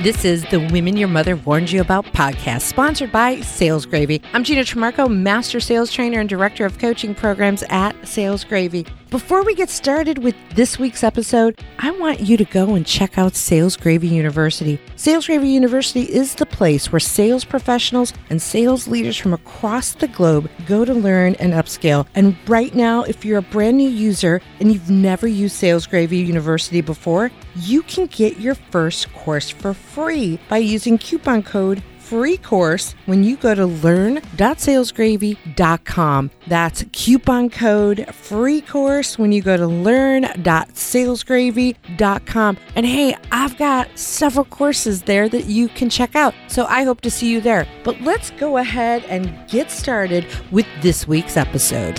This 0.00 0.24
is 0.24 0.42
the 0.46 0.58
Women 0.72 0.96
Your 0.96 1.06
Mother 1.06 1.36
Warned 1.36 1.70
You 1.70 1.80
About 1.80 2.04
podcast, 2.06 2.62
sponsored 2.62 3.12
by 3.12 3.40
Sales 3.40 3.86
Gravy. 3.86 4.20
I'm 4.32 4.42
Gina 4.42 4.62
Trimarco, 4.62 5.08
Master 5.08 5.60
Sales 5.60 5.92
Trainer 5.92 6.18
and 6.18 6.28
Director 6.28 6.66
of 6.66 6.76
Coaching 6.80 7.14
Programs 7.14 7.62
at 7.68 7.94
Sales 8.08 8.42
Gravy. 8.42 8.84
Before 9.12 9.44
we 9.44 9.54
get 9.54 9.68
started 9.68 10.20
with 10.24 10.34
this 10.54 10.78
week's 10.78 11.04
episode, 11.04 11.60
I 11.78 11.90
want 11.90 12.20
you 12.20 12.38
to 12.38 12.46
go 12.46 12.74
and 12.74 12.86
check 12.86 13.18
out 13.18 13.34
Sales 13.34 13.76
Gravy 13.76 14.08
University. 14.08 14.80
Sales 14.96 15.26
Gravy 15.26 15.50
University 15.50 16.04
is 16.04 16.34
the 16.34 16.46
place 16.46 16.90
where 16.90 16.98
sales 16.98 17.44
professionals 17.44 18.14
and 18.30 18.40
sales 18.40 18.88
leaders 18.88 19.18
from 19.18 19.34
across 19.34 19.92
the 19.92 20.08
globe 20.08 20.48
go 20.66 20.86
to 20.86 20.94
learn 20.94 21.34
and 21.34 21.52
upscale. 21.52 22.06
And 22.14 22.34
right 22.48 22.74
now, 22.74 23.02
if 23.02 23.22
you're 23.22 23.40
a 23.40 23.42
brand 23.42 23.76
new 23.76 23.90
user 23.90 24.40
and 24.60 24.72
you've 24.72 24.88
never 24.88 25.26
used 25.26 25.56
Sales 25.56 25.86
Gravy 25.86 26.16
University 26.16 26.80
before, 26.80 27.30
you 27.54 27.82
can 27.82 28.06
get 28.06 28.40
your 28.40 28.54
first 28.54 29.12
course 29.12 29.50
for 29.50 29.74
free 29.74 30.40
by 30.48 30.56
using 30.56 30.96
coupon 30.96 31.42
code 31.42 31.82
free 32.12 32.36
course 32.36 32.94
when 33.06 33.24
you 33.24 33.38
go 33.38 33.54
to 33.54 33.64
learn.salesgravy.com. 33.64 36.30
That's 36.46 36.84
coupon 36.92 37.48
code 37.48 38.06
free 38.14 38.60
course 38.60 39.18
when 39.18 39.32
you 39.32 39.40
go 39.40 39.56
to 39.56 39.66
learn.salesgravy.com. 39.66 42.58
And 42.76 42.84
hey, 42.84 43.16
I've 43.30 43.56
got 43.56 43.98
several 43.98 44.44
courses 44.44 45.04
there 45.04 45.26
that 45.30 45.46
you 45.46 45.68
can 45.68 45.88
check 45.88 46.14
out. 46.14 46.34
So 46.48 46.66
I 46.66 46.84
hope 46.84 47.00
to 47.00 47.10
see 47.10 47.30
you 47.30 47.40
there. 47.40 47.66
But 47.82 47.98
let's 48.02 48.30
go 48.32 48.58
ahead 48.58 49.06
and 49.06 49.34
get 49.48 49.70
started 49.70 50.26
with 50.50 50.66
this 50.82 51.08
week's 51.08 51.38
episode. 51.38 51.98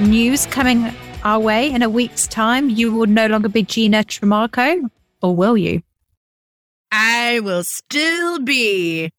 News 0.00 0.46
coming 0.46 0.92
our 1.24 1.40
way 1.40 1.70
in 1.70 1.82
a 1.82 1.88
week's 1.88 2.26
time. 2.26 2.68
You 2.70 2.92
will 2.92 3.06
no 3.06 3.26
longer 3.26 3.48
be 3.48 3.62
Gina 3.62 4.04
Trimarco, 4.04 4.88
or 5.22 5.34
will 5.34 5.56
you? 5.56 5.82
I 6.90 7.40
will 7.40 7.64
still 7.64 8.38
be 8.40 9.10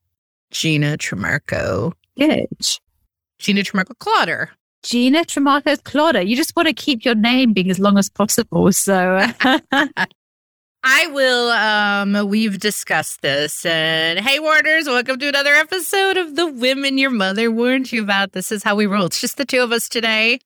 Gina 0.50 0.96
Trimarco. 0.98 1.92
Good. 2.18 2.48
Gina 3.38 3.60
Trimarco 3.62 3.98
Clotter. 3.98 4.50
Gina 4.82 5.24
Trimarco 5.24 5.82
Clotter. 5.84 6.22
You 6.22 6.36
just 6.36 6.56
want 6.56 6.68
to 6.68 6.74
keep 6.74 7.04
your 7.04 7.14
name 7.14 7.52
being 7.52 7.70
as 7.70 7.78
long 7.78 7.98
as 7.98 8.08
possible. 8.08 8.72
So 8.72 9.26
I 10.82 11.06
will 11.08 11.50
um 11.50 12.28
we've 12.28 12.58
discussed 12.58 13.20
this 13.20 13.66
and 13.66 14.18
hey 14.18 14.40
Warners, 14.40 14.86
welcome 14.86 15.18
to 15.18 15.28
another 15.28 15.54
episode 15.54 16.16
of 16.16 16.36
the 16.36 16.46
Women 16.46 16.96
Your 16.96 17.10
Mother 17.10 17.50
Warned 17.50 17.92
You 17.92 18.02
About. 18.02 18.32
This 18.32 18.50
is 18.50 18.62
how 18.62 18.74
we 18.74 18.86
roll. 18.86 19.06
It's 19.06 19.20
just 19.20 19.36
the 19.36 19.44
two 19.44 19.62
of 19.62 19.72
us 19.72 19.88
today. 19.88 20.40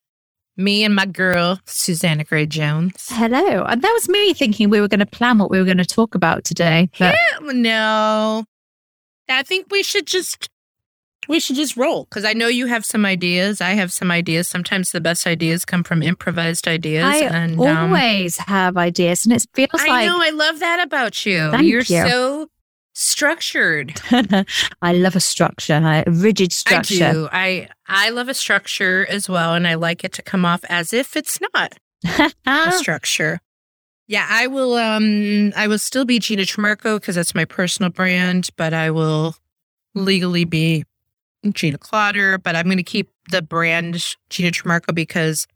Me 0.57 0.85
and 0.85 0.95
my 0.95 1.07
girl, 1.07 1.59
Susanna 1.67 2.25
Gray 2.25 2.47
Jones. 2.47 3.07
hello. 3.11 3.65
And 3.65 3.83
that 3.83 3.93
was 3.93 4.09
me 4.09 4.35
thinking 4.35 4.71
we 4.71 4.81
were 4.81 4.89
going 4.89 5.01
to 5.01 5.07
plan 5.07 5.39
what 5.39 5.51
we 5.51 5.59
were 5.59 5.65
going 5.65 5.79
to 5.79 5.85
talk 5.85 6.15
about 6.15 6.45
today. 6.45 6.91
But 6.99 7.15
Yeah, 7.15 7.53
no. 7.53 8.45
I 9.29 9.43
think 9.43 9.67
we 9.71 9.83
should 9.83 10.07
just 10.07 10.49
we 11.29 11.41
should 11.41 11.57
just 11.57 11.77
roll 11.77 12.05
because 12.05 12.25
I 12.25 12.35
know 12.35 12.49
you 12.49 12.67
have 12.67 12.85
some 12.85 13.07
ideas. 13.07 13.61
I 13.61 13.71
have 13.71 13.93
some 13.93 14.11
ideas. 14.11 14.49
Sometimes 14.49 14.91
the 14.91 15.01
best 15.01 15.27
ideas 15.27 15.65
come 15.65 15.83
from 15.83 16.03
improvised 16.03 16.69
ideas. 16.69 17.05
I 17.05 17.19
and 17.21 17.59
um, 17.61 17.89
always 17.89 18.37
have 18.39 18.77
ideas, 18.77 19.25
and 19.25 19.35
it 19.35 19.47
feels 19.55 19.71
I 19.81 19.89
like 19.89 20.07
know 20.07 20.19
I 20.21 20.31
love 20.31 20.61
that 20.61 20.85
about 20.85 21.25
you. 21.25 21.51
Thank 21.51 21.65
You're 21.65 21.81
you. 21.81 22.09
so 22.09 22.49
structured. 22.95 24.01
I 24.83 24.93
love 24.93 25.17
a 25.17 25.21
structure, 25.21 25.75
a 25.75 26.11
rigid 26.11 26.53
structure. 26.53 27.05
I 27.05 27.13
do. 27.13 27.29
I 27.31 27.69
I 27.87 28.11
love 28.11 28.29
a 28.29 28.35
structure 28.35 29.07
as 29.09 29.29
well, 29.29 29.55
and 29.55 29.69
I 29.69 29.75
like 29.75 30.05
it 30.05 30.13
to 30.15 30.23
come 30.23 30.45
off 30.45 30.65
as 30.69 30.93
if 30.93 31.17
it's 31.17 31.41
not 31.55 31.75
a 32.47 32.73
structure. 32.79 33.41
Yeah, 34.07 34.27
I 34.29 34.47
will. 34.47 34.75
Um, 34.75 35.53
I 35.57 35.67
will 35.67 35.79
still 35.79 36.05
be 36.05 36.19
Gina 36.19 36.43
Trimarco 36.43 37.01
because 37.01 37.15
that's 37.15 37.35
my 37.35 37.45
personal 37.45 37.91
brand, 37.91 38.49
but 38.57 38.73
I 38.73 38.91
will 38.91 39.37
legally 39.95 40.45
be 40.45 40.85
Gina 41.51 41.79
Clotter. 41.79 42.39
But 42.39 42.57
I'm 42.57 42.67
going 42.67 42.77
to 42.77 42.83
keep 42.83 43.11
the 43.31 43.43
brand 43.43 44.17
Gina 44.31 44.51
Trimarco 44.51 44.95
because 44.95 45.47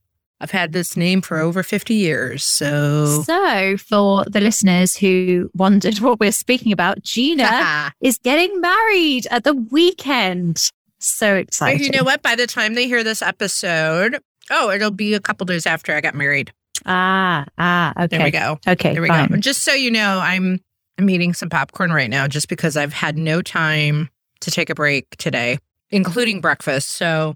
I've 0.41 0.51
had 0.53 0.73
this 0.73 0.97
name 0.97 1.21
for 1.21 1.39
over 1.39 1.63
50 1.63 1.95
years. 1.95 2.45
So. 2.45 3.23
So, 3.23 3.77
for 3.77 4.25
the 4.27 4.41
listeners 4.41 4.97
who 4.97 5.51
wondered 5.55 5.99
what 6.01 6.21
we're 6.21 6.33
speaking 6.33 6.73
about, 6.73 7.03
Gina 7.03 7.93
is 8.01 8.19
getting 8.19 8.61
married 8.61 9.27
at 9.31 9.45
the 9.45 9.55
weekend. 9.55 10.71
So 11.01 11.37
exciting. 11.37 11.85
you 11.85 11.91
know 11.91 12.05
what? 12.05 12.23
By 12.23 12.35
the 12.35 12.47
time 12.47 12.75
they 12.75 12.87
hear 12.87 13.05
this 13.05 13.23
episode, 13.23 14.19
oh, 14.51 14.71
it'll 14.71 14.91
be 14.91 15.15
a 15.15 15.21
couple 15.21 15.45
days 15.47 15.67
after 15.67 15.95
I 15.95 16.01
got 16.01 16.15
married. 16.15 16.53
Ah, 16.87 17.45
ah, 17.59 17.93
okay. 18.05 18.17
There 18.17 18.25
we 18.27 18.31
go. 18.31 18.59
Okay, 18.67 18.93
There 18.95 19.03
we 19.03 19.09
fine. 19.09 19.29
go. 19.29 19.37
Just 19.37 19.63
so 19.63 19.73
you 19.73 19.91
know, 19.91 20.21
I'm 20.23 20.61
I'm 20.99 21.09
eating 21.11 21.35
some 21.35 21.49
popcorn 21.49 21.93
right 21.93 22.11
now 22.11 22.27
just 22.27 22.49
because 22.49 22.77
I've 22.77 22.93
had 22.93 23.17
no 23.17 23.43
time 23.43 24.09
to 24.41 24.51
take 24.51 24.71
a 24.71 24.75
break 24.75 25.09
today, 25.19 25.59
including 25.91 26.41
breakfast. 26.41 26.91
So 26.91 27.35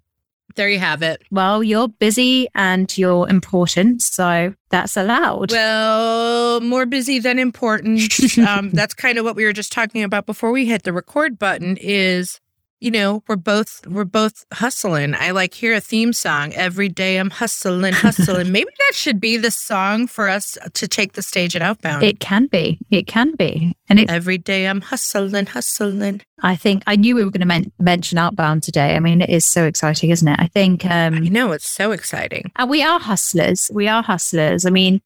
there 0.54 0.68
you 0.68 0.78
have 0.78 1.02
it. 1.02 1.22
Well, 1.30 1.62
you're 1.62 1.88
busy 1.88 2.48
and 2.54 2.96
you're 2.96 3.28
important, 3.28 4.02
so 4.02 4.54
that's 4.70 4.96
allowed. 4.96 5.52
Well, 5.52 6.60
more 6.60 6.86
busy 6.86 7.18
than 7.18 7.38
important. 7.38 8.38
um, 8.38 8.70
that's 8.70 8.94
kind 8.94 9.18
of 9.18 9.24
what 9.24 9.36
we 9.36 9.44
were 9.44 9.52
just 9.52 9.72
talking 9.72 10.02
about 10.02 10.26
before 10.26 10.52
we 10.52 10.66
hit 10.66 10.82
the 10.82 10.92
record 10.92 11.38
button. 11.38 11.76
Is 11.78 12.40
you 12.82 12.91
know 12.91 13.22
we're 13.28 13.37
both 13.37 13.87
we're 13.87 14.04
both 14.04 14.44
hustling. 14.53 15.15
I 15.15 15.31
like 15.31 15.54
hear 15.54 15.72
a 15.75 15.81
theme 15.81 16.12
song 16.12 16.53
every 16.54 16.88
day. 16.88 17.16
I'm 17.19 17.31
hustling, 17.31 17.93
hustling. 17.93 18.50
Maybe 18.53 18.70
that 18.81 18.94
should 18.94 19.20
be 19.20 19.37
the 19.37 19.53
song 19.53 20.09
for 20.09 20.28
us 20.28 20.59
to 20.75 20.88
take 20.88 21.12
the 21.12 21.22
stage 21.22 21.54
at 21.54 21.62
Outbound. 21.62 22.03
it 22.03 22.19
can 22.19 22.47
be. 22.47 22.78
It 22.91 23.06
can 23.06 23.37
be. 23.37 23.76
And 23.88 24.00
it, 24.00 24.10
every 24.10 24.37
day 24.37 24.66
I'm 24.66 24.81
hustling, 24.81 25.47
hustling. 25.47 26.22
I 26.43 26.56
think 26.56 26.82
I 26.88 26.97
knew 26.97 27.15
we 27.15 27.25
were 27.25 27.31
going 27.31 27.41
to 27.41 27.47
men- 27.47 27.72
mention 27.78 28.19
Outbound 28.19 28.65
today. 28.65 28.97
I 28.97 29.00
mean, 29.00 29.20
it 29.22 29.31
is 29.31 29.47
so 29.47 29.64
exciting, 29.64 30.10
isn't 30.10 30.26
it? 30.26 30.41
I 30.41 30.49
think 30.49 30.84
um, 30.84 31.22
You 31.22 31.31
know, 31.31 31.53
it's 31.53 31.70
so 31.70 31.93
exciting. 31.93 32.50
And 32.56 32.69
we 32.69 32.82
are 32.82 32.99
hustlers. 32.99 33.70
We 33.72 33.87
are 33.87 34.03
hustlers. 34.03 34.66
I 34.66 34.70
mean, 34.70 35.00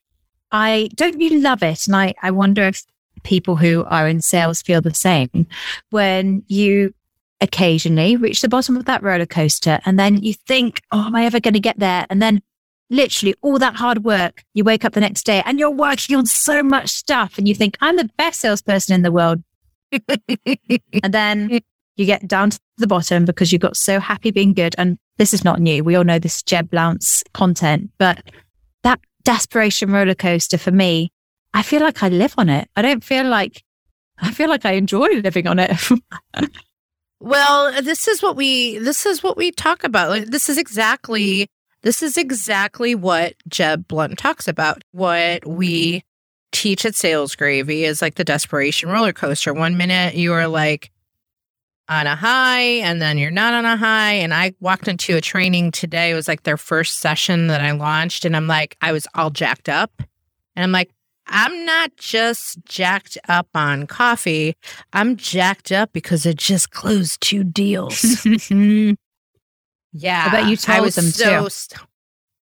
I 0.51 0.89
don't 0.95 1.21
you 1.21 1.41
love 1.41 1.63
it? 1.63 1.87
And 1.87 1.95
I, 1.95 2.15
I 2.23 2.31
wonder 2.31 2.63
if 2.63 2.83
people 3.23 3.57
who 3.57 3.85
are 3.85 4.09
in 4.09 4.23
sales 4.23 4.63
feel 4.63 4.81
the 4.81 4.95
same 4.95 5.47
when 5.91 6.43
you 6.47 6.95
occasionally 7.41 8.17
reach 8.17 8.41
the 8.41 8.49
bottom 8.49 8.77
of 8.77 8.87
that 8.87 9.03
roller 9.03 9.27
coaster 9.27 9.81
and 9.85 9.99
then 9.99 10.23
you 10.23 10.33
think, 10.35 10.81
oh, 10.93 11.07
am 11.07 11.15
I 11.15 11.25
ever 11.25 11.41
going 11.41 11.55
to 11.55 11.61
get 11.61 11.79
there? 11.79 12.07
And 12.09 12.23
then 12.23 12.43
literally 12.91 13.35
all 13.43 13.59
that 13.59 13.77
hard 13.77 14.05
work, 14.05 14.45
you 14.55 14.65
wake 14.65 14.85
up 14.85 14.93
the 14.93 15.01
next 15.01 15.25
day 15.25 15.43
and 15.45 15.59
you're 15.59 15.71
working 15.71 16.17
on 16.17 16.27
so 16.27 16.63
much 16.63 16.91
stuff 16.91 17.39
and 17.39 17.47
you 17.47 17.55
think, 17.55 17.77
I'm 17.81 17.97
the 17.97 18.11
best 18.17 18.41
salesperson 18.41 18.95
in 18.95 19.03
the 19.03 19.13
world. 19.13 19.43
and 19.93 21.13
then 21.15 21.61
you 21.97 22.07
get 22.07 22.27
down 22.27 22.51
to 22.51 22.61
the 22.79 22.87
bottom 22.87 23.25
because 23.25 23.53
you 23.53 23.59
got 23.59 23.77
so 23.77 24.01
happy 24.01 24.31
being 24.31 24.53
good. 24.53 24.75
And 24.79 24.99
this 25.19 25.35
is 25.35 25.45
not 25.45 25.61
new. 25.61 25.83
We 25.83 25.95
all 25.95 26.05
know 26.05 26.19
this 26.19 26.43
Jeb 26.43 26.71
Blount's 26.71 27.23
content, 27.33 27.91
but 27.99 28.23
that 28.83 29.01
desperation 29.25 29.91
roller 29.91 30.15
coaster 30.15 30.59
for 30.59 30.71
me, 30.71 31.11
I 31.55 31.63
feel 31.63 31.81
like 31.81 32.03
I 32.03 32.09
live 32.09 32.35
on 32.37 32.49
it. 32.49 32.69
I 32.77 32.83
don't 32.83 33.03
feel 33.03 33.27
like 33.27 33.63
I 34.19 34.31
feel 34.31 34.49
like 34.49 34.65
I 34.65 34.73
enjoy 34.73 35.09
living 35.09 35.47
on 35.47 35.59
it. 35.59 35.71
Well, 37.21 37.83
this 37.83 38.09
is 38.09 38.23
what 38.23 38.37
we 38.37 38.79
this 38.79 39.07
is 39.07 39.23
what 39.23 39.37
we 39.37 39.51
talk 39.51 39.85
about. 39.85 40.11
Like, 40.11 40.27
This 40.27 40.49
is 40.49 40.59
exactly 40.59 41.49
this 41.83 42.03
is 42.03 42.17
exactly 42.17 42.95
what 42.95 43.35
Jeb 43.49 43.87
Blount 43.87 44.19
talks 44.19 44.49
about. 44.49 44.83
What 44.93 45.47
we 45.47 46.05
teach 46.53 46.85
at 46.85 46.95
Sales 46.95 47.35
Gravy 47.35 47.85
is 47.85 48.03
like 48.03 48.17
the 48.17 48.25
desperation 48.25 48.89
roller 48.89 49.13
coaster. 49.13 49.55
One 49.55 49.77
minute 49.77 50.15
you 50.15 50.33
are 50.33 50.49
like 50.49 50.91
on 51.89 52.07
a 52.07 52.17
high 52.17 52.61
and 52.61 53.01
then 53.01 53.19
you're 53.19 53.31
not 53.31 53.55
on 53.55 53.65
a 53.65 53.77
high. 53.77 54.15
And 54.15 54.35
I 54.35 54.55
walked 54.61 54.89
into 54.89 55.17
a 55.17 55.21
training 55.21 55.71
today. 55.71 56.11
It 56.11 56.15
was 56.15 56.29
like 56.29 56.43
their 56.43 56.57
first 56.57 56.99
session 56.99 57.47
that 57.47 57.61
I 57.61 57.71
launched. 57.73 58.25
And 58.25 58.37
I'm 58.37 58.47
like, 58.47 58.77
I 58.81 58.93
was 58.93 59.07
all 59.15 59.31
jacked 59.31 59.69
up. 59.69 59.93
And 60.57 60.65
I'm 60.65 60.73
like, 60.73 60.91
I'm 61.29 61.65
not 61.65 61.97
just 61.97 62.65
jacked 62.65 63.19
up 63.29 63.49
on 63.55 63.87
coffee. 63.87 64.57
I'm 64.93 65.17
jacked 65.17 65.73
up 65.73 65.93
because 65.93 66.25
it 66.25 66.37
just 66.37 66.71
closed 66.71 67.21
two 67.21 67.45
deals. 67.45 68.25
yeah. 68.27 70.27
I 70.27 70.31
bet 70.31 70.47
you 70.47 70.53
I 70.53 70.55
told 70.55 70.93
them 70.93 71.05
so 71.07 71.45
too. 71.45 71.51
st- 71.51 71.81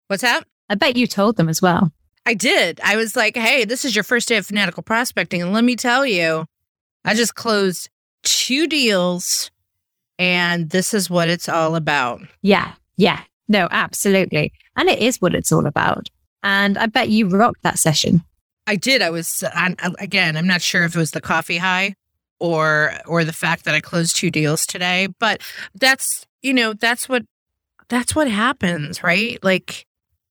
What's 0.09 0.23
that? 0.23 0.44
I 0.69 0.75
bet 0.75 0.97
you 0.97 1.06
told 1.06 1.37
them 1.37 1.49
as 1.49 1.62
well. 1.62 1.93
I 2.26 2.35
did. 2.35 2.81
I 2.82 2.97
was 2.97 3.17
like, 3.17 3.37
hey, 3.37 3.65
this 3.65 3.85
is 3.85 3.94
your 3.94 4.03
first 4.03 4.29
day 4.29 4.38
of 4.38 4.47
fanatical 4.47 4.82
prospecting. 4.82 5.43
And 5.43 5.53
let 5.53 5.65
me 5.65 5.77
tell 5.77 6.06
you, 6.06 6.47
I 7.05 7.15
just 7.15 7.35
closed 7.35 7.91
two 8.23 8.67
deals 8.67 9.50
and 10.19 10.70
this 10.70 10.94
is 10.94 11.11
what 11.11 11.29
it's 11.29 11.49
all 11.49 11.77
about. 11.77 12.23
Yeah. 12.43 12.73
Yeah. 12.97 13.20
No, 13.49 13.69
absolutely. 13.70 14.53
And 14.77 14.88
it 14.88 15.00
is 15.00 15.20
what 15.20 15.35
it's 15.35 15.53
all 15.53 15.67
about. 15.67 16.09
And 16.43 16.79
I 16.79 16.87
bet 16.87 17.11
you 17.11 17.29
rocked 17.29 17.62
that 17.62 17.79
session. 17.79 18.25
I 18.66 18.76
did. 18.76 19.02
I 19.02 19.11
was 19.11 19.43
I, 19.55 19.75
uh, 19.82 19.90
again. 19.99 20.37
I'm 20.37 20.46
not 20.46 20.62
sure 20.62 20.84
if 20.84 20.94
it 20.96 20.99
was 20.99 21.11
the 21.12 21.20
coffee 21.20 21.58
high 21.58 21.94
or 22.40 22.93
or 23.06 23.25
the 23.25 23.32
fact 23.32 23.64
that 23.64 23.75
I 23.75 23.81
closed 23.81 24.16
two 24.16 24.31
deals 24.31 24.66
today, 24.66 25.08
but 25.20 25.40
that's 25.75 26.25
you 26.43 26.55
know 26.55 26.72
that's 26.72 27.08
what 27.08 27.25
that's 27.88 28.14
what 28.14 28.28
happens, 28.31 29.02
right? 29.02 29.38
Like 29.44 29.84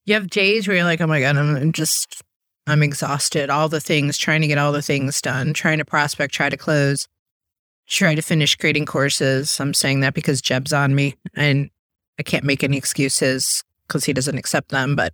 You 0.06 0.16
have 0.16 0.30
days 0.30 0.68
where 0.68 0.76
you're 0.78 0.86
like, 0.86 1.00
oh 1.02 1.08
my 1.08 1.22
God, 1.22 1.38
I'm 1.38 1.72
just, 1.72 2.22
I'm 2.68 2.84
exhausted. 2.84 3.50
All 3.50 3.70
the 3.70 3.80
things, 3.80 4.18
trying 4.18 4.42
to 4.42 4.48
get 4.48 4.58
all 4.58 4.72
the 4.74 4.82
things 4.82 5.22
done, 5.22 5.54
trying 5.54 5.78
to 5.78 5.86
prospect, 5.86 6.34
try 6.34 6.50
to 6.50 6.58
close, 6.58 7.08
try 7.88 8.16
to 8.16 8.22
finish 8.22 8.56
creating 8.56 8.86
courses. 8.86 9.60
I'm 9.60 9.74
saying 9.74 10.02
that 10.02 10.14
because 10.14 10.42
Jeb's 10.42 10.74
on 10.74 10.94
me 10.96 11.16
and 11.36 11.70
I 12.20 12.24
can't 12.24 12.44
make 12.44 12.64
any 12.64 12.78
excuses 12.78 13.64
because 13.88 14.04
he 14.06 14.14
doesn't 14.14 14.38
accept 14.38 14.70
them. 14.70 14.96
But 14.96 15.14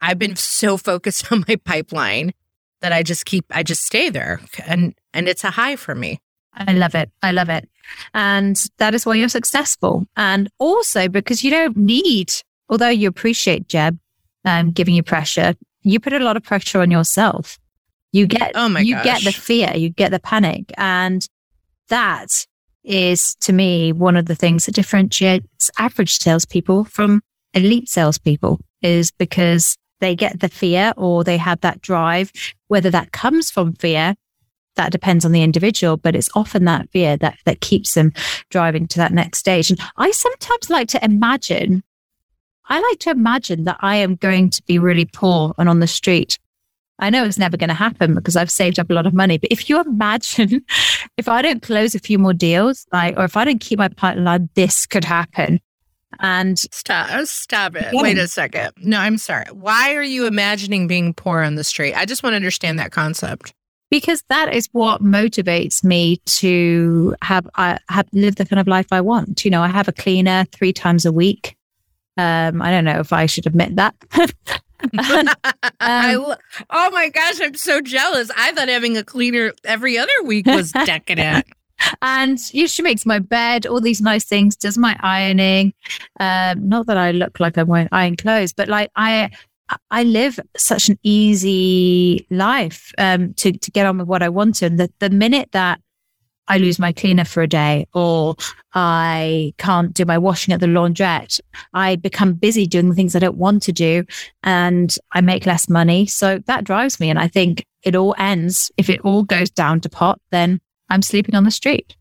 I've 0.00 0.18
been 0.18 0.36
so 0.36 0.76
focused 0.76 1.30
on 1.32 1.44
my 1.48 1.56
pipeline 1.56 2.32
that 2.80 2.92
I 2.92 3.02
just 3.02 3.24
keep, 3.24 3.44
I 3.50 3.62
just 3.62 3.84
stay 3.84 4.08
there. 4.08 4.40
And, 4.66 4.94
and 5.12 5.28
it's 5.28 5.44
a 5.44 5.50
high 5.50 5.76
for 5.76 5.94
me. 5.94 6.20
I 6.54 6.72
love 6.72 6.94
it. 6.94 7.10
I 7.22 7.32
love 7.32 7.48
it. 7.48 7.68
And 8.14 8.60
that 8.78 8.94
is 8.94 9.06
why 9.06 9.14
you're 9.14 9.28
successful. 9.28 10.06
And 10.16 10.48
also 10.58 11.08
because 11.08 11.44
you 11.44 11.50
don't 11.50 11.76
need, 11.76 12.32
although 12.68 12.88
you 12.88 13.08
appreciate 13.08 13.68
Jeb 13.68 13.98
um, 14.44 14.72
giving 14.72 14.94
you 14.94 15.02
pressure, 15.02 15.54
you 15.82 16.00
put 16.00 16.12
a 16.12 16.18
lot 16.18 16.36
of 16.36 16.42
pressure 16.42 16.80
on 16.80 16.90
yourself. 16.90 17.58
You 18.12 18.26
get, 18.26 18.52
oh 18.54 18.68
my 18.68 18.80
you 18.80 18.94
gosh. 18.94 19.04
get 19.04 19.24
the 19.24 19.32
fear, 19.32 19.74
you 19.76 19.90
get 19.90 20.10
the 20.10 20.18
panic. 20.18 20.72
And 20.76 21.26
that 21.88 22.46
is 22.84 23.34
to 23.36 23.52
me 23.52 23.92
one 23.92 24.16
of 24.16 24.26
the 24.26 24.34
things 24.34 24.66
that 24.66 24.74
differentiates 24.74 25.70
average 25.78 26.18
salespeople 26.18 26.84
from 26.84 27.22
elite 27.54 27.88
salespeople 27.88 28.60
is 28.82 29.10
because 29.10 29.76
they 30.00 30.14
get 30.14 30.40
the 30.40 30.48
fear 30.48 30.92
or 30.96 31.24
they 31.24 31.36
have 31.36 31.60
that 31.60 31.80
drive, 31.80 32.32
whether 32.68 32.90
that 32.90 33.12
comes 33.12 33.50
from 33.50 33.74
fear 33.74 34.14
that 34.78 34.92
depends 34.92 35.26
on 35.26 35.32
the 35.32 35.42
individual, 35.42 35.98
but 35.98 36.16
it's 36.16 36.30
often 36.34 36.64
that 36.64 36.88
fear 36.90 37.18
that, 37.18 37.36
that 37.44 37.60
keeps 37.60 37.92
them 37.92 38.12
driving 38.48 38.86
to 38.86 38.98
that 38.98 39.12
next 39.12 39.38
stage. 39.38 39.70
And 39.70 39.78
I 39.98 40.10
sometimes 40.12 40.70
like 40.70 40.88
to 40.88 41.04
imagine, 41.04 41.82
I 42.66 42.80
like 42.80 43.00
to 43.00 43.10
imagine 43.10 43.64
that 43.64 43.76
I 43.80 43.96
am 43.96 44.14
going 44.14 44.48
to 44.50 44.62
be 44.62 44.78
really 44.78 45.04
poor 45.04 45.52
and 45.58 45.68
on 45.68 45.80
the 45.80 45.86
street. 45.86 46.38
I 47.00 47.10
know 47.10 47.24
it's 47.24 47.38
never 47.38 47.56
going 47.56 47.68
to 47.68 47.74
happen 47.74 48.14
because 48.14 48.36
I've 48.36 48.50
saved 48.50 48.78
up 48.78 48.90
a 48.90 48.94
lot 48.94 49.06
of 49.06 49.14
money. 49.14 49.36
But 49.38 49.52
if 49.52 49.68
you 49.68 49.80
imagine, 49.86 50.64
if 51.16 51.28
I 51.28 51.42
don't 51.42 51.62
close 51.62 51.94
a 51.94 52.00
few 52.00 52.18
more 52.18 52.32
deals, 52.32 52.86
like, 52.92 53.18
or 53.18 53.24
if 53.24 53.36
I 53.36 53.44
don't 53.44 53.60
keep 53.60 53.78
my 53.78 53.88
pipeline, 53.88 54.48
this 54.54 54.86
could 54.86 55.04
happen. 55.04 55.60
And 56.20 56.58
stop, 56.58 57.26
stop 57.26 57.76
it. 57.76 57.92
Yeah. 57.92 58.02
Wait 58.02 58.18
a 58.18 58.28
second. 58.28 58.72
No, 58.78 58.98
I'm 58.98 59.18
sorry. 59.18 59.46
Why 59.52 59.94
are 59.94 60.02
you 60.02 60.26
imagining 60.26 60.86
being 60.86 61.14
poor 61.14 61.42
on 61.42 61.54
the 61.54 61.64
street? 61.64 61.94
I 61.94 62.04
just 62.04 62.22
want 62.22 62.32
to 62.32 62.36
understand 62.36 62.78
that 62.78 62.90
concept 62.90 63.54
because 63.90 64.22
that 64.28 64.52
is 64.52 64.68
what 64.72 65.02
motivates 65.02 65.82
me 65.82 66.18
to 66.26 67.14
have 67.22 67.48
I 67.54 67.78
have 67.88 68.08
live 68.12 68.36
the 68.36 68.46
kind 68.46 68.60
of 68.60 68.66
life 68.66 68.88
I 68.92 69.00
want. 69.00 69.44
You 69.44 69.50
know, 69.50 69.62
I 69.62 69.68
have 69.68 69.88
a 69.88 69.92
cleaner 69.92 70.44
three 70.52 70.72
times 70.72 71.06
a 71.06 71.12
week. 71.12 71.56
Um, 72.16 72.60
I 72.60 72.70
don't 72.70 72.84
know 72.84 72.98
if 72.98 73.12
I 73.12 73.26
should 73.26 73.46
admit 73.46 73.76
that. 73.76 73.94
um, 74.82 75.28
I, 75.80 76.36
oh 76.70 76.90
my 76.92 77.08
gosh, 77.08 77.40
I'm 77.40 77.54
so 77.54 77.80
jealous. 77.80 78.30
I 78.36 78.52
thought 78.52 78.68
having 78.68 78.96
a 78.96 79.02
cleaner 79.02 79.52
every 79.64 79.98
other 79.98 80.22
week 80.24 80.46
was 80.46 80.70
decadent. 80.72 81.46
And 82.02 82.38
she 82.38 82.82
makes 82.82 83.04
my 83.04 83.18
bed, 83.18 83.66
all 83.66 83.80
these 83.80 84.00
nice 84.00 84.24
things, 84.24 84.56
does 84.56 84.78
my 84.78 84.96
ironing. 85.00 85.72
Um, 86.20 86.68
not 86.68 86.86
that 86.86 86.96
I 86.96 87.10
look 87.10 87.40
like 87.40 87.58
I'm 87.58 87.66
wearing 87.66 87.88
iron 87.92 88.16
clothes, 88.16 88.52
but 88.52 88.68
like 88.68 88.90
I 88.96 89.30
I 89.90 90.02
live 90.04 90.40
such 90.56 90.88
an 90.88 90.98
easy 91.02 92.26
life 92.30 92.92
um, 92.98 93.34
to 93.34 93.52
to 93.52 93.70
get 93.70 93.86
on 93.86 93.98
with 93.98 94.08
what 94.08 94.22
I 94.22 94.28
want 94.28 94.56
to. 94.56 94.66
And 94.66 94.78
the, 94.78 94.90
the 94.98 95.10
minute 95.10 95.50
that 95.52 95.80
I 96.48 96.58
lose 96.58 96.78
my 96.78 96.92
cleaner 96.92 97.24
for 97.24 97.42
a 97.42 97.46
day 97.46 97.86
or 97.92 98.34
I 98.72 99.52
can't 99.58 99.92
do 99.92 100.04
my 100.04 100.18
washing 100.18 100.54
at 100.54 100.60
the 100.60 100.66
laundrette, 100.66 101.40
I 101.74 101.96
become 101.96 102.32
busy 102.32 102.66
doing 102.66 102.88
the 102.88 102.94
things 102.94 103.14
I 103.14 103.18
don't 103.18 103.36
want 103.36 103.62
to 103.64 103.72
do 103.72 104.04
and 104.42 104.94
I 105.12 105.20
make 105.20 105.46
less 105.46 105.68
money. 105.68 106.06
So 106.06 106.38
that 106.46 106.64
drives 106.64 106.98
me. 106.98 107.10
And 107.10 107.18
I 107.18 107.28
think 107.28 107.66
it 107.82 107.94
all 107.94 108.14
ends. 108.18 108.72
If 108.76 108.88
it 108.88 109.00
all 109.02 109.22
goes 109.22 109.50
down 109.50 109.80
to 109.82 109.90
pot, 109.90 110.20
then 110.30 110.60
I'm 110.90 111.02
sleeping 111.02 111.34
on 111.34 111.44
the 111.44 111.50
street. 111.50 111.96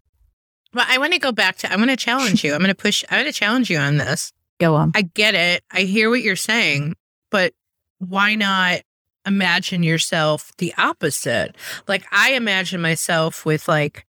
Well, 0.73 0.85
I 0.87 0.97
want 0.97 1.13
to 1.13 1.19
go 1.19 1.31
back 1.31 1.57
to, 1.57 1.71
I 1.71 1.75
want 1.75 1.89
to 1.89 1.95
challenge 1.95 2.43
you. 2.43 2.53
I'm 2.53 2.59
going 2.59 2.69
to 2.69 2.75
push, 2.75 3.03
I'm 3.09 3.19
going 3.19 3.31
to 3.31 3.37
challenge 3.37 3.69
you 3.69 3.77
on 3.77 3.97
this. 3.97 4.33
Go 4.59 4.75
on. 4.75 4.91
I 4.95 5.03
get 5.03 5.35
it. 5.35 5.63
I 5.71 5.81
hear 5.81 6.09
what 6.09 6.21
you're 6.21 6.35
saying 6.35 6.95
but 7.29 7.53
why 7.99 8.35
not 8.35 8.81
imagine 9.25 9.83
yourself 9.83 10.51
the 10.57 10.73
opposite? 10.77 11.55
Like 11.87 12.05
I 12.11 12.33
imagine 12.33 12.81
myself 12.81 13.45
with 13.45 13.67
like 13.67 14.05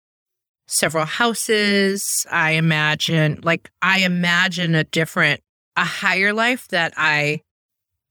several 0.66 1.04
houses. 1.04 2.26
I 2.30 2.52
imagine 2.52 3.40
like 3.42 3.70
I 3.82 4.00
imagine 4.00 4.74
a 4.74 4.84
different 4.84 5.40
a 5.76 5.84
higher 5.84 6.32
life 6.32 6.68
that 6.68 6.94
I 6.96 7.42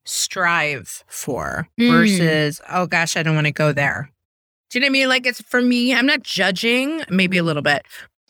strive 0.05 1.03
for 1.07 1.67
mm. 1.79 1.91
versus 1.91 2.61
oh 2.69 2.87
gosh, 2.87 3.17
I 3.17 3.23
don't 3.23 3.35
want 3.35 3.47
to 3.47 3.53
go 3.53 3.71
there. 3.71 4.11
Do 4.75 4.79
you 4.79 4.81
know 4.81 4.87
what 4.87 4.89
I 4.89 4.99
mean? 4.99 5.07
Like 5.07 5.25
it's 5.25 5.41
for 5.43 5.61
me, 5.61 5.95
I'm 5.95 6.05
not 6.05 6.21
judging, 6.21 7.01
maybe 7.09 7.37
a 7.37 7.43
little 7.43 7.61
bit. 7.61 7.85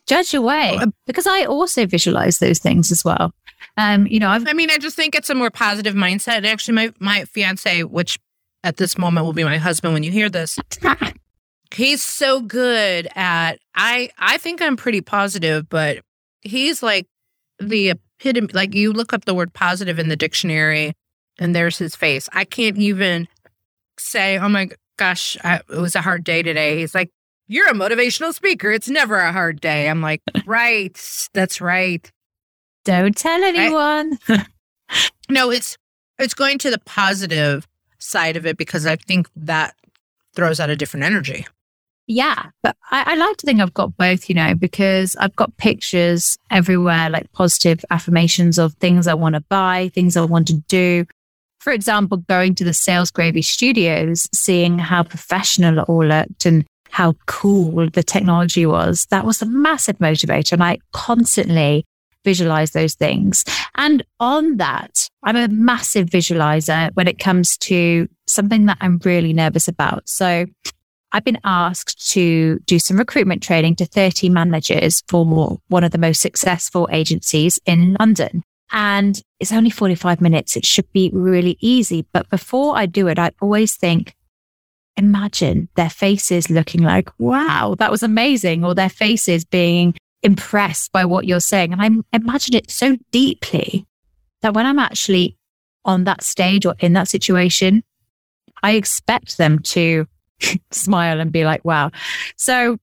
Judge 0.06 0.32
away 0.32 0.78
because 1.04 1.26
I 1.26 1.44
also 1.44 1.86
visualize 1.86 2.38
those 2.38 2.60
things 2.60 2.92
as 2.92 3.04
well. 3.04 3.32
Um, 3.76 4.06
you 4.06 4.20
know, 4.20 4.28
I've, 4.28 4.46
I 4.46 4.52
mean, 4.52 4.70
I 4.70 4.78
just 4.78 4.94
think 4.94 5.16
it's 5.16 5.28
a 5.28 5.34
more 5.34 5.50
positive 5.50 5.96
mindset. 5.96 6.46
Actually, 6.46 6.74
my 6.74 6.92
my 7.00 7.24
fiance, 7.24 7.82
which 7.82 8.20
at 8.62 8.76
this 8.76 8.96
moment 8.96 9.26
will 9.26 9.32
be 9.32 9.42
my 9.42 9.58
husband 9.58 9.92
when 9.92 10.04
you 10.04 10.12
hear 10.12 10.30
this, 10.30 10.56
he's 11.74 12.00
so 12.00 12.40
good 12.40 13.08
at. 13.16 13.58
I 13.74 14.10
I 14.16 14.38
think 14.38 14.62
I'm 14.62 14.76
pretty 14.76 15.00
positive, 15.00 15.68
but 15.68 15.98
he's 16.42 16.80
like 16.80 17.08
the 17.58 17.90
epitome. 18.20 18.52
Like 18.52 18.72
you 18.72 18.92
look 18.92 19.12
up 19.12 19.24
the 19.24 19.34
word 19.34 19.52
positive 19.52 19.98
in 19.98 20.10
the 20.10 20.16
dictionary, 20.16 20.92
and 21.40 21.56
there's 21.56 21.76
his 21.76 21.96
face. 21.96 22.28
I 22.32 22.44
can't 22.44 22.78
even 22.78 23.26
say, 23.98 24.38
"Oh 24.38 24.48
my 24.48 24.68
gosh, 24.96 25.36
I, 25.44 25.56
it 25.56 25.80
was 25.80 25.94
a 25.94 26.02
hard 26.02 26.24
day 26.24 26.42
today." 26.42 26.78
He's 26.78 26.94
like, 26.94 27.10
"You're 27.46 27.68
a 27.68 27.74
motivational 27.74 28.34
speaker. 28.34 28.70
It's 28.70 28.88
never 28.88 29.16
a 29.16 29.32
hard 29.32 29.60
day." 29.60 29.88
I'm 29.88 30.02
like, 30.02 30.22
"Right, 30.46 30.98
that's 31.32 31.60
right." 31.60 32.10
Don't 32.84 33.16
tell 33.16 33.42
anyone. 33.42 34.18
I, 34.28 34.46
no, 35.28 35.50
it's 35.50 35.76
it's 36.18 36.34
going 36.34 36.58
to 36.58 36.70
the 36.70 36.78
positive 36.78 37.66
side 37.98 38.36
of 38.36 38.46
it 38.46 38.56
because 38.56 38.86
I 38.86 38.96
think 38.96 39.28
that 39.36 39.74
throws 40.34 40.60
out 40.60 40.70
a 40.70 40.76
different 40.76 41.04
energy. 41.04 41.46
Yeah, 42.08 42.50
but 42.62 42.76
I, 42.92 43.02
I, 43.04 43.14
like 43.16 43.36
to 43.38 43.46
think 43.46 43.60
I've 43.60 43.74
got 43.74 43.96
both, 43.96 44.28
you 44.28 44.36
know, 44.36 44.54
because 44.54 45.16
I've 45.16 45.34
got 45.34 45.56
pictures 45.56 46.38
everywhere, 46.52 47.10
like 47.10 47.32
positive 47.32 47.84
affirmations 47.90 48.60
of 48.60 48.74
things 48.74 49.08
I 49.08 49.14
want 49.14 49.34
to 49.34 49.40
buy, 49.40 49.90
things 49.92 50.16
I 50.16 50.24
want 50.24 50.46
to 50.46 50.54
do. 50.68 51.06
For 51.66 51.72
example, 51.72 52.18
going 52.18 52.54
to 52.54 52.64
the 52.64 52.72
Sales 52.72 53.10
Gravy 53.10 53.42
studios, 53.42 54.28
seeing 54.32 54.78
how 54.78 55.02
professional 55.02 55.80
it 55.80 55.88
all 55.88 56.06
looked 56.06 56.46
and 56.46 56.64
how 56.90 57.14
cool 57.26 57.90
the 57.90 58.04
technology 58.04 58.64
was. 58.66 59.04
That 59.10 59.26
was 59.26 59.42
a 59.42 59.46
massive 59.46 59.98
motivator. 59.98 60.52
And 60.52 60.62
I 60.62 60.78
constantly 60.92 61.84
visualize 62.24 62.70
those 62.70 62.94
things. 62.94 63.44
And 63.74 64.04
on 64.20 64.58
that, 64.58 65.08
I'm 65.24 65.34
a 65.34 65.48
massive 65.48 66.06
visualizer 66.06 66.90
when 66.94 67.08
it 67.08 67.18
comes 67.18 67.56
to 67.58 68.08
something 68.28 68.66
that 68.66 68.78
I'm 68.80 69.00
really 69.02 69.32
nervous 69.32 69.66
about. 69.66 70.08
So 70.08 70.46
I've 71.10 71.24
been 71.24 71.40
asked 71.42 72.12
to 72.12 72.60
do 72.66 72.78
some 72.78 72.96
recruitment 72.96 73.42
training 73.42 73.74
to 73.76 73.86
30 73.86 74.28
managers 74.28 75.02
for 75.08 75.58
one 75.66 75.82
of 75.82 75.90
the 75.90 75.98
most 75.98 76.20
successful 76.20 76.88
agencies 76.92 77.58
in 77.66 77.96
London. 77.98 78.44
And 78.72 79.20
it's 79.38 79.52
only 79.52 79.70
45 79.70 80.20
minutes. 80.20 80.56
It 80.56 80.66
should 80.66 80.90
be 80.92 81.10
really 81.12 81.56
easy. 81.60 82.06
But 82.12 82.28
before 82.30 82.76
I 82.76 82.86
do 82.86 83.06
it, 83.08 83.18
I 83.18 83.32
always 83.40 83.76
think, 83.76 84.14
imagine 84.96 85.68
their 85.76 85.90
faces 85.90 86.50
looking 86.50 86.82
like, 86.82 87.10
wow, 87.18 87.76
that 87.78 87.90
was 87.90 88.02
amazing. 88.02 88.64
Or 88.64 88.74
their 88.74 88.88
faces 88.88 89.44
being 89.44 89.94
impressed 90.22 90.92
by 90.92 91.04
what 91.04 91.26
you're 91.26 91.40
saying. 91.40 91.72
And 91.72 91.82
I 91.82 92.16
imagine 92.16 92.56
it 92.56 92.70
so 92.70 92.96
deeply 93.12 93.86
that 94.42 94.54
when 94.54 94.66
I'm 94.66 94.78
actually 94.78 95.36
on 95.84 96.04
that 96.04 96.22
stage 96.22 96.66
or 96.66 96.74
in 96.80 96.94
that 96.94 97.08
situation, 97.08 97.84
I 98.62 98.72
expect 98.72 99.38
them 99.38 99.60
to 99.60 100.06
smile 100.72 101.20
and 101.20 101.30
be 101.30 101.44
like, 101.44 101.64
wow. 101.64 101.90
So 102.36 102.78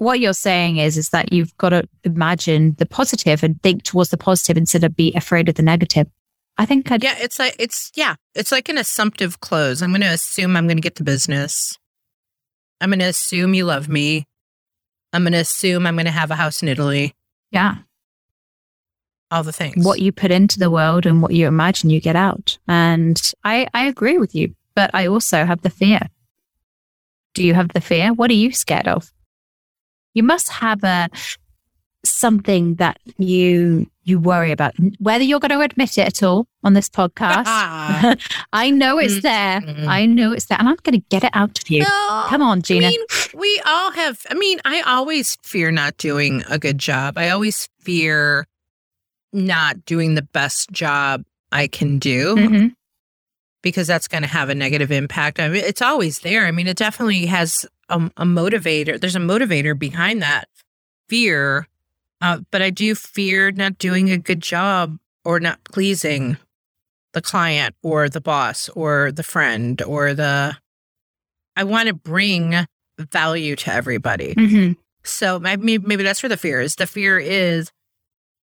what 0.00 0.18
you're 0.18 0.32
saying 0.32 0.78
is, 0.78 0.96
is 0.96 1.10
that 1.10 1.30
you've 1.30 1.54
got 1.58 1.68
to 1.68 1.86
imagine 2.04 2.74
the 2.78 2.86
positive 2.86 3.42
and 3.42 3.62
think 3.62 3.82
towards 3.82 4.08
the 4.08 4.16
positive 4.16 4.56
instead 4.56 4.82
of 4.82 4.96
be 4.96 5.12
afraid 5.14 5.46
of 5.50 5.56
the 5.56 5.62
negative. 5.62 6.06
I 6.56 6.64
think 6.64 6.90
I'd- 6.90 7.06
Yeah, 7.06 7.16
it's 7.18 7.38
like, 7.38 7.54
it's, 7.58 7.92
yeah, 7.94 8.14
it's 8.34 8.50
like 8.50 8.70
an 8.70 8.78
assumptive 8.78 9.40
close. 9.40 9.82
I'm 9.82 9.90
going 9.90 10.00
to 10.00 10.06
assume 10.06 10.56
I'm 10.56 10.66
going 10.66 10.78
to 10.78 10.82
get 10.82 10.94
the 10.94 11.04
business. 11.04 11.78
I'm 12.80 12.88
going 12.88 13.00
to 13.00 13.04
assume 13.08 13.52
you 13.52 13.66
love 13.66 13.90
me. 13.90 14.26
I'm 15.12 15.22
going 15.22 15.34
to 15.34 15.40
assume 15.40 15.86
I'm 15.86 15.96
going 15.96 16.06
to 16.06 16.10
have 16.12 16.30
a 16.30 16.36
house 16.36 16.62
in 16.62 16.68
Italy. 16.68 17.14
Yeah. 17.50 17.74
All 19.30 19.42
the 19.42 19.52
things. 19.52 19.84
What 19.84 20.00
you 20.00 20.12
put 20.12 20.30
into 20.30 20.58
the 20.58 20.70
world 20.70 21.04
and 21.04 21.20
what 21.20 21.34
you 21.34 21.46
imagine 21.46 21.90
you 21.90 22.00
get 22.00 22.16
out. 22.16 22.58
And 22.66 23.20
I, 23.44 23.66
I 23.74 23.84
agree 23.86 24.16
with 24.16 24.34
you, 24.34 24.54
but 24.74 24.90
I 24.94 25.06
also 25.08 25.44
have 25.44 25.60
the 25.60 25.68
fear. 25.68 26.00
Do 27.34 27.44
you 27.44 27.52
have 27.52 27.68
the 27.74 27.82
fear? 27.82 28.14
What 28.14 28.30
are 28.30 28.34
you 28.34 28.50
scared 28.52 28.88
of? 28.88 29.12
You 30.14 30.22
must 30.22 30.48
have 30.50 30.82
a, 30.84 31.08
something 32.04 32.76
that 32.76 32.98
you 33.18 33.86
you 34.04 34.18
worry 34.18 34.50
about, 34.50 34.74
whether 34.98 35.22
you're 35.22 35.38
going 35.38 35.50
to 35.50 35.60
admit 35.60 35.96
it 35.96 36.06
at 36.06 36.22
all 36.22 36.46
on 36.64 36.74
this 36.74 36.88
podcast. 36.88 37.44
I 38.52 38.70
know 38.70 38.98
it's 38.98 39.14
mm-hmm. 39.14 39.20
there. 39.20 39.60
Mm-hmm. 39.60 39.88
I 39.88 40.06
know 40.06 40.32
it's 40.32 40.46
there, 40.46 40.58
and 40.58 40.68
I'm 40.68 40.76
going 40.82 41.00
to 41.00 41.06
get 41.10 41.22
it 41.22 41.30
out 41.32 41.58
of 41.58 41.70
you. 41.70 41.82
No, 41.82 42.24
Come 42.28 42.42
on, 42.42 42.62
Gina. 42.62 42.86
I 42.86 42.90
mean, 42.90 43.00
we 43.34 43.62
all 43.64 43.92
have. 43.92 44.26
I 44.30 44.34
mean, 44.34 44.58
I 44.64 44.80
always 44.82 45.36
fear 45.42 45.70
not 45.70 45.96
doing 45.96 46.42
a 46.48 46.58
good 46.58 46.78
job. 46.78 47.16
I 47.18 47.30
always 47.30 47.68
fear 47.80 48.46
not 49.32 49.84
doing 49.84 50.14
the 50.14 50.22
best 50.22 50.70
job 50.72 51.24
I 51.52 51.66
can 51.66 51.98
do. 51.98 52.36
Mm-hmm. 52.36 52.66
Because 53.62 53.86
that's 53.86 54.08
going 54.08 54.22
to 54.22 54.28
have 54.28 54.48
a 54.48 54.54
negative 54.54 54.90
impact. 54.90 55.38
I 55.38 55.50
mean, 55.50 55.62
it's 55.62 55.82
always 55.82 56.20
there. 56.20 56.46
I 56.46 56.50
mean, 56.50 56.66
it 56.66 56.78
definitely 56.78 57.26
has 57.26 57.66
a, 57.90 58.10
a 58.16 58.24
motivator. 58.24 59.00
There's 59.00 59.16
a 59.16 59.20
motivator 59.20 59.78
behind 59.78 60.22
that 60.22 60.48
fear 61.08 61.66
uh, 62.20 62.40
but 62.50 62.62
I 62.62 62.70
do 62.70 62.94
fear 62.94 63.50
not 63.50 63.78
doing 63.78 64.10
a 64.10 64.18
good 64.18 64.40
job 64.40 64.98
or 65.24 65.40
not 65.40 65.62
pleasing 65.64 66.36
the 67.12 67.22
client 67.22 67.74
or 67.82 68.08
the 68.08 68.20
boss 68.20 68.68
or 68.70 69.10
the 69.12 69.22
friend 69.22 69.80
or 69.82 70.14
the. 70.14 70.56
I 71.56 71.64
want 71.64 71.88
to 71.88 71.94
bring 71.94 72.66
value 72.98 73.56
to 73.56 73.72
everybody. 73.72 74.34
Mm-hmm. 74.34 74.72
So 75.02 75.40
maybe, 75.40 75.78
maybe 75.78 76.02
that's 76.02 76.22
where 76.22 76.28
the 76.28 76.36
fear 76.36 76.60
is. 76.60 76.76
The 76.76 76.86
fear 76.86 77.18
is 77.18 77.72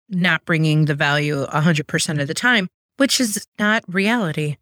not 0.09 0.43
bringing 0.45 0.85
the 0.85 0.95
value 0.95 1.45
100% 1.45 2.21
of 2.21 2.27
the 2.27 2.33
time, 2.33 2.67
which 2.97 3.19
is 3.21 3.45
not 3.59 3.83
reality. 3.87 4.57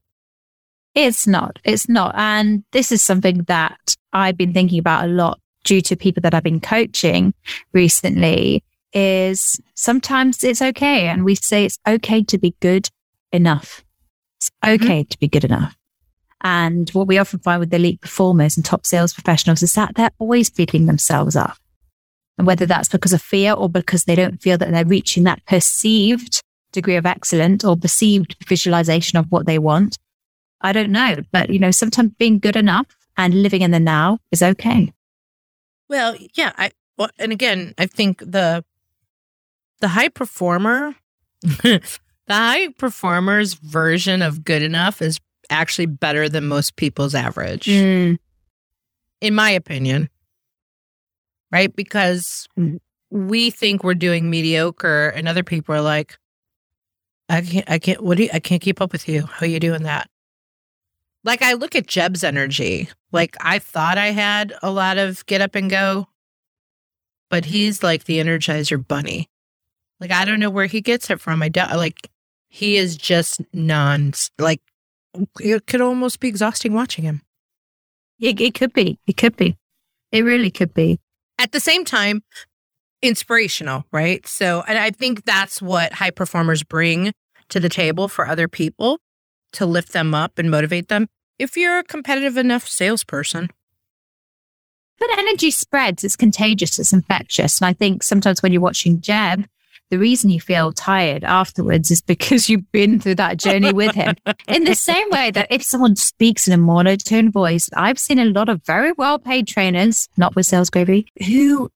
It's 0.97 1.27
not. 1.27 1.59
It's 1.63 1.87
not. 1.87 2.15
And 2.17 2.63
this 2.71 2.91
is 2.91 3.03
something 3.03 3.43
that 3.43 3.95
I've 4.13 4.35
been 4.35 4.51
thinking 4.51 4.79
about 4.79 5.05
a 5.05 5.07
lot 5.07 5.39
due 5.63 5.79
to 5.81 5.95
people 5.95 6.21
that 6.21 6.33
I've 6.33 6.41
been 6.41 6.59
coaching 6.59 7.35
recently 7.71 8.63
is 8.93 9.61
sometimes 9.75 10.43
it's 10.43 10.59
okay. 10.59 11.07
And 11.07 11.23
we 11.23 11.35
say 11.35 11.65
it's 11.65 11.77
okay 11.87 12.23
to 12.23 12.39
be 12.39 12.55
good 12.61 12.89
enough. 13.31 13.85
It's 14.37 14.49
mm-hmm. 14.49 14.83
okay 14.83 15.01
mm-hmm. 15.01 15.09
to 15.09 15.19
be 15.19 15.27
good 15.27 15.43
enough. 15.43 15.75
And 16.41 16.89
what 16.89 17.05
we 17.05 17.19
often 17.19 17.41
find 17.41 17.59
with 17.59 17.71
elite 17.71 18.01
performers 18.01 18.57
and 18.57 18.65
top 18.65 18.87
sales 18.87 19.13
professionals 19.13 19.61
is 19.61 19.75
that 19.75 19.93
they're 19.93 20.09
always 20.17 20.49
beating 20.49 20.87
themselves 20.87 21.35
up. 21.35 21.57
And 22.39 22.47
whether 22.47 22.65
that's 22.65 22.89
because 22.89 23.13
of 23.13 23.21
fear 23.21 23.53
or 23.53 23.69
because 23.69 24.05
they 24.05 24.15
don't 24.15 24.41
feel 24.41 24.57
that 24.57 24.71
they're 24.71 24.83
reaching 24.83 25.25
that 25.25 25.45
perceived 25.45 26.41
degree 26.71 26.95
of 26.95 27.05
excellence 27.05 27.63
or 27.63 27.77
perceived 27.77 28.35
visualization 28.47 29.19
of 29.19 29.27
what 29.29 29.45
they 29.45 29.59
want, 29.59 29.99
I 30.61 30.73
don't 30.73 30.91
know. 30.91 31.17
But, 31.31 31.49
you 31.49 31.59
know, 31.59 31.71
sometimes 31.71 32.11
being 32.17 32.39
good 32.39 32.55
enough 32.55 32.87
and 33.15 33.41
living 33.41 33.61
in 33.61 33.71
the 33.71 33.79
now 33.79 34.19
is 34.31 34.41
okay. 34.41 34.93
Well, 35.89 36.15
yeah. 36.35 36.53
I, 36.57 36.71
well, 36.97 37.09
and 37.19 37.31
again, 37.31 37.73
I 37.77 37.85
think 37.85 38.19
the 38.19 38.63
the 39.79 39.89
high 39.89 40.09
performer, 40.09 40.95
the 41.41 41.81
high 42.29 42.69
performer's 42.69 43.53
version 43.53 44.21
of 44.21 44.43
good 44.43 44.61
enough 44.61 45.01
is 45.01 45.19
actually 45.49 45.85
better 45.85 46.27
than 46.27 46.47
most 46.47 46.75
people's 46.75 47.15
average, 47.15 47.65
mm. 47.65 48.17
in 49.21 49.35
my 49.35 49.51
opinion. 49.51 50.09
Right? 51.51 51.73
Because 51.73 52.47
we 53.09 53.51
think 53.51 53.83
we're 53.83 53.93
doing 53.93 54.29
mediocre, 54.29 55.09
and 55.09 55.27
other 55.27 55.43
people 55.43 55.75
are 55.75 55.81
like, 55.81 56.17
I 57.29 57.41
can't, 57.41 57.69
I 57.69 57.79
can't, 57.79 58.03
what 58.03 58.17
do 58.17 58.23
you, 58.23 58.29
I 58.33 58.39
can't 58.39 58.61
keep 58.61 58.81
up 58.81 58.91
with 58.91 59.07
you. 59.07 59.21
How 59.25 59.45
are 59.45 59.49
you 59.49 59.59
doing 59.59 59.83
that? 59.83 60.09
Like, 61.27 61.43
I 61.43 61.53
look 61.53 61.75
at 61.75 61.85
Jeb's 61.85 62.23
energy. 62.23 62.89
Like, 63.11 63.35
I 63.41 63.59
thought 63.59 63.99
I 63.99 64.07
had 64.07 64.53
a 64.63 64.71
lot 64.71 64.97
of 64.97 65.23
get 65.27 65.41
up 65.41 65.53
and 65.53 65.69
go, 65.69 66.07
but 67.29 67.45
he's 67.45 67.83
like 67.83 68.05
the 68.05 68.17
Energizer 68.17 68.85
bunny. 68.85 69.29
Like 69.99 70.11
I 70.11 70.25
don't 70.25 70.39
know 70.39 70.49
where 70.49 70.67
he 70.67 70.81
gets 70.81 71.09
it 71.09 71.19
from. 71.19 71.41
I 71.41 71.49
don't 71.49 71.71
like 71.75 72.09
he 72.47 72.77
is 72.77 72.95
just 72.95 73.41
non 73.53 74.13
like 74.37 74.61
it 75.39 75.65
could 75.65 75.81
almost 75.81 76.19
be 76.19 76.27
exhausting 76.27 76.73
watching 76.73 77.03
him. 77.03 77.21
It, 78.19 78.39
it 78.39 78.53
could 78.53 78.73
be. 78.73 78.99
It 79.07 79.17
could 79.17 79.35
be. 79.35 79.57
It 80.11 80.23
really 80.23 80.51
could 80.51 80.73
be. 80.73 80.99
At 81.39 81.51
the 81.51 81.59
same 81.59 81.85
time, 81.85 82.23
inspirational, 83.01 83.85
right? 83.91 84.25
So, 84.27 84.63
and 84.67 84.77
I 84.77 84.89
think 84.89 85.25
that's 85.25 85.61
what 85.61 85.93
high 85.93 86.09
performers 86.09 86.63
bring 86.63 87.13
to 87.49 87.59
the 87.59 87.69
table 87.69 88.07
for 88.07 88.27
other 88.27 88.47
people 88.47 88.99
to 89.53 89.65
lift 89.65 89.93
them 89.93 90.13
up 90.15 90.39
and 90.39 90.49
motivate 90.49 90.87
them. 90.87 91.07
If 91.39 91.55
you're 91.55 91.79
a 91.79 91.83
competitive 91.83 92.37
enough 92.37 92.67
salesperson, 92.67 93.49
but 94.99 95.09
energy 95.17 95.51
spreads, 95.51 96.03
it's 96.03 96.15
contagious, 96.15 96.79
it's 96.79 96.93
infectious. 96.93 97.61
And 97.61 97.67
I 97.67 97.73
think 97.73 98.03
sometimes 98.03 98.41
when 98.41 98.51
you're 98.51 98.61
watching 98.61 98.99
Jeb, 99.01 99.45
the 99.89 99.99
reason 99.99 100.29
you 100.29 100.41
feel 100.41 100.73
tired 100.73 101.23
afterwards 101.23 101.91
is 101.91 102.01
because 102.01 102.49
you've 102.49 102.69
been 102.71 102.99
through 102.99 103.15
that 103.15 103.37
journey 103.37 103.71
with 103.71 103.95
him. 103.95 104.15
in 104.47 104.65
the 104.65 104.75
same 104.75 105.09
way 105.11 105.31
that 105.31 105.47
if 105.49 105.63
someone 105.63 105.95
speaks 105.95 106.47
in 106.47 106.53
a 106.53 106.57
monotone 106.57 107.31
voice, 107.31 107.69
I've 107.75 107.99
seen 107.99 108.19
a 108.19 108.25
lot 108.25 108.49
of 108.49 108.63
very 108.65 108.91
well 108.93 109.17
paid 109.19 109.47
trainers, 109.47 110.09
not 110.17 110.35
with 110.35 110.45
Sales 110.45 110.69
Gravy, 110.69 111.07
who 111.25 111.71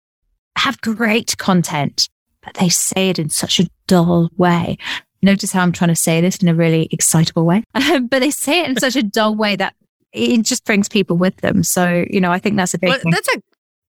have 0.58 0.82
great 0.82 1.38
content, 1.38 2.10
but 2.44 2.56
they 2.56 2.70
say 2.70 3.10
it 3.10 3.20
in 3.20 3.30
such 3.30 3.60
a 3.60 3.70
dull 3.88 4.30
way. 4.36 4.78
Notice 5.22 5.52
how 5.52 5.62
I'm 5.62 5.72
trying 5.72 5.90
to 5.90 5.96
say 5.96 6.22
this 6.22 6.38
in 6.38 6.48
a 6.48 6.56
really 6.56 6.88
excitable 6.92 7.46
way, 7.46 7.64
but 7.74 8.20
they 8.20 8.32
say 8.32 8.62
it 8.62 8.70
in 8.70 8.78
such 8.78 8.96
a 8.96 9.04
dull 9.04 9.36
way 9.36 9.56
that 9.56 9.76
it 10.14 10.42
just 10.44 10.66
brings 10.66 10.90
people 10.90 11.18
with 11.18 11.38
them. 11.38 11.64
So, 11.64 12.06
you 12.10 12.20
know, 12.20 12.32
I 12.32 12.40
think 12.40 12.56
that's 12.56 12.74
a 12.74 12.80
big 12.80 12.90
well, 12.90 13.00
That's 13.06 13.28
a 13.36 13.42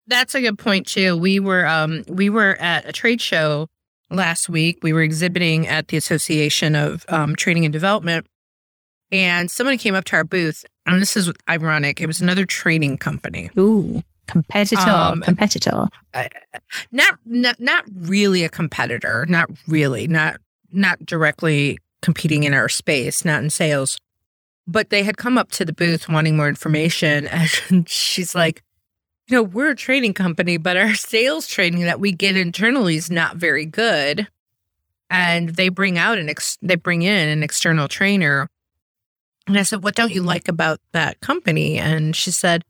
that's 0.07 0.35
a 0.35 0.41
good 0.41 0.59
point 0.59 0.87
too. 0.87 1.17
We 1.17 1.39
were 1.39 1.65
um 1.65 2.03
we 2.07 2.29
were 2.29 2.55
at 2.59 2.87
a 2.87 2.91
trade 2.91 3.21
show 3.21 3.67
last 4.09 4.49
week. 4.49 4.79
We 4.83 4.93
were 4.93 5.01
exhibiting 5.01 5.67
at 5.67 5.87
the 5.87 5.97
Association 5.97 6.75
of 6.75 7.05
um, 7.07 7.35
Training 7.35 7.65
and 7.65 7.73
Development, 7.73 8.27
and 9.11 9.49
someone 9.49 9.77
came 9.77 9.95
up 9.95 10.05
to 10.05 10.15
our 10.17 10.23
booth, 10.23 10.65
and 10.85 11.01
this 11.01 11.17
is 11.17 11.31
ironic. 11.49 12.01
It 12.01 12.07
was 12.07 12.21
another 12.21 12.45
training 12.45 12.97
company. 12.97 13.49
Ooh, 13.57 14.03
competitor, 14.27 14.81
um, 14.89 15.21
competitor. 15.21 15.87
Uh, 16.13 16.27
not, 16.91 17.19
not, 17.25 17.59
not 17.59 17.85
really 17.93 18.43
a 18.43 18.49
competitor. 18.49 19.25
Not 19.27 19.49
really. 19.67 20.07
Not, 20.07 20.39
not 20.73 21.05
directly 21.05 21.77
competing 22.01 22.43
in 22.43 22.53
our 22.53 22.69
space. 22.69 23.23
Not 23.23 23.43
in 23.43 23.49
sales. 23.49 23.97
But 24.67 24.89
they 24.89 25.03
had 25.03 25.17
come 25.17 25.37
up 25.37 25.51
to 25.53 25.65
the 25.65 25.73
booth 25.73 26.07
wanting 26.07 26.37
more 26.37 26.47
information, 26.47 27.27
and 27.69 27.87
she's 27.89 28.35
like, 28.35 28.63
you 29.27 29.37
know, 29.37 29.43
we're 29.43 29.71
a 29.71 29.75
training 29.75 30.13
company, 30.13 30.57
but 30.57 30.75
our 30.75 30.93
sales 30.93 31.47
training 31.47 31.83
that 31.83 31.99
we 31.99 32.11
get 32.11 32.35
internally 32.35 32.97
is 32.97 33.09
not 33.09 33.37
very 33.37 33.65
good. 33.65 34.27
And 35.09 35.49
they 35.49 35.69
bring 35.69 35.97
out 35.97 36.17
an 36.17 36.29
ex- 36.29 36.57
they 36.61 36.75
bring 36.75 37.01
in 37.01 37.29
an 37.29 37.43
external 37.43 37.87
trainer. 37.87 38.49
And 39.47 39.57
I 39.57 39.63
said, 39.63 39.83
"What 39.83 39.95
don't 39.95 40.13
you 40.13 40.21
like 40.21 40.47
about 40.47 40.79
that 40.91 41.19
company?" 41.21 41.77
And 41.77 42.15
she 42.15 42.31
said, 42.31 42.63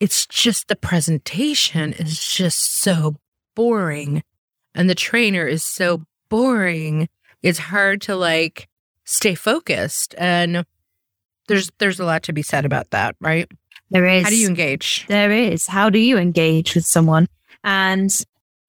"It's 0.00 0.26
just 0.26 0.68
the 0.68 0.76
presentation 0.76 1.92
is 1.94 2.26
just 2.26 2.80
so 2.80 3.16
boring, 3.54 4.22
and 4.74 4.88
the 4.88 4.94
trainer 4.94 5.46
is 5.46 5.64
so 5.64 6.04
boring. 6.28 7.08
It's 7.42 7.58
hard 7.58 8.00
to 8.02 8.16
like 8.16 8.68
stay 9.04 9.34
focused." 9.34 10.14
And 10.18 10.64
there's 11.48 11.70
there's 11.78 12.00
a 12.00 12.04
lot 12.04 12.22
to 12.24 12.32
be 12.32 12.42
said 12.42 12.64
about 12.64 12.90
that, 12.90 13.16
right? 13.20 13.50
There 13.90 14.06
is. 14.06 14.24
How 14.24 14.30
do 14.30 14.38
you 14.38 14.48
engage? 14.48 15.04
There 15.08 15.30
is. 15.30 15.66
How 15.66 15.90
do 15.90 15.98
you 15.98 16.16
engage 16.16 16.74
with 16.74 16.86
someone? 16.86 17.28
And 17.62 18.10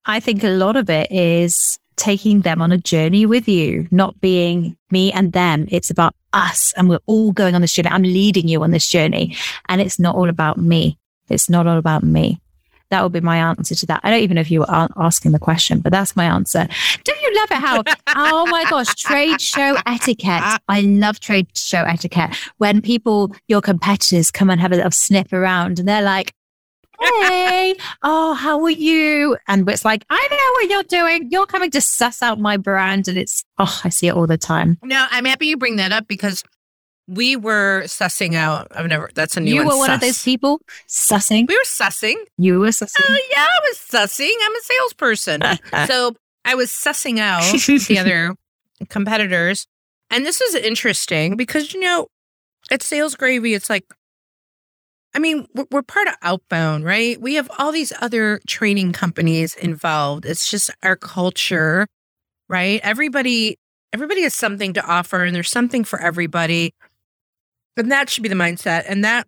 I 0.05 0.19
think 0.19 0.43
a 0.43 0.49
lot 0.49 0.75
of 0.75 0.89
it 0.89 1.11
is 1.11 1.79
taking 1.95 2.41
them 2.41 2.61
on 2.61 2.71
a 2.71 2.77
journey 2.77 3.25
with 3.25 3.47
you, 3.47 3.87
not 3.91 4.19
being 4.19 4.75
me 4.91 5.11
and 5.11 5.31
them. 5.31 5.67
It's 5.69 5.89
about 5.89 6.15
us 6.33 6.73
and 6.75 6.89
we're 6.89 6.99
all 7.05 7.31
going 7.31 7.55
on 7.55 7.61
this 7.61 7.73
journey. 7.73 7.89
I'm 7.89 8.03
leading 8.03 8.47
you 8.47 8.63
on 8.63 8.71
this 8.71 8.89
journey 8.89 9.35
and 9.69 9.79
it's 9.79 9.99
not 9.99 10.15
all 10.15 10.29
about 10.29 10.57
me. 10.57 10.97
It's 11.29 11.49
not 11.49 11.67
all 11.67 11.77
about 11.77 12.03
me. 12.03 12.41
That 12.93 13.01
would 13.01 13.11
be 13.11 13.21
my 13.21 13.37
answer 13.37 13.73
to 13.73 13.85
that. 13.87 14.01
I 14.03 14.11
don't 14.11 14.19
even 14.19 14.35
know 14.35 14.41
if 14.41 14.51
you 14.51 14.59
were 14.59 14.87
asking 14.97 15.31
the 15.31 15.39
question, 15.39 15.79
but 15.79 15.91
that's 15.91 16.15
my 16.15 16.25
answer. 16.25 16.67
Don't 17.03 17.21
you 17.23 17.35
love 17.35 17.49
it 17.49 17.57
how, 17.57 17.83
oh 18.15 18.45
my 18.51 18.65
gosh, 18.69 18.93
trade 18.93 19.41
show 19.41 19.75
etiquette. 19.87 20.59
I 20.67 20.81
love 20.81 21.19
trade 21.19 21.47
show 21.57 21.81
etiquette. 21.81 22.35
When 22.59 22.83
people, 22.83 23.35
your 23.47 23.61
competitors 23.61 24.29
come 24.29 24.51
and 24.51 24.61
have 24.61 24.71
a 24.71 24.75
little 24.75 24.91
sniff 24.91 25.33
around 25.33 25.79
and 25.79 25.87
they're 25.87 26.03
like, 26.03 26.35
hey, 27.01 27.75
oh, 28.03 28.35
how 28.35 28.61
are 28.63 28.69
you? 28.69 29.37
And 29.47 29.67
it's 29.67 29.83
like, 29.83 30.05
I 30.11 30.27
know 30.29 30.51
what 30.53 30.69
you're 30.69 31.01
doing. 31.01 31.29
You're 31.31 31.47
coming 31.47 31.71
to 31.71 31.81
suss 31.81 32.21
out 32.21 32.39
my 32.39 32.57
brand. 32.57 33.07
And 33.07 33.17
it's, 33.17 33.43
oh, 33.57 33.81
I 33.83 33.89
see 33.89 34.07
it 34.07 34.13
all 34.13 34.27
the 34.27 34.37
time. 34.37 34.77
No, 34.83 35.07
I'm 35.09 35.25
happy 35.25 35.47
you 35.47 35.57
bring 35.57 35.77
that 35.77 35.91
up 35.91 36.07
because 36.07 36.43
we 37.07 37.35
were 37.35 37.83
sussing 37.85 38.35
out. 38.35 38.67
I've 38.71 38.87
never. 38.87 39.09
That's 39.13 39.37
a 39.37 39.41
new. 39.41 39.53
You 39.53 39.65
one, 39.65 39.67
were 39.67 39.77
one 39.77 39.91
of 39.91 39.99
those 39.99 40.23
people 40.23 40.61
sussing. 40.87 41.47
We 41.47 41.55
were 41.55 41.63
sussing. 41.63 42.15
You 42.37 42.59
were 42.59 42.67
sussing. 42.67 43.01
Oh 43.07 43.17
yeah, 43.31 43.45
I 43.45 43.59
was 43.63 43.77
sussing. 43.77 44.33
I'm 44.41 44.55
a 44.55 44.61
salesperson, 44.61 45.41
so 45.87 46.15
I 46.45 46.55
was 46.55 46.69
sussing 46.69 47.19
out 47.19 47.43
the 47.87 47.99
other 47.99 48.35
competitors, 48.89 49.67
and 50.09 50.25
this 50.25 50.41
is 50.41 50.55
interesting 50.55 51.35
because 51.35 51.73
you 51.73 51.79
know, 51.79 52.07
at 52.71 52.81
Sales 52.81 53.15
Gravy, 53.15 53.53
it's 53.53 53.69
like 53.69 53.85
I 55.15 55.19
mean, 55.19 55.47
we're, 55.53 55.65
we're 55.71 55.83
part 55.83 56.07
of 56.07 56.15
Outbound, 56.21 56.83
right? 56.83 57.19
We 57.21 57.35
have 57.35 57.49
all 57.59 57.71
these 57.71 57.93
other 58.01 58.39
training 58.47 58.93
companies 58.93 59.53
involved. 59.55 60.25
It's 60.25 60.49
just 60.49 60.71
our 60.81 60.95
culture, 60.95 61.87
right? 62.49 62.79
Everybody, 62.83 63.59
everybody 63.91 64.23
has 64.23 64.33
something 64.33 64.73
to 64.73 64.85
offer, 64.85 65.23
and 65.23 65.35
there's 65.35 65.51
something 65.51 65.83
for 65.83 65.99
everybody. 65.99 66.73
And 67.77 67.91
that 67.91 68.09
should 68.09 68.23
be 68.23 68.29
the 68.29 68.35
mindset. 68.35 68.85
And 68.87 69.03
that 69.03 69.27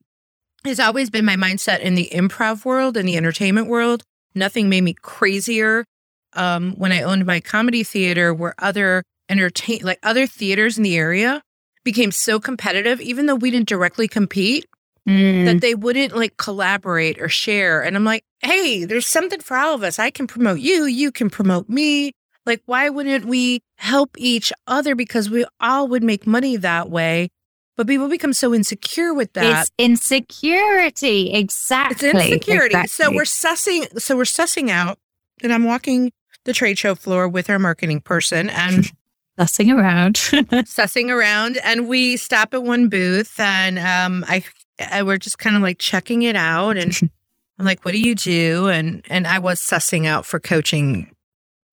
has 0.63 0.79
always 0.79 1.09
been 1.09 1.25
my 1.25 1.35
mindset 1.35 1.79
in 1.79 1.95
the 1.95 2.09
improv 2.11 2.65
world 2.65 2.97
and 2.97 3.07
the 3.07 3.17
entertainment 3.17 3.67
world. 3.67 4.03
Nothing 4.33 4.69
made 4.69 4.81
me 4.81 4.93
crazier 4.93 5.85
um, 6.33 6.73
when 6.73 6.91
I 6.91 7.01
owned 7.01 7.25
my 7.25 7.39
comedy 7.39 7.83
theater, 7.83 8.33
where 8.33 8.55
other 8.59 9.03
entertain 9.29 9.79
like 9.83 9.99
other 10.03 10.27
theaters 10.27 10.77
in 10.77 10.83
the 10.83 10.97
area 10.97 11.41
became 11.83 12.11
so 12.11 12.39
competitive, 12.39 12.99
even 12.99 13.25
though 13.25 13.35
we 13.35 13.51
didn't 13.51 13.69
directly 13.69 14.07
compete, 14.07 14.65
Mm. 15.07 15.45
that 15.45 15.61
they 15.61 15.75
wouldn't 15.75 16.15
like 16.15 16.35
collaborate 16.37 17.21
or 17.21 17.29
share. 17.29 17.79
And 17.83 17.95
I'm 17.95 18.03
like, 18.03 18.23
hey, 18.41 18.85
there's 18.85 19.05
something 19.05 19.39
for 19.39 19.55
all 19.55 19.75
of 19.75 19.83
us. 19.83 19.99
I 19.99 20.09
can 20.09 20.25
promote 20.25 20.59
you, 20.59 20.85
you 20.85 21.11
can 21.11 21.29
promote 21.29 21.69
me. 21.69 22.11
Like, 22.47 22.63
why 22.65 22.89
wouldn't 22.89 23.25
we 23.25 23.61
help 23.77 24.09
each 24.17 24.51
other? 24.65 24.95
Because 24.95 25.29
we 25.29 25.45
all 25.59 25.87
would 25.89 26.01
make 26.01 26.25
money 26.25 26.57
that 26.57 26.89
way. 26.89 27.29
But 27.77 27.87
people 27.87 28.07
become 28.07 28.33
so 28.33 28.53
insecure 28.53 29.13
with 29.13 29.33
that. 29.33 29.61
It's 29.61 29.71
insecurity. 29.77 31.33
Exactly. 31.33 32.09
It's 32.09 32.17
insecurity. 32.17 32.87
So 32.87 33.11
we're 33.11 33.23
sussing. 33.23 33.99
So 33.99 34.15
we're 34.15 34.23
sussing 34.23 34.69
out, 34.69 34.97
and 35.43 35.51
I'm 35.51 35.65
walking 35.65 36.11
the 36.45 36.53
trade 36.53 36.77
show 36.77 36.95
floor 36.95 37.27
with 37.27 37.49
our 37.49 37.59
marketing 37.59 37.99
person 37.99 38.49
and 38.49 38.91
fussing 39.37 39.71
around. 39.71 40.15
sussing 40.65 41.09
around. 41.09 41.57
And 41.57 41.89
we 41.89 42.15
stop 42.17 42.53
at 42.53 42.63
one 42.63 42.87
booth, 42.87 43.37
and 43.39 43.77
um, 43.79 44.23
I, 44.27 44.43
I 44.79 45.03
we're 45.03 45.17
just 45.17 45.37
kind 45.37 45.55
of 45.55 45.61
like 45.61 45.77
checking 45.77 46.21
it 46.21 46.37
out, 46.37 46.77
and 46.77 46.97
I'm 47.59 47.65
like, 47.65 47.83
"What 47.83 47.91
do 47.91 47.99
you 47.99 48.15
do?" 48.15 48.69
And 48.69 49.03
and 49.09 49.27
I 49.27 49.39
was 49.39 49.59
sussing 49.59 50.05
out 50.05 50.25
for 50.25 50.39
coaching 50.39 51.11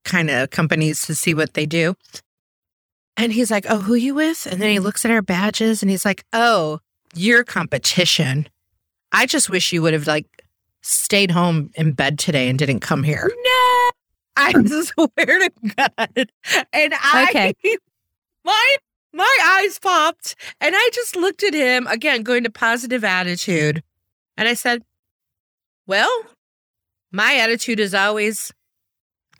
kind 0.05 0.31
of 0.31 0.51
companies 0.51 1.07
to 1.07 1.15
see 1.15 1.33
what 1.33 1.55
they 1.55 1.65
do. 1.65 1.95
And 3.17 3.33
he's 3.33 3.51
like, 3.51 3.67
"Oh, 3.69 3.79
who 3.79 3.95
you 3.95 4.15
with?" 4.15 4.47
And 4.47 4.61
then 4.61 4.71
he 4.71 4.77
mm-hmm. 4.77 4.85
looks 4.85 5.05
at 5.05 5.11
our 5.11 5.23
badges, 5.23 5.83
and 5.83 5.91
he's 5.91 6.05
like, 6.05 6.25
"Oh, 6.33 6.81
your 7.15 7.45
competition. 7.45 8.49
I 9.13 9.27
just 9.27 9.51
wish 9.51 9.73
you 9.73 9.83
would 9.83 9.93
have 9.93 10.07
like 10.07 10.27
stayed 10.81 11.31
home 11.31 11.71
in 11.75 11.93
bed 11.93 12.19
today 12.19 12.49
and 12.49 12.59
didn't 12.59 12.81
come 12.81 13.03
here." 13.03 13.31
no. 13.45 13.91
I 14.37 14.53
swear 14.65 15.09
to 15.27 15.51
God. 15.77 16.31
And 16.73 16.95
I 16.95 17.27
Okay. 17.29 17.55
my 18.45 18.77
my 19.13 19.39
eyes 19.61 19.79
popped 19.79 20.35
and 20.61 20.75
I 20.77 20.91
just 20.95 21.17
looked 21.17 21.43
at 21.43 21.55
him 21.55 21.87
again, 21.87 22.23
going 22.23 22.45
to 22.45 22.51
positive 22.51 23.05
attitude. 23.05 23.83
And 24.37 24.49
I 24.49 24.55
said, 24.55 24.83
Well, 25.87 26.11
my 27.11 27.37
attitude 27.37 27.79
is 27.79 27.95
always 27.95 28.53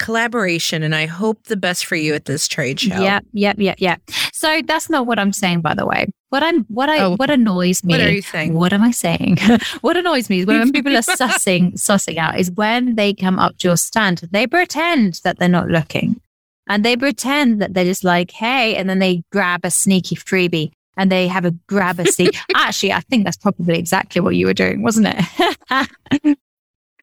collaboration, 0.03 0.83
and 0.83 0.95
I 0.95 1.07
hope 1.07 1.45
the 1.45 1.57
best 1.57 1.87
for 1.87 1.97
you 1.97 2.13
at 2.15 2.27
this 2.27 2.47
trade 2.47 2.81
show. 2.81 3.01
Yep, 3.01 3.25
yep, 3.33 3.57
yep, 3.59 3.77
yep. 3.79 4.03
So 4.33 4.61
that's 4.67 4.91
not 4.91 5.07
what 5.07 5.19
I'm 5.19 5.33
saying, 5.33 5.63
by 5.63 5.75
the 5.75 5.87
way. 5.87 6.07
What 6.29 6.43
I'm, 6.43 6.65
what 6.65 6.89
I, 6.91 6.99
Oh. 7.01 7.17
what 7.17 7.31
annoys 7.31 7.85
me. 7.85 7.93
What 7.95 8.01
are 8.01 8.11
you 8.11 8.23
saying? 8.23 8.55
What 8.55 8.73
am 8.73 8.83
I 8.83 8.91
saying? 8.91 9.39
what 9.81 9.97
annoys 9.97 10.29
me 10.29 10.41
is 10.41 10.47
when 10.47 10.73
people 10.77 10.95
are 10.97 11.01
sussing, 11.01 11.75
sussing 11.75 12.19
out 12.19 12.39
is 12.39 12.51
when 12.51 12.97
they 12.97 13.15
come 13.15 13.39
up 13.39 13.57
to 13.59 13.69
your 13.69 13.77
stand, 13.77 14.19
they 14.33 14.47
pretend 14.47 15.21
that 15.25 15.39
they're 15.39 15.49
not 15.49 15.69
looking, 15.69 16.21
and 16.69 16.85
they 16.85 16.97
pretend 16.97 17.61
that 17.63 17.75
they're 17.75 17.85
just 17.85 18.05
like, 18.05 18.31
hey, 18.33 18.77
and 18.77 18.89
then 18.91 18.99
they 18.99 19.23
grab 19.33 19.65
a 19.65 19.71
sneaky 19.71 20.17
freebie. 20.17 20.73
And 20.95 21.11
they 21.11 21.27
have 21.27 21.47
a 21.47 21.53
grab 21.69 21.99
a 22.01 22.07
seat. 22.07 22.37
Actually, 22.55 22.93
I 22.93 23.01
think 23.01 23.25
that's 23.25 23.39
probably 23.39 23.79
exactly 23.79 24.21
what 24.21 24.37
you 24.37 24.45
were 24.45 24.53
doing, 24.53 24.83
wasn't 24.83 25.07
it? 25.09 26.39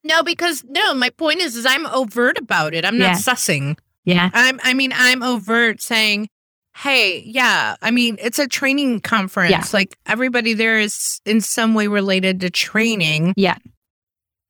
No, 0.03 0.23
because 0.23 0.63
no, 0.67 0.93
my 0.93 1.09
point 1.09 1.39
is 1.41 1.55
is 1.55 1.65
I'm 1.65 1.85
overt 1.87 2.37
about 2.37 2.73
it. 2.73 2.85
I'm 2.85 2.97
not 2.97 3.05
Yeah. 3.05 3.15
sussing. 3.15 3.77
yeah. 4.05 4.29
I'm 4.33 4.59
I 4.63 4.73
mean, 4.73 4.93
I'm 4.95 5.21
overt 5.23 5.81
saying, 5.81 6.29
Hey, 6.77 7.21
yeah, 7.25 7.75
I 7.81 7.91
mean, 7.91 8.17
it's 8.21 8.39
a 8.39 8.47
training 8.47 9.01
conference. 9.01 9.51
Yeah. 9.51 9.63
Like 9.73 9.97
everybody 10.05 10.53
there 10.53 10.79
is 10.79 11.19
in 11.25 11.41
some 11.41 11.73
way 11.73 11.87
related 11.87 12.39
to 12.41 12.49
training. 12.49 13.33
Yeah. 13.35 13.57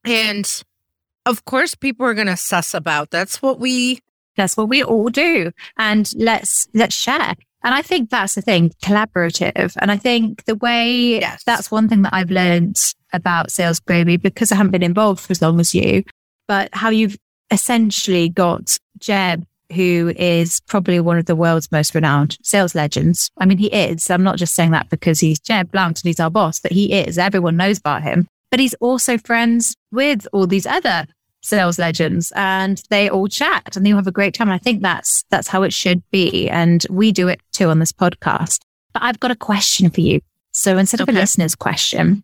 And 0.06 0.64
of 1.26 1.46
course 1.46 1.76
people 1.76 2.06
are 2.06 2.14
gonna 2.14 2.38
suss 2.38 2.74
about. 2.74 3.10
That's 3.12 3.42
what 3.42 3.60
we 3.60 4.00
That's 4.38 4.56
what 4.56 4.70
we 4.70 4.84
all 4.84 5.10
do. 5.10 5.52
And 5.78 6.10
let's 6.16 6.68
let's 6.74 6.96
share. 6.96 7.34
And 7.62 7.74
I 7.76 7.82
think 7.82 8.10
that's 8.10 8.36
the 8.36 8.42
thing, 8.42 8.72
collaborative. 8.84 9.76
And 9.82 9.92
I 9.92 9.98
think 9.98 10.46
the 10.46 10.56
way 10.56 11.20
Yes. 11.20 11.44
that's 11.44 11.70
one 11.72 11.90
thing 11.90 12.04
that 12.04 12.14
I've 12.14 12.32
learned 12.32 12.78
about 13.14 13.52
Sales 13.52 13.80
Gravy 13.80 14.18
because 14.18 14.52
I 14.52 14.56
haven't 14.56 14.72
been 14.72 14.84
involved 14.84 15.22
for 15.22 15.32
as 15.32 15.42
long 15.42 15.60
as 15.60 15.74
you, 15.74 16.04
but 16.48 16.70
how 16.74 16.90
you've 16.90 17.18
essentially 17.52 18.30
got 18.30 18.78
Jeb, 19.00 19.44
who 19.74 20.14
is 20.16 20.60
probably 20.68 21.00
one 21.00 21.18
of 21.18 21.26
the 21.26 21.36
world's 21.36 21.72
most 21.72 21.94
renowned 21.96 22.38
sales 22.44 22.76
legends. 22.76 23.30
I 23.38 23.46
mean, 23.46 23.58
he 23.58 23.68
is. 23.68 24.10
I'm 24.10 24.24
not 24.24 24.38
just 24.38 24.56
saying 24.56 24.72
that 24.72 24.90
because 24.90 25.20
he's 25.20 25.40
Jeb 25.40 25.72
Blount 25.72 26.02
and 26.02 26.08
he's 26.08 26.20
our 26.20 26.30
boss, 26.30 26.60
but 26.60 26.72
he 26.72 26.94
is. 26.94 27.18
Everyone 27.18 27.58
knows 27.58 27.80
about 27.80 28.04
him. 28.04 28.28
But 28.52 28.60
he's 28.60 28.74
also 28.76 29.18
friends 29.18 29.76
with 29.92 30.28
all 30.34 30.48
these 30.48 30.66
other 30.66 31.06
sales 31.42 31.80
legends 31.80 32.34
and 32.36 32.82
they 32.90 33.10
all 33.10 33.28
chat 33.28 33.76
and 33.76 33.86
they 33.86 33.92
all 33.92 33.98
have 33.98 34.08
a 34.08 34.12
great 34.12 34.34
time. 34.34 34.50
And 34.50 34.56
I 34.56 34.58
think 34.58 34.82
that's 34.82 35.24
that's 35.30 35.48
how 35.48 35.64
it 35.64 35.74
should 35.74 36.02
be. 36.12 36.50
And 36.50 36.86
we 36.90 37.12
do 37.12 37.28
it 37.28 37.42
too 37.52 37.70
on 37.70 37.80
this 37.80 37.92
podcast. 37.92 38.60
But 38.94 39.04
I've 39.04 39.20
got 39.20 39.32
a 39.32 39.36
question 39.36 39.90
for 39.90 40.02
you. 40.02 40.22
So 40.52 40.78
instead 40.78 41.02
of 41.02 41.10
a 41.10 41.12
listener's 41.12 41.56
question, 41.56 42.24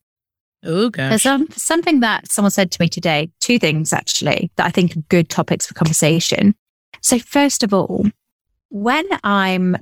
Oh 0.66 0.90
there's 0.90 1.22
some, 1.22 1.48
something 1.52 2.00
that 2.00 2.32
someone 2.32 2.52
said 2.52 2.72
to 2.72 2.82
me 2.82 2.90
today, 2.90 3.30
two 3.40 3.60
things 3.60 3.94
actually 3.94 4.52
that 4.56 4.66
I 4.66 4.72
think 4.72 4.98
are 4.98 5.02
good 5.10 5.30
topics 5.30 5.68
for 5.68 5.74
conversation. 5.74 6.56
So 7.02 7.20
first 7.20 7.64
of 7.64 7.74
all, 7.74 8.06
when 8.70 9.06
I'm 9.24 9.78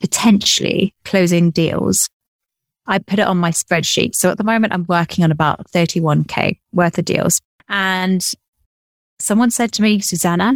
potentially 0.00 0.94
closing 1.04 1.50
deals, 1.50 2.08
I 2.86 2.98
put 2.98 3.18
it 3.18 3.26
on 3.26 3.38
my 3.38 3.50
spreadsheet. 3.50 4.14
So 4.14 4.30
at 4.30 4.38
the 4.38 4.44
moment, 4.44 4.72
I'm 4.72 4.86
working 4.88 5.24
on 5.24 5.32
about 5.32 5.66
31K 5.72 6.58
worth 6.72 6.98
of 6.98 7.04
deals. 7.04 7.40
And 7.68 8.24
someone 9.18 9.50
said 9.50 9.72
to 9.72 9.82
me, 9.82 10.00
Susanna, 10.00 10.54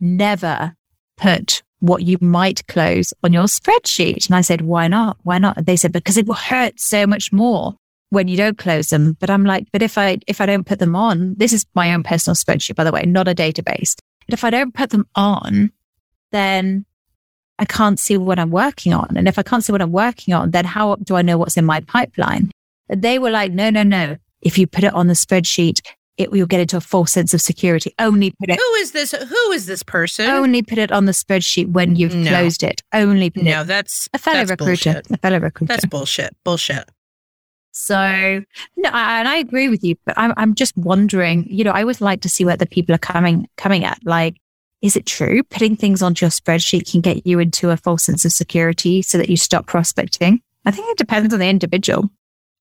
never 0.00 0.74
put 1.16 1.62
what 1.80 2.02
you 2.02 2.16
might 2.20 2.66
close 2.68 3.12
on 3.22 3.32
your 3.32 3.44
spreadsheet. 3.44 4.26
And 4.26 4.36
I 4.36 4.40
said, 4.40 4.62
why 4.62 4.88
not? 4.88 5.18
Why 5.22 5.38
not? 5.38 5.66
They 5.66 5.76
said, 5.76 5.92
because 5.92 6.16
it 6.16 6.26
will 6.26 6.34
hurt 6.34 6.78
so 6.78 7.06
much 7.06 7.32
more 7.32 7.74
when 8.14 8.28
you 8.28 8.36
don't 8.38 8.56
close 8.56 8.88
them. 8.88 9.16
But 9.20 9.28
I'm 9.28 9.44
like, 9.44 9.66
but 9.72 9.82
if 9.82 9.98
I, 9.98 10.18
if 10.26 10.40
I 10.40 10.46
don't 10.46 10.64
put 10.64 10.78
them 10.78 10.96
on, 10.96 11.34
this 11.36 11.52
is 11.52 11.66
my 11.74 11.92
own 11.92 12.02
personal 12.02 12.34
spreadsheet, 12.34 12.74
by 12.76 12.84
the 12.84 12.92
way, 12.92 13.02
not 13.02 13.28
a 13.28 13.34
database. 13.34 13.94
But 14.26 14.32
if 14.32 14.44
I 14.44 14.50
don't 14.50 14.72
put 14.72 14.90
them 14.90 15.06
on, 15.14 15.70
then 16.32 16.86
I 17.58 17.64
can't 17.66 18.00
see 18.00 18.16
what 18.16 18.38
I'm 18.38 18.50
working 18.50 18.92
on. 18.94 19.16
And 19.16 19.28
if 19.28 19.38
I 19.38 19.42
can't 19.42 19.62
see 19.62 19.72
what 19.72 19.82
I'm 19.82 19.92
working 19.92 20.32
on, 20.34 20.50
then 20.52 20.64
how 20.64 20.96
do 20.96 21.14
I 21.16 21.22
know 21.22 21.36
what's 21.38 21.56
in 21.56 21.64
my 21.64 21.80
pipeline? 21.80 22.50
And 22.88 23.02
they 23.02 23.18
were 23.18 23.30
like, 23.30 23.52
no, 23.52 23.70
no, 23.70 23.82
no. 23.82 24.16
If 24.40 24.58
you 24.58 24.66
put 24.66 24.84
it 24.84 24.92
on 24.94 25.06
the 25.06 25.14
spreadsheet, 25.14 25.80
it 26.16 26.30
will 26.30 26.46
get 26.46 26.60
into 26.60 26.76
a 26.76 26.80
false 26.80 27.12
sense 27.12 27.34
of 27.34 27.40
security. 27.40 27.92
Only 27.98 28.30
put 28.30 28.48
it, 28.50 28.56
Who 28.58 28.74
is 28.74 28.92
this? 28.92 29.12
Who 29.12 29.50
is 29.52 29.66
this 29.66 29.82
person? 29.82 30.28
only 30.30 30.62
put 30.62 30.78
it 30.78 30.92
on 30.92 31.06
the 31.06 31.12
spreadsheet 31.12 31.72
when 31.72 31.96
you've 31.96 32.14
No. 32.14 32.30
closed 32.30 32.62
it. 32.62 32.82
Only 32.92 33.30
put 33.30 33.42
no, 33.42 33.62
it. 33.62 33.64
that's 33.66 34.08
A 34.14 34.18
fellow 34.18 34.38
that's 34.44 34.50
recruiter. 34.50 34.92
bullshit. 34.92 35.10
A 35.10 35.16
fellow 35.18 35.38
recruiter. 35.40 35.72
That's 35.72 35.86
bullshit. 35.86 36.36
Bullshit. 36.44 36.88
So, 37.76 37.96
no, 38.76 38.90
I- 38.90 39.18
and 39.18 39.28
I 39.28 39.36
agree 39.36 39.68
with 39.68 39.82
you, 39.82 39.96
but 40.06 40.16
I'm, 40.16 40.32
I'm 40.36 40.54
just 40.54 40.76
wondering, 40.76 41.44
you 41.50 41.64
know, 41.64 41.72
I 41.72 41.80
always 41.80 42.00
like 42.00 42.20
to 42.20 42.28
see 42.28 42.44
where 42.44 42.56
the 42.56 42.66
people 42.66 42.94
are 42.94 42.98
coming, 42.98 43.48
coming 43.56 43.84
at. 43.84 43.98
Like, 44.04 44.36
is 44.80 44.94
it 44.94 45.06
true 45.06 45.42
putting 45.42 45.74
things 45.76 46.00
onto 46.00 46.24
your 46.24 46.30
spreadsheet 46.30 46.90
can 46.90 47.00
get 47.00 47.26
you 47.26 47.40
into 47.40 47.70
a 47.70 47.76
false 47.76 48.04
sense 48.04 48.24
of 48.24 48.30
security 48.32 49.02
so 49.02 49.18
that 49.18 49.28
you 49.28 49.36
stop 49.36 49.66
prospecting? 49.66 50.40
I 50.64 50.70
think 50.70 50.88
it 50.90 50.98
depends 50.98 51.34
on 51.34 51.40
the 51.40 51.48
individual. 51.48 52.10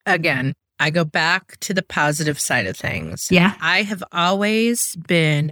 Again, 0.07 0.53
I 0.79 0.89
go 0.89 1.05
back 1.05 1.57
to 1.59 1.73
the 1.75 1.83
positive 1.83 2.39
side 2.39 2.65
of 2.65 2.75
things. 2.75 3.27
Yeah. 3.29 3.53
I 3.61 3.83
have 3.83 4.03
always 4.11 4.95
been 5.07 5.51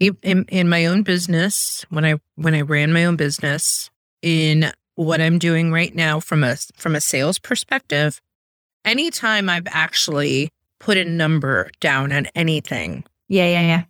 in, 0.00 0.16
in, 0.22 0.44
in 0.48 0.68
my 0.70 0.86
own 0.86 1.02
business 1.02 1.84
when 1.90 2.04
I 2.06 2.14
when 2.36 2.54
I 2.54 2.62
ran 2.62 2.92
my 2.92 3.04
own 3.04 3.16
business 3.16 3.90
in 4.22 4.72
what 4.94 5.20
I'm 5.20 5.38
doing 5.38 5.70
right 5.72 5.94
now 5.94 6.20
from 6.20 6.42
a 6.42 6.56
from 6.76 6.96
a 6.96 7.00
sales 7.00 7.38
perspective. 7.38 8.20
Anytime 8.84 9.48
I've 9.48 9.66
actually 9.68 10.50
put 10.80 10.96
a 10.96 11.04
number 11.04 11.70
down 11.80 12.12
on 12.12 12.26
anything, 12.34 13.04
Yeah, 13.28 13.46
yeah, 13.46 13.60
yeah. 13.60 13.84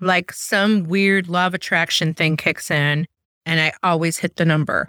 like 0.00 0.32
some 0.32 0.84
weird 0.84 1.28
law 1.28 1.46
of 1.46 1.54
attraction 1.54 2.14
thing 2.14 2.36
kicks 2.36 2.70
in 2.70 3.06
and 3.46 3.60
I 3.60 3.72
always 3.82 4.18
hit 4.18 4.36
the 4.36 4.44
number. 4.44 4.88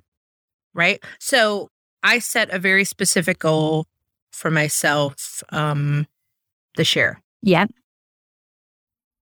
Right. 0.74 1.04
So 1.20 1.70
I 2.04 2.20
set 2.20 2.50
a 2.50 2.60
very 2.60 2.84
specific 2.84 3.40
goal 3.40 3.86
for 4.32 4.50
myself 4.52 5.44
um, 5.50 6.08
this 6.76 6.96
year. 6.96 7.22
Yeah. 7.42 7.66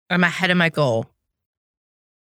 I'm 0.09 0.23
ahead 0.23 0.49
of 0.51 0.57
my 0.57 0.69
goal. 0.69 1.07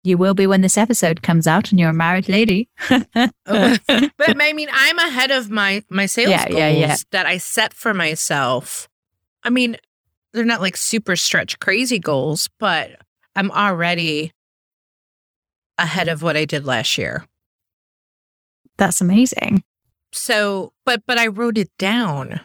You 0.06 0.16
will 0.16 0.34
be 0.34 0.46
when 0.46 0.60
this 0.60 0.78
episode 0.78 1.22
comes 1.22 1.46
out 1.46 1.70
and 1.70 1.80
you're 1.80 1.90
a 1.90 1.94
married 1.94 2.28
lady. 2.28 2.68
Oh, 2.90 3.76
but 3.86 4.40
I 4.40 4.52
mean, 4.52 4.68
I'm 4.72 4.98
ahead 4.98 5.30
of 5.30 5.50
my 5.50 5.82
my 5.90 6.06
sales 6.06 6.30
Yeah, 6.30 6.48
goals 6.48 6.58
yeah, 6.58 6.68
yeah. 6.68 6.96
that 7.10 7.26
I 7.26 7.38
set 7.38 7.74
for 7.74 7.92
myself 7.92 8.88
I 9.46 9.50
mean, 9.50 9.76
they're 10.32 10.44
not 10.44 10.60
like 10.60 10.76
super 10.76 11.14
stretch 11.14 11.60
crazy 11.60 12.00
goals, 12.00 12.48
but 12.58 12.90
I'm 13.36 13.52
already 13.52 14.32
ahead 15.78 16.08
of 16.08 16.20
what 16.20 16.36
I 16.36 16.44
did 16.44 16.66
last 16.66 16.98
year. 16.98 17.24
That's 18.76 19.00
amazing. 19.00 19.62
So, 20.12 20.72
but 20.84 21.02
but 21.06 21.16
I 21.16 21.28
wrote 21.28 21.56
it 21.58 21.70
down. 21.78 22.40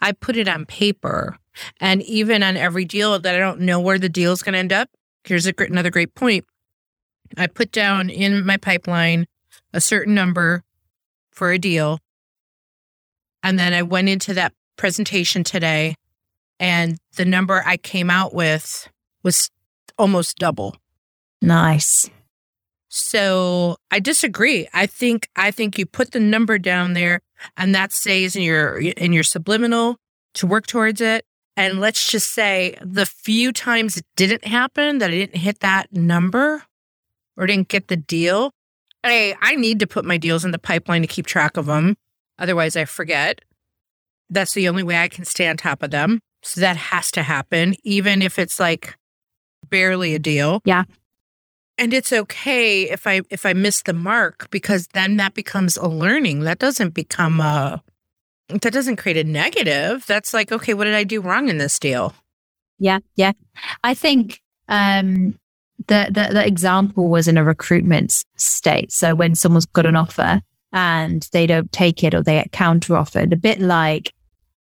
I 0.00 0.10
put 0.12 0.36
it 0.36 0.48
on 0.48 0.66
paper. 0.66 1.38
And 1.80 2.02
even 2.02 2.42
on 2.42 2.56
every 2.56 2.84
deal 2.84 3.18
that 3.18 3.34
I 3.34 3.38
don't 3.38 3.60
know 3.60 3.80
where 3.80 3.98
the 3.98 4.08
deal 4.08 4.32
is 4.32 4.42
going 4.42 4.52
to 4.52 4.58
end 4.58 4.72
up, 4.72 4.88
here's 5.24 5.46
a 5.46 5.54
another 5.58 5.90
great 5.90 6.14
point. 6.14 6.44
I 7.36 7.46
put 7.46 7.72
down 7.72 8.10
in 8.10 8.44
my 8.44 8.56
pipeline 8.56 9.26
a 9.72 9.80
certain 9.80 10.14
number 10.14 10.62
for 11.30 11.52
a 11.52 11.58
deal. 11.58 12.00
And 13.42 13.58
then 13.58 13.72
I 13.72 13.82
went 13.82 14.08
into 14.08 14.34
that 14.34 14.52
presentation 14.76 15.44
today, 15.44 15.94
and 16.58 16.98
the 17.16 17.24
number 17.24 17.62
I 17.64 17.76
came 17.76 18.10
out 18.10 18.34
with 18.34 18.88
was 19.22 19.50
almost 19.96 20.38
double. 20.38 20.76
Nice. 21.40 22.10
So 22.88 23.76
I 23.90 24.00
disagree. 24.00 24.66
I 24.72 24.86
think 24.86 25.28
I 25.36 25.50
think 25.50 25.78
you 25.78 25.86
put 25.86 26.12
the 26.12 26.20
number 26.20 26.58
down 26.58 26.94
there 26.94 27.20
and 27.56 27.74
that 27.74 27.92
stays 27.92 28.34
in 28.34 28.42
your 28.42 28.78
in 28.78 29.12
your 29.12 29.22
subliminal 29.22 29.96
to 30.34 30.46
work 30.46 30.66
towards 30.66 31.00
it. 31.00 31.24
And 31.56 31.80
let's 31.80 32.10
just 32.10 32.30
say 32.30 32.76
the 32.80 33.04
few 33.04 33.52
times 33.52 33.96
it 33.96 34.06
didn't 34.16 34.44
happen 34.44 34.98
that 34.98 35.10
I 35.10 35.14
didn't 35.14 35.36
hit 35.36 35.60
that 35.60 35.92
number 35.92 36.64
or 37.38 37.46
didn't 37.46 37.68
get 37.68 37.88
the 37.88 37.96
deal, 37.96 38.52
hey, 39.02 39.34
I 39.40 39.54
need 39.54 39.78
to 39.80 39.86
put 39.86 40.04
my 40.04 40.18
deals 40.18 40.44
in 40.44 40.50
the 40.50 40.58
pipeline 40.58 41.02
to 41.02 41.08
keep 41.08 41.24
track 41.24 41.56
of 41.56 41.66
them. 41.66 41.96
Otherwise, 42.38 42.76
I 42.76 42.84
forget. 42.84 43.40
That's 44.28 44.52
the 44.52 44.68
only 44.68 44.82
way 44.82 44.98
I 44.98 45.08
can 45.08 45.24
stay 45.24 45.48
on 45.48 45.56
top 45.56 45.82
of 45.82 45.90
them. 45.90 46.20
So 46.42 46.60
that 46.60 46.76
has 46.76 47.10
to 47.12 47.22
happen, 47.22 47.74
even 47.84 48.20
if 48.20 48.38
it's 48.38 48.60
like 48.60 48.96
barely 49.70 50.14
a 50.14 50.18
deal. 50.18 50.60
Yeah. 50.64 50.84
And 51.78 51.94
it's 51.94 52.12
okay 52.12 52.90
if 52.90 53.06
I 53.06 53.22
if 53.30 53.46
I 53.46 53.52
miss 53.52 53.82
the 53.82 53.92
mark 53.92 54.50
because 54.50 54.88
then 54.88 55.16
that 55.16 55.34
becomes 55.34 55.76
a 55.76 55.86
learning. 55.86 56.40
That 56.40 56.58
doesn't 56.58 56.92
become 56.92 57.40
a 57.40 57.82
that 58.48 58.72
doesn't 58.72 58.96
create 58.96 59.16
a 59.16 59.24
negative. 59.24 60.04
That's 60.06 60.34
like, 60.34 60.50
okay, 60.50 60.74
what 60.74 60.84
did 60.84 60.94
I 60.94 61.04
do 61.04 61.20
wrong 61.20 61.48
in 61.48 61.58
this 61.58 61.78
deal? 61.78 62.14
Yeah, 62.78 62.98
yeah. 63.14 63.32
I 63.84 63.94
think 63.94 64.40
um 64.68 65.38
the, 65.88 66.08
the 66.10 66.34
the 66.34 66.46
example 66.46 67.08
was 67.08 67.28
in 67.28 67.36
a 67.36 67.44
recruitment 67.44 68.22
state. 68.36 68.92
So 68.92 69.14
when 69.14 69.34
someone's 69.34 69.66
got 69.66 69.86
an 69.86 69.96
offer 69.96 70.40
and 70.72 71.28
they 71.32 71.46
don't 71.46 71.70
take 71.72 72.04
it 72.04 72.14
or 72.14 72.22
they 72.22 72.34
get 72.34 72.52
counter 72.52 72.96
offered, 72.96 73.32
a 73.32 73.36
bit 73.36 73.60
like 73.60 74.12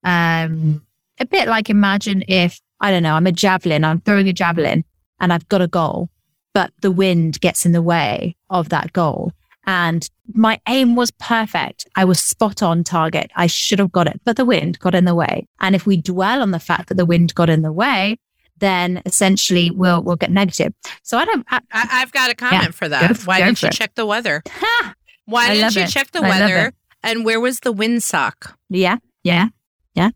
um 0.02 0.84
a 1.20 1.26
bit 1.26 1.48
like 1.48 1.70
imagine 1.70 2.24
if 2.28 2.60
I 2.80 2.90
don't 2.90 3.02
know, 3.02 3.14
I'm 3.14 3.26
a 3.26 3.32
javelin, 3.32 3.84
I'm 3.84 4.00
throwing 4.00 4.28
a 4.28 4.32
javelin 4.32 4.84
and 5.20 5.32
I've 5.32 5.48
got 5.48 5.62
a 5.62 5.68
goal 5.68 6.10
but 6.56 6.72
the 6.80 6.90
wind 6.90 7.38
gets 7.42 7.66
in 7.66 7.72
the 7.72 7.82
way 7.82 8.34
of 8.48 8.70
that 8.70 8.90
goal. 8.94 9.30
And 9.66 10.08
my 10.32 10.58
aim 10.66 10.96
was 10.96 11.10
perfect. 11.10 11.86
I 11.96 12.06
was 12.06 12.18
spot 12.18 12.62
on 12.62 12.82
target. 12.82 13.30
I 13.36 13.46
should 13.46 13.78
have 13.78 13.92
got 13.92 14.06
it, 14.06 14.22
but 14.24 14.36
the 14.36 14.44
wind 14.46 14.78
got 14.78 14.94
in 14.94 15.04
the 15.04 15.14
way. 15.14 15.46
And 15.60 15.74
if 15.74 15.84
we 15.84 15.98
dwell 15.98 16.40
on 16.40 16.52
the 16.52 16.58
fact 16.58 16.88
that 16.88 16.94
the 16.94 17.04
wind 17.04 17.34
got 17.34 17.50
in 17.50 17.60
the 17.60 17.74
way, 17.74 18.18
then 18.58 19.02
essentially 19.04 19.70
we'll 19.70 20.02
we'll 20.02 20.16
get 20.16 20.30
negative. 20.30 20.72
So 21.02 21.18
I 21.18 21.24
don't. 21.24 21.46
I, 21.50 21.60
have 21.70 22.12
got 22.12 22.30
a 22.30 22.34
comment 22.34 22.64
yeah, 22.64 22.70
for 22.70 22.88
that. 22.88 23.16
Go, 23.16 23.22
Why 23.24 23.40
didn't 23.40 23.62
you 23.62 23.68
it. 23.68 23.72
check 23.72 23.94
the 23.94 24.06
weather? 24.06 24.42
Why 25.26 25.54
didn't 25.54 25.74
you 25.74 25.82
it. 25.82 25.88
check 25.88 26.12
the 26.12 26.22
weather? 26.22 26.72
And 27.02 27.24
where 27.24 27.40
was 27.40 27.60
the 27.60 27.72
windsock? 27.72 28.54
Yeah, 28.68 28.96
yeah, 29.22 29.48
yeah. 29.94 30.10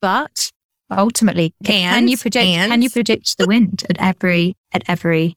But 0.00 0.50
ultimately, 0.90 1.54
can, 1.64 1.94
can 1.94 2.08
you 2.08 2.16
predict? 2.16 2.44
And, 2.44 2.72
can 2.72 2.82
you 2.82 2.90
predict 2.90 3.38
the 3.38 3.46
wind 3.46 3.84
at 3.88 4.00
every 4.00 4.56
at 4.72 4.82
every 4.88 5.36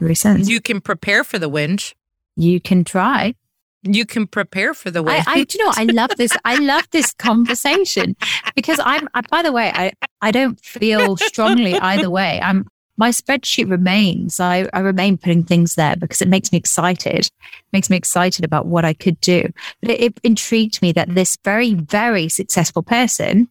every 0.00 0.14
sense? 0.14 0.48
You 0.48 0.60
can 0.60 0.80
prepare 0.80 1.24
for 1.24 1.38
the 1.38 1.48
wind. 1.48 1.94
You 2.36 2.60
can 2.60 2.84
try. 2.84 3.34
You 3.82 4.04
can 4.04 4.26
prepare 4.26 4.74
for 4.74 4.90
the 4.90 5.02
wind. 5.02 5.24
I, 5.26 5.40
I 5.40 5.44
do 5.44 5.58
you 5.58 5.64
know. 5.64 5.72
I 5.74 5.84
love 5.84 6.10
this. 6.16 6.32
I 6.44 6.58
love 6.58 6.86
this 6.90 7.12
conversation 7.14 8.14
because 8.54 8.78
I'm. 8.82 9.08
I, 9.14 9.22
by 9.22 9.42
the 9.42 9.52
way, 9.52 9.72
I 9.74 9.92
I 10.20 10.30
don't 10.30 10.60
feel 10.60 11.16
strongly 11.16 11.74
either 11.74 12.10
way. 12.10 12.40
I'm. 12.42 12.66
My 12.96 13.08
spreadsheet 13.08 13.70
remains. 13.70 14.40
I, 14.40 14.68
I 14.74 14.80
remain 14.80 15.16
putting 15.16 15.42
things 15.42 15.74
there 15.74 15.96
because 15.96 16.20
it 16.20 16.28
makes 16.28 16.52
me 16.52 16.58
excited. 16.58 17.20
It 17.20 17.32
makes 17.72 17.88
me 17.88 17.96
excited 17.96 18.44
about 18.44 18.66
what 18.66 18.84
I 18.84 18.92
could 18.92 19.18
do. 19.22 19.50
But 19.80 19.92
it, 19.92 20.00
it 20.02 20.20
intrigued 20.22 20.82
me 20.82 20.92
that 20.92 21.14
this 21.14 21.38
very, 21.42 21.72
very 21.72 22.28
successful 22.28 22.82
person 22.82 23.48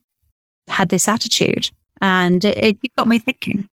had 0.68 0.90
this 0.90 1.08
attitude. 1.08 1.72
And 2.00 2.44
it, 2.44 2.78
it 2.80 2.94
got 2.96 3.08
me 3.08 3.18
thinking. 3.18 3.68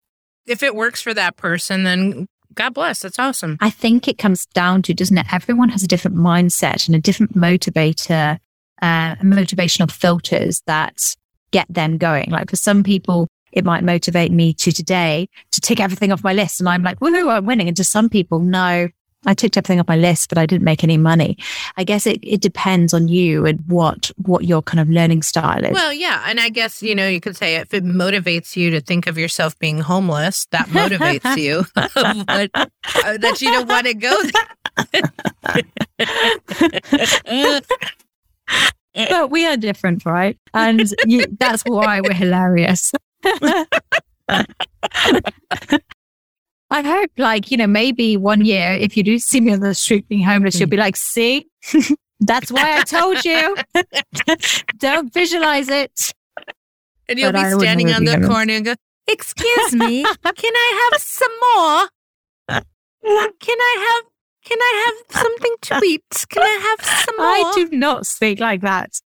If 0.47 0.63
it 0.63 0.75
works 0.75 1.01
for 1.01 1.13
that 1.13 1.35
person, 1.35 1.83
then 1.83 2.27
God 2.53 2.73
bless. 2.73 2.99
That's 2.99 3.19
awesome. 3.19 3.57
I 3.61 3.69
think 3.69 4.07
it 4.07 4.17
comes 4.17 4.45
down 4.47 4.81
to, 4.83 4.93
doesn't 4.93 5.17
it? 5.17 5.25
Everyone 5.33 5.69
has 5.69 5.83
a 5.83 5.87
different 5.87 6.17
mindset 6.17 6.87
and 6.87 6.95
a 6.95 6.99
different 6.99 7.35
motivator, 7.35 8.39
uh, 8.81 9.15
motivational 9.15 9.91
filters 9.91 10.61
that 10.67 11.15
get 11.51 11.65
them 11.69 11.97
going. 11.97 12.29
Like 12.29 12.49
for 12.49 12.55
some 12.55 12.83
people, 12.83 13.27
it 13.51 13.63
might 13.63 13.83
motivate 13.83 14.31
me 14.31 14.53
to 14.53 14.71
today 14.71 15.29
to 15.51 15.61
tick 15.61 15.79
everything 15.79 16.11
off 16.11 16.23
my 16.23 16.33
list. 16.33 16.59
And 16.59 16.67
I'm 16.67 16.83
like, 16.83 16.99
woohoo, 16.99 17.31
I'm 17.31 17.45
winning. 17.45 17.67
And 17.67 17.77
to 17.77 17.83
some 17.83 18.09
people, 18.09 18.39
no, 18.39 18.89
I 19.25 19.33
ticked 19.33 19.57
everything 19.57 19.79
off 19.79 19.87
my 19.87 19.95
list, 19.95 20.29
but 20.29 20.37
I 20.37 20.45
didn't 20.45 20.63
make 20.63 20.83
any 20.83 20.97
money. 20.97 21.37
I 21.77 21.83
guess 21.83 22.05
it, 22.05 22.19
it 22.21 22.41
depends 22.41 22.93
on 22.93 23.07
you 23.07 23.45
and 23.45 23.59
what 23.67 24.11
what 24.17 24.45
your 24.45 24.61
kind 24.61 24.79
of 24.79 24.89
learning 24.89 25.23
style 25.23 25.63
is. 25.63 25.71
Well, 25.71 25.93
yeah, 25.93 26.23
and 26.27 26.39
I 26.39 26.49
guess 26.49 26.81
you 26.81 26.95
know 26.95 27.07
you 27.07 27.19
could 27.19 27.35
say 27.35 27.55
if 27.55 27.73
it 27.73 27.83
motivates 27.83 28.55
you 28.55 28.69
to 28.71 28.81
think 28.81 29.07
of 29.07 29.17
yourself 29.17 29.57
being 29.59 29.79
homeless, 29.79 30.47
that 30.51 30.67
motivates 30.67 31.37
you, 31.41 31.65
but 31.75 32.49
uh, 32.53 33.17
that 33.17 33.41
you 33.41 33.51
don't 33.51 33.67
want 33.67 33.87
to 33.87 33.93
go. 33.93 34.21
but 39.09 39.31
we 39.31 39.45
are 39.45 39.57
different, 39.57 40.05
right? 40.05 40.37
And 40.53 40.93
you, 41.05 41.25
that's 41.39 41.63
why 41.63 42.01
we're 42.01 42.13
hilarious. 42.13 42.91
I 46.75 46.81
hope, 46.81 47.11
like, 47.17 47.51
you 47.51 47.57
know, 47.57 47.67
maybe 47.67 48.17
one 48.17 48.43
year, 48.43 48.73
if 48.73 48.97
you 48.97 49.03
do 49.03 49.17
see 49.17 49.39
me 49.39 49.53
on 49.53 49.61
the 49.61 49.73
street 49.73 50.09
being 50.09 50.23
homeless, 50.23 50.59
you'll 50.59 50.67
be 50.67 50.75
like, 50.75 50.97
see, 50.97 51.47
that's 52.19 52.51
why 52.51 52.79
I 52.79 52.83
told 52.83 53.23
you. 53.23 53.55
Don't 54.79 55.13
visualize 55.13 55.69
it. 55.69 56.11
And 57.07 57.17
you'll 57.17 57.31
but 57.31 57.51
be 57.51 57.59
standing 57.59 57.93
on 57.93 58.03
the 58.03 58.27
corner 58.27 58.51
and 58.51 58.65
go, 58.65 58.75
excuse 59.07 59.73
me, 59.73 60.03
can 60.03 60.53
I 60.53 60.89
have 60.91 61.01
some 61.01 61.31
more? 61.53 62.59
Can 63.39 63.57
I 63.57 64.01
have 64.03 64.11
can 64.43 64.57
I 64.61 64.85
have 64.85 65.21
something 65.21 65.55
to 65.61 65.81
eat? 65.85 66.25
Can 66.29 66.43
I 66.43 66.75
have 66.77 66.85
some 66.85 67.15
more? 67.17 67.25
I 67.25 67.51
do 67.55 67.69
not 67.77 68.05
speak 68.05 68.41
like 68.41 68.61
that. 68.61 68.99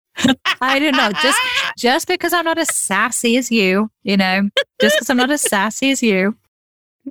I 0.62 0.78
don't 0.78 0.96
know. 0.96 1.12
Just 1.12 1.38
just 1.76 2.08
because 2.08 2.32
I'm 2.32 2.46
not 2.46 2.56
as 2.56 2.74
sassy 2.74 3.36
as 3.36 3.50
you, 3.52 3.90
you 4.04 4.16
know, 4.16 4.48
just 4.80 4.96
because 4.96 5.10
I'm 5.10 5.18
not 5.18 5.30
as 5.30 5.42
sassy 5.42 5.90
as 5.90 6.02
you, 6.02 6.34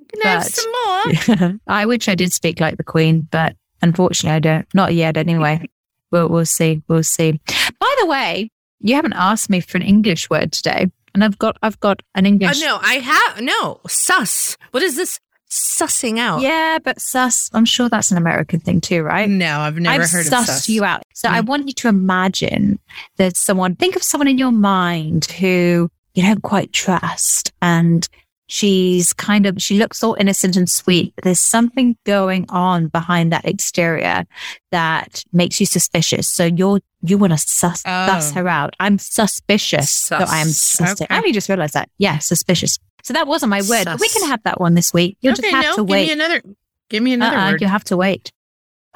can 0.07 0.21
I 0.23 0.27
have 0.27 0.45
some 0.45 1.39
more? 1.39 1.59
I 1.67 1.85
wish 1.85 2.07
I 2.07 2.15
did 2.15 2.33
speak 2.33 2.59
like 2.59 2.77
the 2.77 2.83
Queen, 2.83 3.27
but 3.31 3.55
unfortunately 3.81 4.35
I 4.35 4.39
don't. 4.39 4.67
Not 4.73 4.93
yet, 4.93 5.17
anyway. 5.17 5.67
we'll, 6.11 6.29
we'll 6.29 6.45
see. 6.45 6.81
We'll 6.87 7.03
see. 7.03 7.39
By 7.79 7.95
the 7.99 8.05
way, 8.05 8.51
you 8.79 8.95
haven't 8.95 9.13
asked 9.13 9.49
me 9.49 9.59
for 9.59 9.77
an 9.77 9.83
English 9.83 10.29
word 10.29 10.51
today, 10.51 10.87
and 11.13 11.23
I've 11.23 11.37
got 11.37 11.57
I've 11.61 11.79
got 11.79 12.01
an 12.15 12.25
English. 12.25 12.61
Oh, 12.63 12.65
no, 12.65 12.79
I 12.81 12.95
have 12.95 13.41
no 13.41 13.79
sus. 13.87 14.57
What 14.71 14.83
is 14.83 14.95
this? 14.95 15.19
Sussing 15.49 16.19
out. 16.19 16.41
Yeah, 16.41 16.77
but 16.83 16.99
sus. 16.99 17.49
I'm 17.53 17.63
sure 17.63 17.87
that's 17.87 18.11
an 18.11 18.17
American 18.17 18.59
thing 18.59 18.81
too, 18.81 19.01
right? 19.01 19.29
No, 19.29 19.59
I've 19.59 19.77
never 19.77 20.03
I've 20.03 20.09
heard 20.09 20.25
sussed 20.25 20.41
of 20.41 20.45
sus. 20.45 20.69
you 20.69 20.83
out. 20.83 21.03
So 21.13 21.29
mm. 21.29 21.31
I 21.31 21.39
want 21.39 21.67
you 21.67 21.73
to 21.73 21.87
imagine 21.87 22.79
that 23.15 23.37
someone. 23.37 23.75
Think 23.75 23.95
of 23.95 24.03
someone 24.03 24.27
in 24.27 24.37
your 24.37 24.51
mind 24.51 25.25
who 25.25 25.89
you 26.13 26.23
don't 26.23 26.43
quite 26.43 26.73
trust, 26.73 27.53
and 27.61 28.07
She's 28.49 29.11
kind 29.11 29.45
of, 29.45 29.61
she 29.61 29.77
looks 29.77 29.97
so 29.97 30.15
innocent 30.17 30.55
and 30.55 30.69
sweet. 30.69 31.13
But 31.15 31.25
there's 31.25 31.39
something 31.39 31.97
going 32.05 32.45
on 32.49 32.87
behind 32.87 33.33
that 33.33 33.45
exterior 33.45 34.25
that 34.71 35.23
makes 35.33 35.59
you 35.59 35.65
suspicious. 35.65 36.29
So 36.29 36.45
you're, 36.45 36.79
you 37.01 37.17
want 37.17 37.33
to 37.33 37.37
sus, 37.37 37.83
oh. 37.85 38.07
suss 38.07 38.31
her 38.31 38.47
out. 38.47 38.73
I'm 38.79 38.97
suspicious. 38.99 39.91
Sus. 39.91 40.29
So 40.29 40.33
I 40.33 40.39
am 40.39 40.47
suspicious. 40.47 41.01
Okay. 41.01 41.13
I 41.13 41.17
only 41.17 41.33
just 41.33 41.49
realized 41.49 41.73
that. 41.73 41.89
Yeah, 41.97 42.19
suspicious. 42.19 42.79
So 43.03 43.13
that 43.13 43.27
wasn't 43.27 43.49
my 43.49 43.61
word. 43.61 43.83
Sus. 43.83 43.99
We 43.99 44.09
can 44.09 44.29
have 44.29 44.41
that 44.43 44.61
one 44.61 44.75
this 44.75 44.93
week. 44.93 45.17
You'll 45.21 45.33
okay, 45.33 45.41
just 45.41 45.53
have 45.53 45.63
no, 45.63 45.75
to 45.75 45.83
wait. 45.83 46.05
Give 46.05 46.17
me 46.17 46.23
another, 46.23 46.41
give 46.89 47.03
me 47.03 47.13
another 47.13 47.37
uh-uh. 47.37 47.57
You 47.59 47.67
have 47.67 47.83
to 47.85 47.97
wait. 47.97 48.31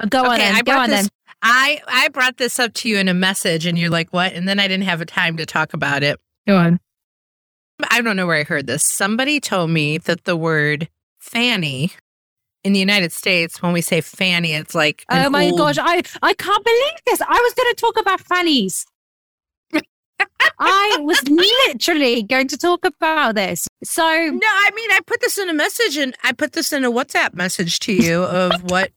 Go 0.08 0.20
okay, 0.20 0.28
on 0.28 0.38
then. 0.38 0.54
I 0.54 0.62
Go 0.62 0.78
on 0.78 0.90
this, 0.90 1.02
then. 1.02 1.08
I, 1.42 1.82
I 1.86 2.08
brought 2.08 2.38
this 2.38 2.58
up 2.58 2.72
to 2.74 2.88
you 2.88 2.98
in 2.98 3.08
a 3.08 3.14
message 3.14 3.66
and 3.66 3.78
you're 3.78 3.90
like, 3.90 4.12
what? 4.12 4.32
And 4.32 4.48
then 4.48 4.58
I 4.58 4.66
didn't 4.66 4.84
have 4.84 5.00
a 5.00 5.06
time 5.06 5.36
to 5.36 5.44
talk 5.44 5.74
about 5.74 6.02
it. 6.02 6.18
Go 6.46 6.56
on. 6.56 6.80
I 7.90 8.00
don't 8.00 8.16
know 8.16 8.26
where 8.26 8.36
I 8.36 8.44
heard 8.44 8.66
this. 8.66 8.84
Somebody 8.84 9.40
told 9.40 9.70
me 9.70 9.98
that 9.98 10.24
the 10.24 10.36
word 10.36 10.88
fanny 11.18 11.92
in 12.64 12.72
the 12.72 12.80
United 12.80 13.12
States, 13.12 13.60
when 13.60 13.72
we 13.72 13.80
say 13.80 14.00
fanny, 14.00 14.52
it's 14.52 14.74
like 14.74 15.04
oh 15.10 15.28
my 15.30 15.46
old... 15.46 15.58
gosh, 15.58 15.78
I 15.78 16.02
I 16.22 16.34
can't 16.34 16.64
believe 16.64 17.00
this. 17.06 17.20
I 17.20 17.40
was 17.40 17.54
going 17.54 17.74
to 17.74 17.80
talk 17.80 18.00
about 18.00 18.20
fannies. 18.20 18.86
I 20.58 20.98
was 21.00 21.20
literally 21.28 22.22
going 22.22 22.48
to 22.48 22.56
talk 22.56 22.84
about 22.84 23.34
this. 23.34 23.66
So 23.82 24.02
No, 24.02 24.46
I 24.46 24.70
mean, 24.74 24.90
I 24.92 25.00
put 25.06 25.20
this 25.20 25.38
in 25.38 25.48
a 25.48 25.54
message 25.54 25.96
and 25.96 26.14
I 26.22 26.32
put 26.32 26.52
this 26.52 26.72
in 26.72 26.84
a 26.84 26.90
WhatsApp 26.90 27.34
message 27.34 27.80
to 27.80 27.92
you 27.92 28.22
of 28.22 28.62
what 28.70 28.92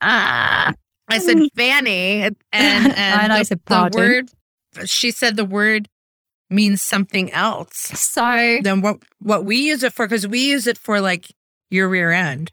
ah, 0.00 0.72
I 1.08 1.18
said, 1.18 1.38
Fanny, 1.56 2.22
and, 2.22 2.36
and, 2.52 2.92
And 2.96 3.32
I 3.32 3.40
the, 3.40 3.44
said, 3.44 3.60
the 3.66 3.90
word. 3.94 4.30
She 4.86 5.10
said 5.10 5.36
the 5.36 5.44
word 5.44 5.88
means 6.50 6.82
something 6.82 7.32
else 7.32 7.76
so 7.76 8.58
than 8.62 8.80
what 8.80 8.98
what 9.20 9.44
we 9.44 9.56
use 9.56 9.82
it 9.82 9.92
for 9.92 10.06
because 10.06 10.26
we 10.26 10.40
use 10.46 10.66
it 10.66 10.78
for 10.78 11.00
like 11.00 11.34
your 11.70 11.88
rear 11.88 12.12
end, 12.12 12.52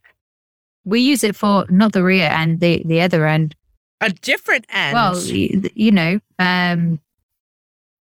we 0.86 1.02
use 1.02 1.24
it 1.24 1.36
for 1.36 1.66
not 1.70 1.94
the 1.94 2.04
rear 2.04 2.30
end, 2.30 2.60
the 2.60 2.82
the 2.86 3.02
other 3.02 3.28
end. 3.28 3.56
a 4.00 4.10
different 4.10 4.66
end. 4.70 4.94
Well, 4.94 5.22
you 5.22 5.92
know, 5.92 6.20
um, 6.40 7.00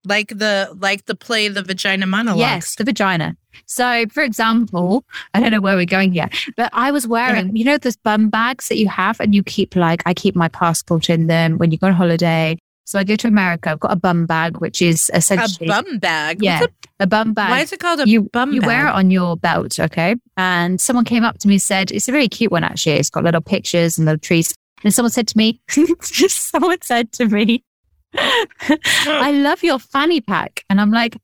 like 0.04 0.28
the 0.28 0.74
like 0.78 1.06
the 1.06 1.14
play 1.14 1.48
the 1.48 1.62
vagina 1.62 2.06
monologue. 2.06 2.38
yes, 2.38 2.76
the 2.76 2.84
vagina. 2.84 3.36
So, 3.66 4.06
for 4.10 4.22
example, 4.22 5.04
I 5.34 5.40
don't 5.40 5.50
know 5.50 5.60
where 5.60 5.76
we're 5.76 5.84
going 5.84 6.14
yet, 6.14 6.32
but 6.56 6.70
I 6.72 6.92
was 6.92 7.06
wearing, 7.06 7.56
you 7.56 7.64
know, 7.64 7.78
those 7.78 7.96
bum 7.96 8.30
bags 8.30 8.68
that 8.68 8.78
you 8.78 8.88
have, 8.88 9.18
and 9.20 9.34
you 9.34 9.42
keep 9.42 9.74
like, 9.74 10.02
I 10.06 10.14
keep 10.14 10.36
my 10.36 10.48
passport 10.48 11.10
in 11.10 11.26
them 11.26 11.58
when 11.58 11.72
you 11.72 11.78
go 11.78 11.88
on 11.88 11.92
holiday. 11.94 12.56
So 12.90 12.98
I 12.98 13.04
go 13.04 13.14
to 13.14 13.28
America. 13.28 13.70
I've 13.70 13.78
got 13.78 13.92
a 13.92 13.96
bum 13.96 14.26
bag, 14.26 14.56
which 14.56 14.82
is 14.82 15.12
essentially 15.14 15.68
a 15.68 15.70
bum 15.80 15.98
bag. 16.00 16.42
yeah, 16.42 16.62
What's 16.62 16.74
a 16.98 17.06
bum 17.06 17.34
bag. 17.34 17.48
why 17.50 17.60
is 17.60 17.72
it 17.72 17.78
called 17.78 18.00
a 18.00 18.08
you 18.08 18.22
bum 18.22 18.52
you 18.52 18.60
bag? 18.60 18.66
wear 18.66 18.86
it 18.88 18.90
on 18.90 19.12
your 19.12 19.36
belt, 19.36 19.78
okay? 19.78 20.16
And 20.36 20.80
someone 20.80 21.04
came 21.04 21.22
up 21.22 21.38
to 21.38 21.46
me 21.46 21.54
and 21.54 21.62
said, 21.62 21.92
"It's 21.92 22.08
a 22.08 22.12
really 22.12 22.28
cute 22.28 22.50
one, 22.50 22.64
actually. 22.64 22.94
It's 22.94 23.08
got 23.08 23.22
little 23.22 23.40
pictures 23.42 23.96
and 23.96 24.06
little 24.06 24.18
trees." 24.18 24.56
And 24.82 24.92
someone 24.92 25.12
said 25.12 25.28
to 25.28 25.38
me, 25.38 25.60
"Someone 26.00 26.78
said 26.82 27.12
to 27.12 27.28
me, 27.28 27.62
I 28.14 29.30
love 29.40 29.62
your 29.62 29.78
fanny 29.78 30.20
pack," 30.20 30.64
and 30.68 30.80
I'm 30.80 30.90
like, 30.90 31.16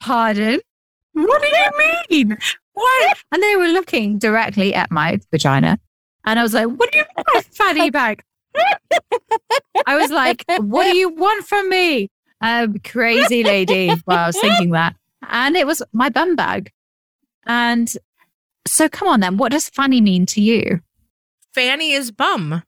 "Pardon? 0.00 0.60
What 1.14 1.42
do 1.42 1.48
you 1.48 1.70
mean? 2.28 2.38
What?" 2.74 3.18
And 3.32 3.42
they 3.42 3.56
were 3.56 3.66
looking 3.68 4.18
directly 4.18 4.72
at 4.72 4.92
my 4.92 5.18
vagina, 5.32 5.80
and 6.24 6.38
I 6.38 6.44
was 6.44 6.54
like, 6.54 6.68
"What 6.68 6.92
do 6.92 6.98
you 6.98 7.04
mean, 7.16 7.42
fanny 7.50 7.90
pack?" 7.90 8.24
I 9.86 9.96
was 9.96 10.10
like, 10.10 10.44
"What 10.58 10.84
do 10.84 10.96
you 10.96 11.08
want 11.10 11.46
from 11.46 11.68
me?" 11.68 12.10
Um, 12.40 12.78
crazy 12.84 13.44
lady. 13.44 13.92
Well, 14.06 14.18
I 14.18 14.26
was 14.26 14.40
thinking 14.40 14.70
that. 14.70 14.96
And 15.28 15.56
it 15.56 15.66
was 15.66 15.82
my 15.92 16.08
bum 16.08 16.34
bag. 16.34 16.72
And 17.46 17.90
so 18.66 18.88
come 18.88 19.08
on 19.08 19.20
then, 19.20 19.36
what 19.36 19.52
does 19.52 19.68
fanny 19.68 20.00
mean 20.00 20.26
to 20.26 20.40
you? 20.40 20.80
Fanny 21.54 21.92
is 21.92 22.10
bum. 22.10 22.62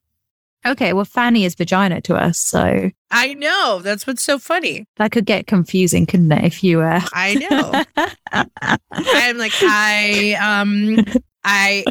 Okay, 0.67 0.93
well, 0.93 1.05
fanny 1.05 1.45
is 1.45 1.55
vagina 1.55 2.01
to 2.03 2.15
us. 2.15 2.39
So 2.39 2.91
I 3.11 3.35
know. 3.35 3.81
That's 3.83 4.07
what's 4.07 4.23
so 4.23 4.39
funny. 4.39 4.87
that 4.97 5.13
could 5.13 5.27
get 5.27 5.47
confusing, 5.47 6.07
couldn't 6.07 6.33
it? 6.33 6.45
If 6.45 6.65
you 6.65 6.79
were. 6.79 7.01
I 7.13 7.35
know. 7.35 7.85
I'm 8.93 9.39
like 9.39 9.53
I 9.61 10.37
um 10.41 11.05
I 11.45 11.85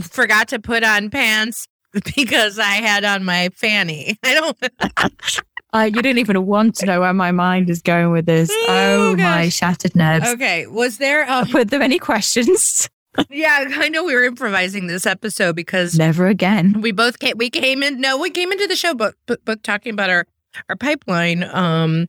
forgot 0.00 0.48
to 0.48 0.60
put 0.60 0.84
on 0.84 1.10
pants 1.10 1.66
because 2.16 2.58
I 2.58 2.74
had 2.74 3.04
on 3.04 3.24
my 3.24 3.50
fanny. 3.54 4.18
I 4.24 4.34
don't 4.34 4.56
uh, 5.72 5.80
you 5.94 6.02
didn't 6.02 6.18
even 6.18 6.46
want 6.46 6.76
to 6.76 6.86
know 6.86 7.00
where 7.00 7.12
my 7.12 7.32
mind 7.32 7.68
is 7.70 7.82
going 7.82 8.10
with 8.10 8.26
this. 8.26 8.50
Oh, 8.52 9.12
Oh, 9.12 9.16
my 9.16 9.48
shattered 9.48 9.94
nerves. 9.94 10.26
Okay, 10.28 10.66
was 10.66 10.98
there 10.98 11.30
um 11.30 11.50
Were 11.52 11.64
there 11.64 11.82
any 11.82 11.98
questions? 11.98 12.88
yeah, 13.30 13.66
I 13.72 13.90
know 13.90 14.04
we 14.04 14.14
were 14.14 14.24
improvising 14.24 14.86
this 14.86 15.04
episode 15.04 15.54
because 15.54 15.98
Never 15.98 16.28
again. 16.28 16.80
we 16.80 16.92
both 16.92 17.18
came 17.18 17.36
we 17.36 17.50
came 17.50 17.82
in 17.82 18.00
no, 18.00 18.16
we 18.18 18.30
came 18.30 18.50
into 18.52 18.66
the 18.66 18.76
show 18.76 18.94
but 18.94 19.14
but, 19.26 19.44
but 19.44 19.62
talking 19.62 19.92
about 19.92 20.08
our 20.10 20.26
our 20.68 20.76
pipeline 20.76 21.44
um 21.44 22.06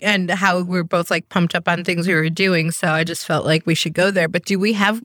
and 0.00 0.30
how 0.30 0.58
we 0.58 0.64
we're 0.64 0.82
both 0.84 1.10
like 1.10 1.28
pumped 1.28 1.54
up 1.54 1.68
on 1.68 1.84
things 1.84 2.08
we 2.08 2.14
were 2.14 2.28
doing, 2.30 2.72
so 2.72 2.88
I 2.88 3.04
just 3.04 3.24
felt 3.26 3.46
like 3.46 3.64
we 3.64 3.76
should 3.76 3.94
go 3.94 4.10
there. 4.10 4.26
But 4.28 4.44
do 4.44 4.58
we 4.58 4.72
have 4.72 5.00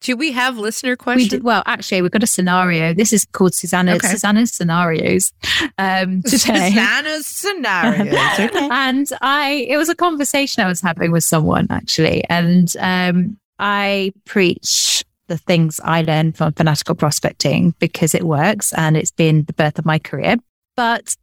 do 0.00 0.16
we 0.16 0.32
have 0.32 0.58
listener 0.58 0.92
We 0.92 0.96
questions? 0.96 1.30
did, 1.30 1.42
well, 1.44 1.62
actually, 1.66 2.02
we've 2.02 2.10
got 2.10 2.22
a 2.22 2.26
scenario. 2.26 2.92
This 2.92 3.12
is 3.12 3.24
called 3.32 3.54
Susanna, 3.54 3.94
Okay. 3.94 4.08
Susanna's 4.08 4.52
scenarios 4.54 5.32
um, 5.78 6.22
today. 6.26 6.70
Susanna's 6.70 7.26
scenarios. 7.26 8.14
Okay. 8.38 8.68
and 8.70 9.10
I, 9.22 9.66
it 9.68 9.76
was 9.78 9.88
a 9.88 9.94
conversation 9.94 10.62
I 10.62 10.68
was 10.68 10.80
having 10.80 11.10
with 11.10 11.24
someone 11.24 11.66
actually, 11.70 12.24
and 12.28 12.70
um, 12.80 13.38
I 13.58 14.12
preach 14.26 15.04
the 15.28 15.38
things 15.38 15.80
I 15.82 16.02
learned 16.02 16.36
from 16.36 16.52
fanatical 16.52 16.94
prospecting 16.94 17.74
because 17.78 18.14
it 18.14 18.24
works 18.24 18.74
and 18.74 18.94
it's 18.96 19.10
been 19.12 19.44
the 19.44 19.54
birth 19.54 19.78
of 19.78 19.86
my 19.86 19.98
career. 19.98 20.36
But 20.76 21.16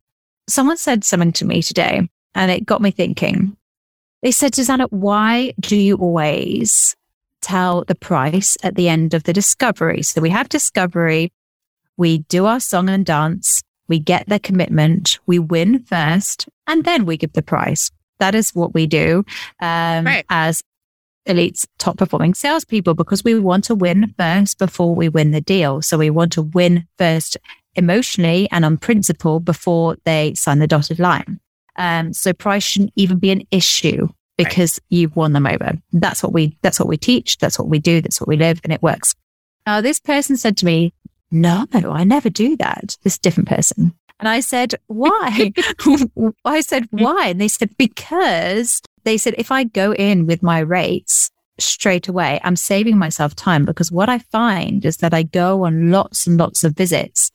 someone 0.49 0.77
said 0.77 1.03
something 1.03 1.33
to 1.33 1.45
me 1.45 1.61
today, 1.61 2.09
and 2.33 2.49
it 2.49 2.65
got 2.65 2.81
me 2.81 2.89
thinking. 2.89 3.55
They 4.23 4.31
said, 4.31 4.55
Susanna, 4.55 4.85
why 4.89 5.53
do 5.59 5.75
you 5.75 5.97
always 5.97 6.95
tell 7.41 7.83
the 7.85 7.95
price 7.95 8.57
at 8.63 8.75
the 8.75 8.87
end 8.89 9.13
of 9.13 9.23
the 9.23 9.33
discovery? 9.33 10.01
So 10.03 10.21
we 10.21 10.29
have 10.29 10.49
discovery, 10.49 11.31
we 11.97 12.19
do 12.19 12.45
our 12.45 12.59
song 12.59 12.89
and 12.89 13.05
dance, 13.05 13.61
we 13.87 13.99
get 13.99 14.27
the 14.27 14.39
commitment, 14.39 15.19
we 15.25 15.39
win 15.39 15.83
first, 15.83 16.47
and 16.67 16.83
then 16.85 17.05
we 17.05 17.17
give 17.17 17.33
the 17.33 17.41
price. 17.41 17.91
That 18.19 18.35
is 18.35 18.51
what 18.51 18.73
we 18.73 18.87
do 18.87 19.25
um, 19.61 20.05
Right. 20.05 20.25
as 20.29 20.61
Elite's 21.25 21.67
top 21.77 21.97
performing 21.97 22.33
salespeople 22.33 22.93
because 22.93 23.23
we 23.23 23.37
want 23.39 23.63
to 23.65 23.75
win 23.75 24.13
first 24.17 24.57
before 24.57 24.95
we 24.95 25.09
win 25.09 25.31
the 25.31 25.41
deal. 25.41 25.81
So 25.81 25.97
we 25.97 26.09
want 26.09 26.31
to 26.33 26.41
win 26.41 26.87
first 26.97 27.37
emotionally 27.75 28.47
and 28.51 28.65
on 28.65 28.77
principle 28.77 29.39
before 29.39 29.97
they 30.03 30.33
sign 30.33 30.59
the 30.59 30.67
dotted 30.67 30.99
line. 30.99 31.39
Um, 31.75 32.13
so 32.13 32.33
price 32.33 32.63
shouldn't 32.63 32.93
even 32.95 33.17
be 33.19 33.31
an 33.31 33.43
issue 33.51 34.09
because 34.43 34.79
you've 34.89 35.15
won 35.15 35.33
them 35.33 35.47
over. 35.47 35.77
That's 35.91 36.23
what 36.23 36.33
we, 36.33 36.57
that's 36.61 36.79
what 36.79 36.89
we 36.89 36.97
teach. 36.97 37.37
That's 37.37 37.57
what 37.57 37.67
we 37.67 37.79
do. 37.79 38.01
That's 38.01 38.19
what 38.19 38.27
we 38.27 38.37
live 38.37 38.61
and 38.63 38.73
it 38.73 38.81
works. 38.81 39.15
Now 39.65 39.81
this 39.81 39.99
person 39.99 40.37
said 40.37 40.57
to 40.57 40.65
me, 40.65 40.93
no, 41.31 41.65
I 41.73 42.03
never 42.03 42.29
do 42.29 42.57
that. 42.57 42.97
This 43.03 43.17
different 43.17 43.47
person. 43.47 43.93
And 44.19 44.27
I 44.27 44.41
said, 44.41 44.75
why? 44.87 45.51
I 46.45 46.61
said, 46.61 46.87
why? 46.91 47.29
And 47.29 47.41
they 47.41 47.47
said, 47.47 47.75
because 47.77 48.81
they 49.03 49.17
said, 49.17 49.35
if 49.37 49.51
I 49.51 49.63
go 49.63 49.93
in 49.93 50.27
with 50.27 50.43
my 50.43 50.59
rates 50.59 51.31
straight 51.61 52.07
away, 52.07 52.39
I'm 52.43 52.55
saving 52.55 52.97
myself 52.97 53.35
time 53.35 53.65
because 53.65 53.91
what 53.91 54.09
I 54.09 54.19
find 54.19 54.83
is 54.85 54.97
that 54.97 55.13
I 55.13 55.23
go 55.23 55.65
on 55.65 55.91
lots 55.91 56.27
and 56.27 56.37
lots 56.37 56.63
of 56.63 56.75
visits 56.75 57.31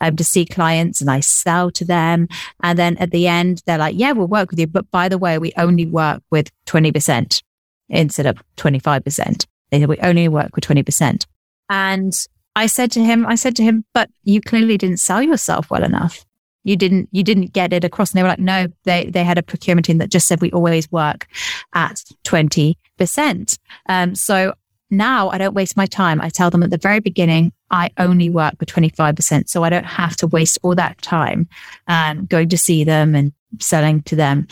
um, 0.00 0.16
to 0.16 0.24
see 0.24 0.44
clients 0.44 1.00
and 1.00 1.10
I 1.10 1.20
sell 1.20 1.70
to 1.72 1.84
them. 1.84 2.28
And 2.62 2.78
then 2.78 2.96
at 2.98 3.10
the 3.10 3.26
end, 3.26 3.62
they're 3.66 3.78
like, 3.78 3.96
yeah, 3.98 4.12
we'll 4.12 4.26
work 4.26 4.50
with 4.50 4.60
you. 4.60 4.66
But 4.66 4.90
by 4.90 5.08
the 5.08 5.18
way, 5.18 5.38
we 5.38 5.52
only 5.56 5.86
work 5.86 6.22
with 6.30 6.50
20% 6.66 7.42
instead 7.88 8.26
of 8.26 8.42
25%. 8.56 9.46
They 9.70 9.80
said, 9.80 9.88
we 9.88 9.98
only 9.98 10.28
work 10.28 10.54
with 10.54 10.64
20%. 10.64 11.26
And 11.68 12.12
I 12.56 12.66
said 12.66 12.90
to 12.92 13.04
him, 13.04 13.26
I 13.26 13.36
said 13.36 13.56
to 13.56 13.62
him, 13.62 13.84
but 13.94 14.10
you 14.24 14.40
clearly 14.40 14.76
didn't 14.76 14.98
sell 14.98 15.22
yourself 15.22 15.70
well 15.70 15.84
enough. 15.84 16.24
You 16.64 16.76
didn't, 16.76 17.08
you 17.10 17.22
didn't 17.22 17.52
get 17.52 17.72
it 17.72 17.84
across. 17.84 18.10
And 18.10 18.18
they 18.18 18.22
were 18.22 18.28
like, 18.28 18.38
no, 18.38 18.66
they, 18.84 19.06
they 19.06 19.24
had 19.24 19.38
a 19.38 19.42
procurement 19.42 19.86
team 19.86 19.98
that 19.98 20.10
just 20.10 20.26
said 20.26 20.40
we 20.40 20.50
always 20.52 20.90
work 20.92 21.26
at 21.74 22.04
20%. 22.24 23.58
Um, 23.88 24.14
so 24.14 24.54
now 24.90 25.30
I 25.30 25.38
don't 25.38 25.54
waste 25.54 25.76
my 25.76 25.86
time. 25.86 26.20
I 26.20 26.28
tell 26.28 26.50
them 26.50 26.62
at 26.62 26.70
the 26.70 26.78
very 26.78 27.00
beginning, 27.00 27.52
I 27.70 27.90
only 27.96 28.28
work 28.28 28.54
with 28.58 28.68
25%. 28.68 29.48
So 29.48 29.62
I 29.62 29.70
don't 29.70 29.86
have 29.86 30.16
to 30.16 30.26
waste 30.26 30.58
all 30.62 30.74
that 30.74 31.00
time, 31.00 31.48
um, 31.86 32.26
going 32.26 32.48
to 32.48 32.58
see 32.58 32.84
them 32.84 33.14
and 33.14 33.32
selling 33.58 34.02
to 34.02 34.16
them. 34.16 34.48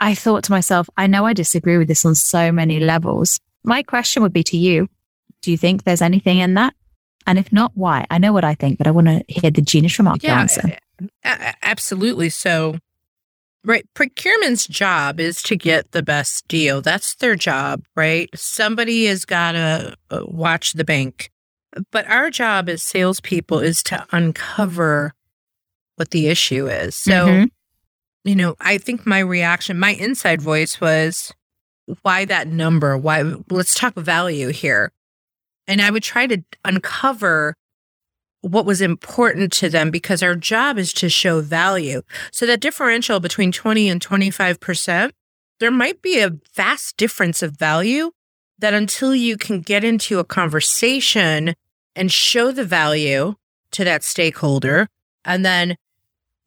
I 0.00 0.14
thought 0.14 0.44
to 0.44 0.50
myself, 0.50 0.88
I 0.96 1.06
know 1.06 1.26
I 1.26 1.32
disagree 1.32 1.78
with 1.78 1.88
this 1.88 2.04
on 2.04 2.14
so 2.14 2.50
many 2.50 2.80
levels. 2.80 3.38
My 3.62 3.82
question 3.82 4.22
would 4.22 4.32
be 4.32 4.42
to 4.44 4.56
you. 4.56 4.88
Do 5.42 5.50
you 5.50 5.56
think 5.56 5.84
there's 5.84 6.02
anything 6.02 6.38
in 6.38 6.54
that? 6.54 6.74
And 7.26 7.38
if 7.38 7.52
not, 7.52 7.72
why? 7.74 8.06
I 8.10 8.18
know 8.18 8.32
what 8.32 8.44
I 8.44 8.54
think, 8.54 8.78
but 8.78 8.86
I 8.86 8.90
want 8.90 9.06
to 9.08 9.24
hear 9.28 9.50
the 9.50 9.62
Gina 9.62 9.88
Trimarco 9.88 10.28
answer. 10.28 10.76
a- 11.00 11.08
a- 11.24 11.54
absolutely. 11.62 12.28
So, 12.30 12.78
right, 13.64 13.84
procurement's 13.94 14.66
job 14.66 15.20
is 15.20 15.42
to 15.44 15.56
get 15.56 15.92
the 15.92 16.02
best 16.02 16.46
deal. 16.48 16.82
That's 16.82 17.14
their 17.16 17.36
job, 17.36 17.84
right? 17.96 18.28
Somebody 18.34 19.06
has 19.06 19.24
got 19.24 19.52
to 19.52 19.96
uh, 20.10 20.20
watch 20.26 20.72
the 20.72 20.84
bank. 20.84 21.30
But 21.90 22.06
our 22.08 22.28
job 22.30 22.68
as 22.68 22.82
salespeople 22.82 23.60
is 23.60 23.82
to 23.84 24.04
uncover 24.12 25.14
what 25.96 26.10
the 26.10 26.26
issue 26.28 26.66
is. 26.68 26.94
So, 26.96 27.26
Mhm. 27.26 27.48
you 28.24 28.34
know, 28.36 28.56
I 28.60 28.78
think 28.78 29.06
my 29.06 29.20
reaction, 29.20 29.78
my 29.78 29.94
inside 29.94 30.42
voice 30.42 30.80
was, 30.80 31.32
why 32.02 32.24
that 32.26 32.46
number? 32.48 32.96
Why? 32.98 33.22
Let's 33.50 33.74
talk 33.74 33.94
value 33.94 34.48
here. 34.48 34.92
And 35.66 35.80
I 35.80 35.90
would 35.90 36.02
try 36.02 36.26
to 36.26 36.42
uncover 36.64 37.54
what 38.42 38.66
was 38.66 38.80
important 38.80 39.52
to 39.52 39.68
them 39.68 39.90
because 39.90 40.22
our 40.22 40.34
job 40.34 40.76
is 40.76 40.92
to 40.94 41.08
show 41.08 41.40
value. 41.40 42.02
So 42.32 42.44
that 42.46 42.60
differential 42.60 43.20
between 43.20 43.52
20 43.52 43.88
and 43.88 44.04
25%, 44.04 45.12
there 45.60 45.70
might 45.70 46.02
be 46.02 46.18
a 46.18 46.32
vast 46.54 46.96
difference 46.96 47.42
of 47.42 47.56
value 47.56 48.10
that 48.58 48.74
until 48.74 49.14
you 49.14 49.36
can 49.36 49.60
get 49.60 49.84
into 49.84 50.18
a 50.18 50.24
conversation 50.24 51.54
and 51.94 52.10
show 52.10 52.50
the 52.50 52.64
value 52.64 53.34
to 53.72 53.84
that 53.84 54.02
stakeholder 54.02 54.88
and 55.24 55.44
then 55.44 55.76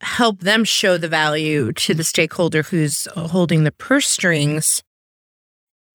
help 0.00 0.40
them 0.40 0.64
show 0.64 0.98
the 0.98 1.08
value 1.08 1.72
to 1.72 1.94
the 1.94 2.04
stakeholder 2.04 2.62
who's 2.62 3.08
holding 3.14 3.64
the 3.64 3.72
purse 3.72 4.08
strings 4.08 4.82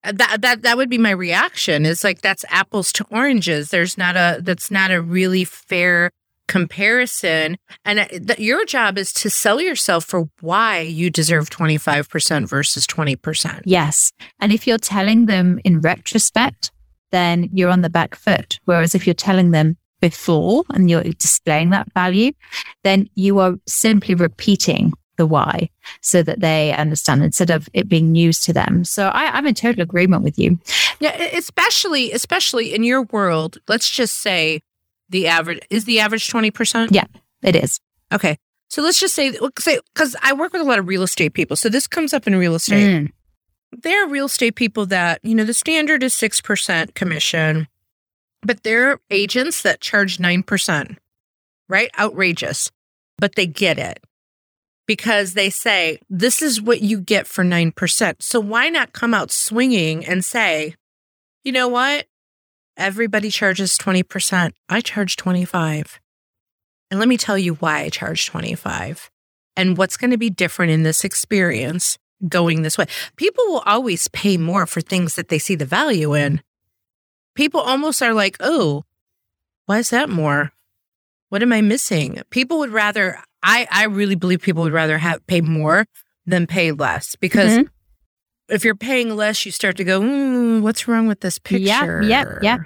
that 0.04 0.38
that 0.40 0.62
that 0.62 0.76
would 0.76 0.90
be 0.90 0.98
my 0.98 1.10
reaction 1.10 1.86
is 1.86 2.02
like 2.04 2.20
that's 2.20 2.44
apples 2.48 2.92
to 2.92 3.04
oranges 3.10 3.70
there's 3.70 3.96
not 3.96 4.16
a 4.16 4.38
that's 4.42 4.70
not 4.70 4.90
a 4.90 5.00
really 5.00 5.44
fair 5.44 6.10
comparison 6.48 7.56
and 7.84 8.00
uh, 8.00 8.06
th- 8.08 8.38
your 8.38 8.64
job 8.64 8.98
is 8.98 9.12
to 9.12 9.30
sell 9.30 9.60
yourself 9.60 10.04
for 10.04 10.28
why 10.40 10.80
you 10.80 11.08
deserve 11.08 11.48
25% 11.48 12.48
versus 12.48 12.86
20% 12.86 13.62
Yes. 13.64 14.12
And 14.40 14.52
if 14.52 14.66
you're 14.66 14.76
telling 14.76 15.26
them 15.26 15.60
in 15.64 15.80
retrospect, 15.80 16.70
then 17.10 17.48
you're 17.52 17.70
on 17.70 17.82
the 17.82 17.90
back 17.90 18.14
foot. 18.14 18.58
Whereas 18.64 18.94
if 18.94 19.06
you're 19.06 19.14
telling 19.14 19.52
them 19.52 19.76
before 20.00 20.64
and 20.70 20.90
you're 20.90 21.02
displaying 21.02 21.70
that 21.70 21.92
value, 21.94 22.32
then 22.84 23.08
you 23.14 23.38
are 23.38 23.54
simply 23.66 24.14
repeating 24.14 24.92
the 25.22 25.26
why 25.34 25.68
so 26.00 26.22
that 26.22 26.40
they 26.40 26.72
understand 26.84 27.22
instead 27.22 27.50
of 27.50 27.68
it 27.72 27.88
being 27.88 28.10
news 28.12 28.40
to 28.46 28.52
them. 28.52 28.84
So 28.84 29.08
I, 29.08 29.24
I'm 29.36 29.46
in 29.46 29.54
total 29.54 29.82
agreement 29.82 30.22
with 30.26 30.36
you. 30.42 30.58
yeah 31.00 31.14
especially 31.42 32.04
especially 32.12 32.74
in 32.74 32.82
your 32.90 33.02
world 33.16 33.58
let's 33.72 33.88
just 34.00 34.16
say 34.26 34.62
the 35.08 35.26
average 35.36 35.60
is 35.70 35.84
the 35.84 36.00
average 36.00 36.26
20% 36.28 36.88
Yeah. 36.90 37.06
It 37.42 37.54
is. 37.64 37.80
okay 38.16 38.36
so 38.68 38.82
let's 38.82 39.00
just 39.00 39.14
say 39.14 39.26
say 39.58 39.78
because 39.94 40.16
i 40.22 40.32
work 40.32 40.52
with 40.52 40.62
a 40.62 40.70
lot 40.70 40.78
of 40.78 40.86
real 40.88 41.02
estate 41.02 41.34
people 41.34 41.56
so 41.56 41.68
this 41.68 41.86
comes 41.86 42.12
up 42.16 42.26
in 42.26 42.34
real 42.44 42.54
estate 42.54 42.86
Mm. 42.88 43.12
there 43.86 44.04
are 44.04 44.08
real 44.08 44.26
estate 44.26 44.54
people 44.54 44.84
that, 44.86 45.18
you 45.22 45.34
know, 45.34 45.44
the 45.44 45.54
standard 45.64 46.02
is 46.02 46.12
6% 46.14 46.94
commission, 46.94 47.68
but 48.48 48.62
there 48.64 48.82
are 48.90 49.00
agents 49.10 49.62
that 49.62 49.80
charge 49.80 50.18
9%, 50.18 50.96
right? 51.68 51.90
Outrageous. 51.98 52.70
But 53.18 53.34
they 53.36 53.46
get 53.46 53.78
it 53.78 53.98
because 54.86 55.34
they 55.34 55.50
say, 55.50 55.98
this 56.10 56.42
is 56.42 56.60
what 56.60 56.82
you 56.82 57.00
get 57.00 57.26
for 57.26 57.44
9%. 57.44 58.14
So 58.20 58.40
why 58.40 58.68
not 58.68 58.92
come 58.92 59.14
out 59.14 59.30
swinging 59.30 60.04
and 60.04 60.24
say, 60.24 60.74
you 61.44 61.52
know 61.52 61.68
what? 61.68 62.06
Everybody 62.76 63.30
charges 63.30 63.76
20%. 63.78 64.52
I 64.68 64.80
charge 64.80 65.16
25. 65.16 66.00
And 66.90 66.98
let 66.98 67.08
me 67.08 67.16
tell 67.16 67.38
you 67.38 67.54
why 67.54 67.80
I 67.80 67.88
charge 67.88 68.26
25 68.26 69.10
and 69.56 69.76
what's 69.78 69.96
going 69.96 70.10
to 70.10 70.18
be 70.18 70.30
different 70.30 70.72
in 70.72 70.82
this 70.82 71.04
experience 71.04 71.98
going 72.28 72.62
this 72.62 72.78
way. 72.78 72.86
People 73.16 73.44
will 73.46 73.62
always 73.66 74.08
pay 74.08 74.36
more 74.36 74.66
for 74.66 74.80
things 74.80 75.14
that 75.14 75.28
they 75.28 75.38
see 75.38 75.54
the 75.54 75.64
value 75.64 76.14
in. 76.14 76.42
People 77.34 77.60
almost 77.60 78.02
are 78.02 78.14
like, 78.14 78.36
oh, 78.40 78.84
why 79.66 79.78
is 79.78 79.90
that 79.90 80.10
more? 80.10 80.52
What 81.30 81.42
am 81.42 81.52
I 81.52 81.62
missing? 81.62 82.20
People 82.30 82.58
would 82.58 82.70
rather, 82.70 83.18
I, 83.42 83.66
I 83.70 83.84
really 83.84 84.14
believe 84.14 84.42
people 84.42 84.62
would 84.62 84.72
rather 84.72 84.98
have 84.98 85.26
pay 85.26 85.40
more 85.40 85.86
than 86.26 86.46
pay 86.46 86.72
less 86.72 87.16
because 87.16 87.52
Mhm. 87.58 87.68
if 88.48 88.64
you're 88.64 88.74
paying 88.76 89.16
less, 89.16 89.44
you 89.46 89.52
start 89.52 89.76
to 89.78 89.84
go, 89.84 90.00
mm, 90.00 90.60
what's 90.62 90.86
wrong 90.86 91.08
with 91.08 91.20
this 91.20 91.38
Yeah, 91.50 91.80
picture? 91.80 92.02
yeah, 92.04 92.38
yeah. 92.42 92.58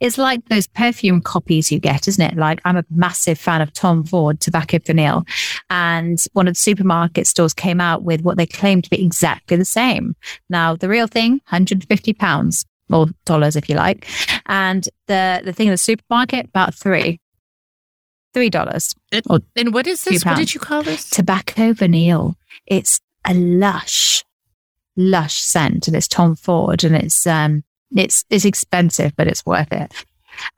It's 0.00 0.18
like 0.18 0.44
those 0.48 0.66
perfume 0.66 1.20
copies 1.22 1.70
you 1.70 1.78
get, 1.78 2.08
isn't 2.08 2.20
it? 2.32 2.36
Like 2.36 2.60
I'm 2.64 2.76
a 2.76 2.84
massive 2.90 3.38
fan 3.38 3.60
of 3.62 3.72
Tom 3.72 4.04
Ford 4.04 4.40
Tobacco 4.40 4.78
Vanille, 4.84 5.24
and 5.70 6.18
one 6.32 6.48
of 6.48 6.54
the 6.54 6.58
supermarket 6.60 7.26
stores 7.26 7.54
came 7.54 7.80
out 7.80 8.02
with 8.02 8.20
what 8.22 8.36
they 8.36 8.44
claimed 8.46 8.84
to 8.84 8.90
be 8.90 9.02
exactly 9.04 9.56
the 9.56 9.64
same. 9.64 10.14
Now 10.50 10.74
the 10.76 10.88
real 10.88 11.06
thing, 11.06 11.34
150 11.48 12.12
pounds 12.14 12.66
or 12.90 13.06
dollars 13.24 13.56
if 13.56 13.68
you 13.70 13.76
like, 13.76 14.06
and 14.46 14.86
the 15.06 15.40
the 15.44 15.52
thing 15.52 15.68
in 15.68 15.72
the 15.72 15.78
supermarket 15.78 16.46
about 16.46 16.74
three, 16.74 17.20
three 18.34 18.50
dollars. 18.50 18.94
And 19.56 19.72
what 19.72 19.86
is 19.86 20.04
this? 20.04 20.24
What 20.24 20.36
did 20.36 20.52
you 20.52 20.60
call 20.60 20.82
this? 20.82 21.08
Tobacco 21.08 21.72
Vanille. 21.72 22.36
It's 22.66 23.00
a 23.26 23.32
lush, 23.34 24.24
lush 24.96 25.34
scent, 25.36 25.88
and 25.88 25.96
it's 25.96 26.08
Tom 26.08 26.36
Ford, 26.36 26.84
and 26.84 26.94
it's 26.94 27.26
um, 27.26 27.64
it's 27.94 28.24
it's 28.30 28.44
expensive, 28.44 29.14
but 29.16 29.26
it's 29.26 29.46
worth 29.46 29.72
it. 29.72 29.92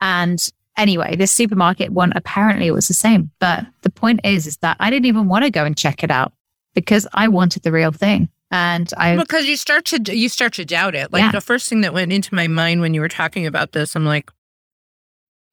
And 0.01 0.45
anyway, 0.75 1.15
this 1.15 1.31
supermarket 1.31 1.91
one 1.91 2.11
apparently 2.15 2.67
it 2.67 2.71
was 2.73 2.87
the 2.87 2.93
same, 2.93 3.31
but 3.39 3.65
the 3.81 3.89
point 3.89 4.21
is, 4.23 4.47
is 4.47 4.57
that 4.57 4.77
I 4.79 4.89
didn't 4.89 5.05
even 5.05 5.27
want 5.27 5.45
to 5.45 5.51
go 5.51 5.63
and 5.63 5.77
check 5.77 6.03
it 6.03 6.11
out 6.11 6.33
because 6.73 7.07
I 7.13 7.27
wanted 7.27 7.63
the 7.63 7.71
real 7.71 7.91
thing, 7.91 8.29
and 8.51 8.91
I 8.97 9.15
because 9.15 9.45
you 9.45 9.55
start 9.57 9.85
to 9.85 10.15
you 10.17 10.29
start 10.29 10.53
to 10.53 10.65
doubt 10.65 10.95
it. 10.95 11.13
Like 11.13 11.21
Yeah. 11.21 11.31
the 11.31 11.41
first 11.41 11.69
thing 11.69 11.81
that 11.81 11.93
went 11.93 12.11
into 12.11 12.33
my 12.33 12.47
mind 12.47 12.81
when 12.81 12.93
you 12.93 13.01
were 13.01 13.09
talking 13.09 13.45
about 13.45 13.71
this, 13.71 13.95
I'm 13.95 14.05
like, 14.05 14.31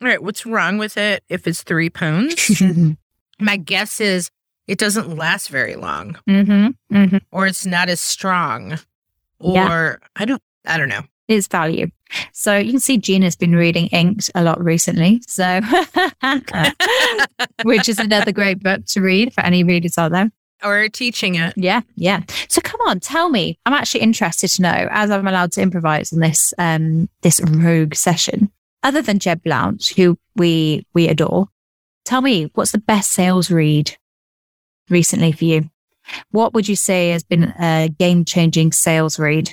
all 0.05 0.11
right, 0.11 0.23
what's 0.23 0.45
wrong 0.45 0.79
with 0.79 0.97
it 0.97 1.23
if 1.29 1.47
it's 1.47 1.63
three 1.63 1.91
pounds? 1.91 2.35
mm-hmm, 2.35 2.93
my 3.45 3.57
guess 3.57 4.01
is 4.01 4.31
it 4.67 4.79
doesn't 4.79 5.17
last 5.17 5.49
very 5.49 5.77
long, 5.77 6.19
mm-hmm. 6.29 7.17
or 7.33 7.47
it's 7.47 7.67
not 7.67 7.89
as 7.89 8.01
strong, 8.01 8.79
or 9.39 9.53
Yeah. 9.53 9.97
I 10.17 10.25
don't 10.25 10.43
I 10.67 10.79
don't 10.79 10.89
know. 10.89 11.03
is 11.29 11.49
value. 11.49 11.89
So 12.33 12.57
you 12.57 12.71
can 12.71 12.81
see 12.81 12.99
Gina's 12.99 13.35
been 13.35 13.57
reading 13.57 13.89
Inked 13.89 14.31
a 14.35 14.43
lot 14.43 14.63
recently. 14.63 15.23
So, 15.27 15.61
which 17.65 17.89
is 17.89 17.99
another 17.99 18.31
great 18.31 18.63
book 18.63 18.85
to 18.89 19.01
read 19.01 19.33
for 19.33 19.41
any 19.41 19.65
readers 19.65 19.99
out 19.99 20.13
there. 20.13 20.31
Or 20.63 20.89
teaching 20.89 21.35
it. 21.35 21.55
Yeah, 21.57 21.83
yeah. 21.97 22.23
So 22.49 22.61
come 22.63 22.81
on, 22.87 23.01
tell 23.01 23.29
me. 23.29 23.59
I'm 23.67 23.73
actually 23.73 24.01
interested 24.01 24.49
to 24.49 24.63
know, 24.63 24.89
as 24.91 25.11
I'm 25.11 25.27
allowed 25.27 25.53
to 25.53 25.63
improvise 25.63 26.13
in 26.13 26.21
this 26.21 26.55
um 26.59 27.09
this 27.23 27.41
rogue 27.41 27.95
session. 27.95 28.51
Other 28.85 29.03
than 29.03 29.19
Jeb 29.19 29.43
Blount, 29.43 29.87
who 29.97 30.17
we 30.37 30.87
we 30.95 31.09
adore, 31.09 31.49
tell 32.05 32.21
me 32.21 32.51
what's 32.55 32.71
the 32.73 32.79
best 32.79 33.11
sales 33.11 33.51
read 33.51 33.97
recently 34.89 35.33
for 35.33 35.45
you? 35.45 35.71
What 36.31 36.53
would 36.55 36.69
you 36.69 36.77
say 36.77 37.11
has 37.11 37.25
been 37.25 37.45
a 37.59 37.89
game 37.99 38.25
changing 38.25 38.73
sales 38.73 39.19
read? 39.19 39.53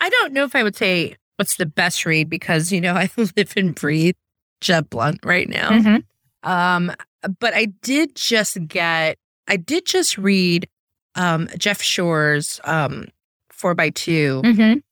I 0.00 0.08
don't 0.08 0.32
know 0.32 0.44
if 0.44 0.54
I 0.54 0.62
would 0.62 0.76
say 0.76 1.16
what's 1.36 1.56
the 1.56 1.66
best 1.66 2.06
read 2.06 2.30
because 2.30 2.72
you 2.72 2.80
know 2.80 2.94
I 2.94 3.10
live 3.16 3.52
and 3.56 3.74
breathe 3.74 4.14
Jeb 4.60 4.88
Blount 4.88 5.18
right 5.24 5.48
now. 5.48 5.70
Mhm. 5.70 6.04
Um, 6.44 6.92
but 7.40 7.54
I 7.54 7.66
did 7.82 8.14
just 8.16 8.56
get, 8.66 9.16
I 9.48 9.56
did 9.56 9.84
just 9.86 10.18
read 10.18 10.68
um, 11.14 11.48
Jeff 11.58 11.80
Shore's 11.82 12.60
um, 12.64 13.08
four 13.50 13.74
by 13.74 13.90
2 13.90 14.42
Mhm. 14.44 14.82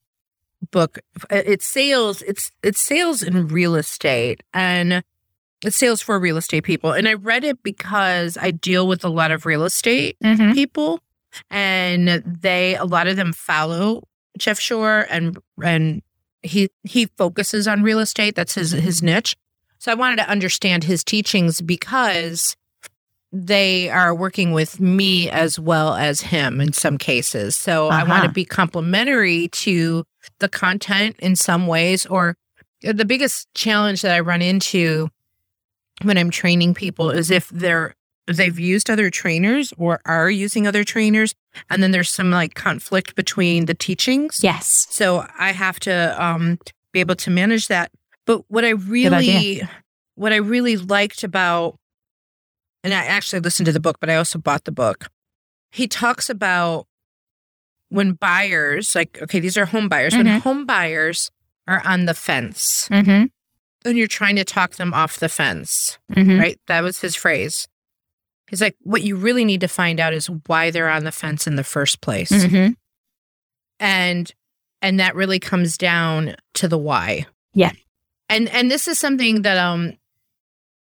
Book. 0.70 0.98
It's 1.30 1.66
sales. 1.66 2.22
It's 2.22 2.52
it's 2.62 2.80
sales 2.80 3.22
in 3.22 3.48
real 3.48 3.74
estate 3.76 4.42
and 4.54 5.02
it's 5.64 5.76
sales 5.76 6.00
for 6.02 6.18
real 6.18 6.36
estate 6.36 6.64
people. 6.64 6.92
And 6.92 7.06
I 7.08 7.14
read 7.14 7.44
it 7.44 7.62
because 7.62 8.36
I 8.40 8.50
deal 8.50 8.86
with 8.88 9.04
a 9.04 9.08
lot 9.08 9.30
of 9.30 9.44
real 9.46 9.64
estate 9.64 10.16
Mhm. 10.22 10.54
people, 10.54 11.00
and 11.50 12.08
they 12.24 12.76
a 12.76 12.84
lot 12.84 13.06
of 13.08 13.16
them 13.16 13.32
follow 13.32 14.06
Jeff 14.38 14.58
Shore 14.60 15.06
and 15.10 15.38
and 15.62 16.02
he 16.42 16.70
he 16.84 17.06
focuses 17.18 17.68
on 17.68 17.82
real 17.82 17.98
estate. 18.00 18.34
That's 18.34 18.54
his 18.54 18.70
his 18.72 19.02
niche. 19.02 19.36
So 19.78 19.90
I 19.90 19.94
wanted 19.94 20.16
to 20.16 20.28
understand 20.28 20.84
his 20.84 21.02
teachings 21.04 21.60
because 21.60 22.56
they 23.32 23.88
are 23.90 24.14
working 24.14 24.52
with 24.52 24.80
me 24.80 25.30
as 25.30 25.58
well 25.58 25.94
as 25.94 26.20
him 26.20 26.60
in 26.60 26.72
some 26.72 26.98
cases. 26.98 27.56
So 27.56 27.88
I 27.88 27.98
want 27.98 28.22
to 28.22 28.28
Uh-huh. 28.28 28.32
be 28.32 28.44
complimentary 28.44 29.48
to 29.48 30.04
the 30.40 30.48
content 30.48 31.16
in 31.20 31.36
some 31.36 31.66
ways 31.68 32.06
or 32.06 32.36
the 32.82 33.04
biggest 33.04 33.46
challenge 33.54 34.02
that 34.02 34.12
I 34.14 34.20
run 34.20 34.42
into 34.42 35.08
when 36.02 36.16
I'm 36.18 36.30
training 36.30 36.74
people 36.74 37.10
is 37.10 37.30
if 37.30 37.48
they're 37.50 37.94
they've 38.26 38.58
used 38.60 38.88
other 38.88 39.10
trainers 39.10 39.72
or 39.76 40.00
are 40.04 40.30
using 40.30 40.66
other 40.66 40.84
trainers 40.84 41.34
and 41.68 41.82
then 41.82 41.90
there's 41.90 42.08
some 42.10 42.30
like 42.30 42.54
conflict 42.54 43.16
between 43.16 43.66
the 43.66 43.74
teachings. 43.74 44.38
Yes. 44.42 44.86
So 44.90 45.26
I 45.38 45.50
have 45.52 45.80
to 45.80 46.14
um, 46.24 46.58
be 46.92 47.00
able 47.00 47.16
to 47.16 47.30
manage 47.30 47.66
that. 47.68 47.90
But 48.26 48.42
what 48.48 48.64
I 48.64 48.70
really, 48.70 49.62
what 50.14 50.32
I 50.32 50.36
really 50.36 50.76
liked 50.76 51.24
about, 51.24 51.76
and 52.84 52.92
I 52.94 53.04
actually 53.04 53.40
listened 53.40 53.66
to 53.66 53.72
the 53.72 53.80
book, 53.80 53.98
but 54.00 54.10
I 54.10 54.16
also 54.16 54.38
bought 54.38 54.64
the 54.64 54.72
book. 54.72 55.08
He 55.70 55.86
talks 55.88 56.28
about 56.30 56.86
when 57.88 58.12
buyers, 58.12 58.94
like, 58.94 59.18
okay, 59.22 59.40
these 59.40 59.56
are 59.56 59.66
home 59.66 59.88
buyers, 59.88 60.14
when 60.16 60.26
Mhm. 60.26 60.40
home 60.40 60.64
buyers 60.66 61.30
are 61.66 61.82
on 61.86 62.06
the 62.06 62.14
fence 62.14 62.88
Mm-hmm. 62.90 63.26
and 63.88 63.98
you're 63.98 64.06
trying 64.06 64.36
to 64.36 64.44
talk 64.44 64.76
them 64.76 64.94
off 64.94 65.18
the 65.18 65.28
fence, 65.28 65.98
Mm-hmm. 66.12 66.38
right? 66.38 66.60
That 66.68 66.82
was 66.82 67.00
his 67.00 67.14
phrase. 67.16 67.66
He's 68.48 68.60
like, 68.60 68.76
what 68.80 69.02
you 69.02 69.14
really 69.16 69.44
need 69.44 69.60
to 69.60 69.68
find 69.68 70.00
out 70.00 70.12
is 70.12 70.28
why 70.46 70.70
they're 70.70 70.88
on 70.88 71.04
the 71.04 71.12
fence 71.12 71.46
in 71.46 71.54
the 71.56 71.64
first 71.64 72.00
place. 72.00 72.30
Mm-hmm. 72.32 72.72
and 73.78 74.32
and 74.82 74.98
that 75.00 75.14
really 75.14 75.38
comes 75.38 75.76
down 75.76 76.34
to 76.54 76.68
the 76.68 76.78
why 76.78 77.26
Yeah. 77.54 77.72
and 78.28 78.48
and 78.48 78.70
this 78.70 78.88
is 78.88 78.98
something 78.98 79.42
that 79.42 79.56
um 79.58 79.94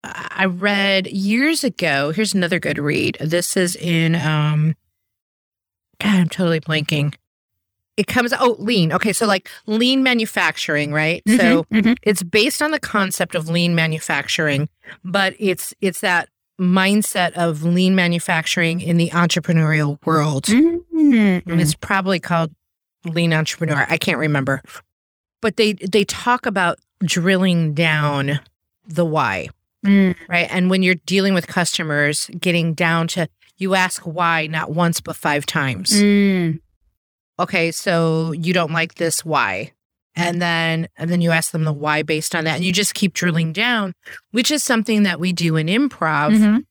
i 0.04 0.46
read 0.46 1.08
years 1.08 1.64
ago 1.64 2.12
here's 2.12 2.34
another 2.34 2.60
good 2.60 2.78
read 2.78 3.18
this 3.20 3.56
is 3.56 3.76
in 3.76 4.16
um 4.16 4.76
god 6.02 6.16
i'm 6.22 6.30
totally 6.30 6.60
blanking 6.60 7.14
it 7.98 8.08
comes 8.08 8.34
oh 8.40 8.56
lean 8.58 8.92
okay 8.92 9.14
so 9.14 9.26
like 9.26 9.50
lean 9.68 10.02
manufacturing 10.02 10.92
right 10.92 11.22
so 11.28 11.64
Mhm. 11.72 11.96
it's 12.04 12.24
based 12.24 12.62
on 12.62 12.72
the 12.72 12.80
concept 12.80 13.36
of 13.36 13.48
lean 13.50 13.76
manufacturing 13.76 14.70
but 15.04 15.36
it's 15.40 15.74
it's 15.82 16.02
that 16.02 16.30
mindset 16.60 17.32
of 17.34 17.64
lean 17.64 17.96
manufacturing 17.96 18.82
in 18.82 18.98
the 18.98 19.10
entrepreneurial 19.10 19.98
world. 20.06 20.44
Mm. 20.44 21.42
And 21.48 21.60
it's 21.60 21.74
probably 21.74 22.20
called 22.20 22.52
lean 23.04 23.34
entrepreneur. 23.34 23.84
I 23.90 23.98
can't 23.98 24.20
remember. 24.20 24.62
But 25.42 25.58
they 25.58 25.74
they 25.74 26.04
talk 26.04 26.46
about 26.46 26.78
drilling 27.04 27.74
down 27.74 28.42
the 28.86 29.06
why, 29.06 29.50
Mm. 29.86 30.16
right? 30.30 30.48
And 30.52 30.70
when 30.70 30.84
you're 30.84 30.96
dealing 31.06 31.34
with 31.34 31.48
customers, 31.48 32.30
getting 32.40 32.74
down 32.74 33.08
to 33.10 33.28
you 33.58 33.76
ask 33.76 34.02
why 34.04 34.48
not 34.48 34.72
once 34.72 35.02
but 35.02 35.16
five 35.16 35.46
times. 35.46 35.92
Mm. 35.92 36.60
Okay, 37.40 37.72
so 37.72 38.32
you 38.34 38.54
don't 38.54 38.72
like 38.72 38.96
this 38.96 39.26
why? 39.26 39.72
And 40.16 40.42
then 40.42 40.88
and 40.98 41.10
then 41.10 41.22
you 41.22 41.32
ask 41.32 41.52
them 41.52 41.64
the 41.64 41.74
why 41.74 42.04
based 42.04 42.36
on 42.36 42.44
that. 42.44 42.56
And 42.58 42.64
you 42.66 42.72
just 42.74 42.94
keep 42.94 43.14
drilling 43.14 43.54
down, 43.54 43.94
which 44.32 44.52
is 44.52 44.64
something 44.64 45.04
that 45.04 45.20
we 45.20 45.32
do 45.34 45.56
in 45.56 45.68
improv 45.68 46.32
Mhm. 46.38 46.66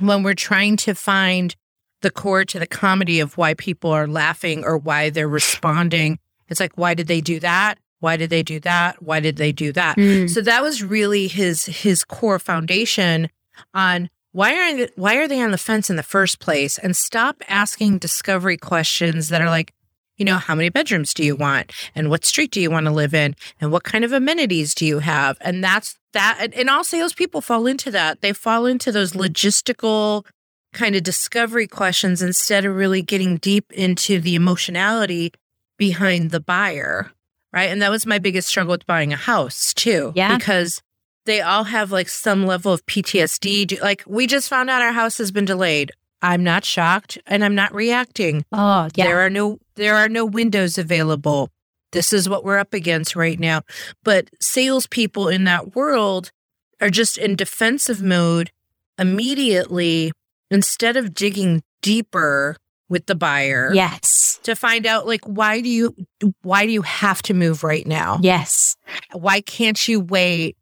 when 0.00 0.22
we're 0.22 0.34
trying 0.34 0.76
to 0.78 0.94
find 0.94 1.56
the 2.02 2.10
core 2.10 2.44
to 2.44 2.58
the 2.58 2.66
comedy 2.66 3.18
of 3.20 3.36
why 3.38 3.54
people 3.54 3.90
are 3.90 4.06
laughing 4.06 4.62
or 4.64 4.76
why 4.76 5.08
they're 5.10 5.26
responding. 5.28 6.18
It's 6.48 6.60
like, 6.60 6.76
why 6.76 6.92
did 6.94 7.06
they 7.06 7.20
do 7.22 7.40
that? 7.40 7.78
Why 8.00 8.16
did 8.16 8.30
they 8.30 8.42
do 8.42 8.60
that? 8.60 9.02
Why 9.02 9.20
did 9.20 9.36
they 9.36 9.52
do 9.52 9.72
that? 9.72 9.96
Mm. 9.96 10.28
So 10.28 10.40
that 10.42 10.62
was 10.62 10.82
really 10.82 11.26
his 11.28 11.64
his 11.64 12.04
core 12.04 12.38
foundation 12.38 13.30
on 13.72 14.10
why 14.32 14.52
are 14.52 14.88
why 14.96 15.16
are 15.16 15.28
they 15.28 15.40
on 15.40 15.52
the 15.52 15.58
fence 15.58 15.88
in 15.88 15.96
the 15.96 16.02
first 16.02 16.40
place? 16.40 16.76
And 16.78 16.96
stop 16.96 17.42
asking 17.48 17.98
discovery 17.98 18.56
questions 18.56 19.28
that 19.28 19.40
are 19.40 19.48
like, 19.48 19.72
you 20.16 20.24
know, 20.24 20.36
how 20.36 20.54
many 20.54 20.68
bedrooms 20.68 21.14
do 21.14 21.24
you 21.24 21.36
want? 21.36 21.72
And 21.94 22.10
what 22.10 22.24
street 22.24 22.50
do 22.50 22.60
you 22.60 22.70
want 22.70 22.86
to 22.86 22.92
live 22.92 23.14
in? 23.14 23.36
And 23.60 23.72
what 23.72 23.84
kind 23.84 24.04
of 24.04 24.12
amenities 24.12 24.74
do 24.74 24.86
you 24.86 24.98
have? 24.98 25.36
And 25.40 25.62
that's 25.62 25.96
that. 26.12 26.38
And, 26.40 26.54
and 26.54 26.68
all 26.68 26.84
salespeople 26.84 27.40
fall 27.40 27.66
into 27.66 27.90
that. 27.92 28.20
They 28.20 28.32
fall 28.32 28.66
into 28.66 28.92
those 28.92 29.12
logistical 29.12 30.24
kind 30.72 30.96
of 30.96 31.02
discovery 31.02 31.66
questions 31.66 32.20
instead 32.20 32.64
of 32.64 32.74
really 32.74 33.02
getting 33.02 33.36
deep 33.36 33.72
into 33.72 34.20
the 34.20 34.34
emotionality 34.34 35.32
behind 35.78 36.30
the 36.30 36.40
buyer. 36.40 37.12
Right. 37.54 37.70
And 37.70 37.80
that 37.82 37.90
was 37.90 38.04
my 38.04 38.18
biggest 38.18 38.48
struggle 38.48 38.72
with 38.72 38.86
buying 38.86 39.12
a 39.12 39.16
house 39.16 39.72
too. 39.72 40.12
Yeah. 40.16 40.36
Because 40.36 40.82
they 41.24 41.40
all 41.40 41.64
have 41.64 41.92
like 41.92 42.08
some 42.08 42.44
level 42.46 42.72
of 42.72 42.84
PTSD. 42.86 43.80
Like, 43.80 44.02
we 44.06 44.26
just 44.26 44.48
found 44.48 44.70
out 44.70 44.82
our 44.82 44.92
house 44.92 45.18
has 45.18 45.30
been 45.30 45.44
delayed. 45.44 45.92
I'm 46.20 46.42
not 46.42 46.64
shocked 46.64 47.18
and 47.26 47.44
I'm 47.44 47.54
not 47.54 47.72
reacting. 47.72 48.44
Oh, 48.50 48.88
yeah. 48.96 49.04
There 49.04 49.20
are 49.20 49.30
no 49.30 49.58
there 49.76 49.94
are 49.94 50.08
no 50.08 50.24
windows 50.24 50.78
available. 50.78 51.50
This 51.92 52.12
is 52.12 52.28
what 52.28 52.44
we're 52.44 52.58
up 52.58 52.74
against 52.74 53.14
right 53.14 53.38
now. 53.38 53.62
But 54.02 54.30
salespeople 54.40 55.28
in 55.28 55.44
that 55.44 55.76
world 55.76 56.32
are 56.80 56.90
just 56.90 57.18
in 57.18 57.36
defensive 57.36 58.02
mode 58.02 58.50
immediately 58.98 60.12
instead 60.50 60.96
of 60.96 61.14
digging 61.14 61.62
deeper 61.82 62.56
with 62.94 63.06
the 63.06 63.16
buyer 63.16 63.74
yes. 63.74 64.38
to 64.44 64.54
find 64.54 64.86
out 64.86 65.04
like 65.04 65.24
why 65.24 65.60
do 65.60 65.68
you 65.68 65.96
why 66.42 66.64
do 66.64 66.70
you 66.70 66.82
have 66.82 67.20
to 67.22 67.34
move 67.34 67.64
right 67.64 67.88
now? 67.88 68.20
Yes. 68.22 68.76
Why 69.12 69.40
can't 69.40 69.88
you 69.88 69.98
wait 69.98 70.56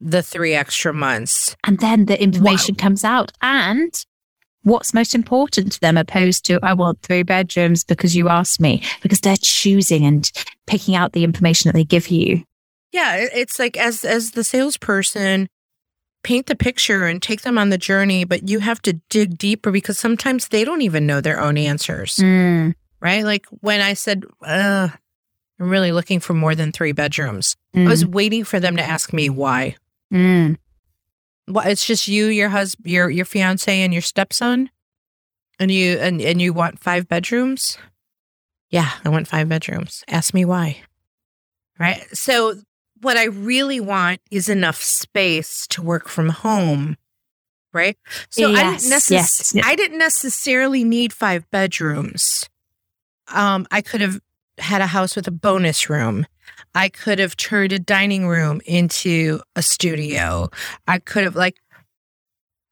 the 0.00 0.20
three 0.20 0.52
extra 0.52 0.92
months? 0.92 1.54
And 1.62 1.78
then 1.78 2.06
the 2.06 2.20
information 2.20 2.74
comes 2.74 3.04
out. 3.04 3.30
And 3.40 3.94
what's 4.62 4.92
most 4.92 5.14
important 5.14 5.70
to 5.74 5.80
them, 5.80 5.96
opposed 5.96 6.44
to, 6.46 6.58
I 6.60 6.72
want 6.72 7.02
three 7.02 7.22
bedrooms 7.22 7.84
because 7.84 8.16
you 8.16 8.28
asked 8.28 8.60
me, 8.60 8.82
because 9.00 9.20
they're 9.20 9.36
choosing 9.40 10.04
and 10.04 10.28
picking 10.66 10.96
out 10.96 11.12
the 11.12 11.22
information 11.22 11.68
that 11.68 11.74
they 11.74 11.84
give 11.84 12.08
you. 12.08 12.42
Yeah, 12.90 13.28
it's 13.32 13.60
like 13.60 13.76
as 13.76 14.04
as 14.04 14.32
the 14.32 14.42
salesperson, 14.42 15.48
paint 16.26 16.46
the 16.46 16.56
picture 16.56 17.06
and 17.06 17.22
take 17.22 17.42
them 17.42 17.56
on 17.56 17.70
the 17.70 17.78
journey, 17.78 18.24
but 18.24 18.48
you 18.48 18.58
have 18.58 18.82
to 18.82 18.94
dig 19.08 19.38
deeper 19.38 19.70
because 19.70 19.96
sometimes 19.98 20.48
they 20.48 20.64
don't 20.64 20.82
even 20.82 21.06
know 21.06 21.20
their 21.20 21.40
own 21.40 21.56
answers, 21.56 22.16
Mm. 22.16 22.74
right? 23.00 23.22
Like 23.24 23.46
when 23.62 23.80
I 23.80 23.94
said, 23.94 24.24
uh, 24.42 24.88
"I'm 25.60 25.68
really 25.70 25.92
looking 25.92 26.18
for 26.20 26.34
more 26.34 26.54
than 26.56 26.72
three 26.72 26.92
bedrooms," 26.92 27.56
I 27.74 27.84
was 27.86 28.04
waiting 28.04 28.44
for 28.44 28.58
them 28.58 28.76
to 28.76 28.82
ask 28.82 29.12
me 29.12 29.30
why. 29.30 29.76
Mm. 30.12 30.56
What? 31.46 31.66
It's 31.68 31.86
just 31.86 32.08
you, 32.08 32.26
your 32.26 32.48
husband, 32.48 32.90
your 32.90 33.08
your 33.08 33.24
fiance, 33.24 33.70
and 33.82 33.92
your 33.92 34.02
stepson, 34.02 34.68
and 35.60 35.70
you 35.70 35.96
and 35.98 36.20
and 36.20 36.42
you 36.42 36.52
want 36.52 36.80
five 36.80 37.06
bedrooms. 37.06 37.78
Yeah, 38.68 38.90
I 39.04 39.10
want 39.10 39.28
five 39.28 39.48
bedrooms. 39.48 40.02
Ask 40.08 40.34
me 40.34 40.44
why. 40.44 40.82
Right. 41.78 42.02
So 42.12 42.60
what 43.06 43.16
I 43.16 43.26
really 43.26 43.78
want 43.78 44.20
is 44.32 44.48
enough 44.48 44.82
space 44.82 45.64
to 45.68 45.80
work 45.80 46.08
from 46.08 46.28
home. 46.28 46.96
Right. 47.72 47.96
So 48.30 48.50
I 48.52 48.64
didn't 48.64 48.90
necess- 48.90 49.10
yes, 49.12 49.52
yes. 49.54 49.64
I 49.64 49.76
didn't 49.76 49.98
necessarily 49.98 50.82
need 50.82 51.12
five 51.12 51.48
bedrooms. 51.52 52.48
Um, 53.28 53.64
I 53.70 53.80
could 53.80 54.00
have 54.00 54.18
had 54.58 54.80
a 54.80 54.88
house 54.88 55.14
with 55.14 55.28
a 55.28 55.30
bonus 55.30 55.88
room. 55.88 56.26
I 56.74 56.88
could 56.88 57.20
have 57.20 57.36
turned 57.36 57.70
a 57.72 57.78
dining 57.78 58.26
room 58.26 58.60
into 58.66 59.40
a 59.54 59.62
studio. 59.62 60.48
I 60.88 60.98
could 60.98 61.22
have 61.22 61.36
like 61.36 61.58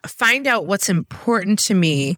find 0.04 0.48
out 0.48 0.66
what's 0.66 0.88
important 0.88 1.60
to 1.60 1.74
me 1.74 2.16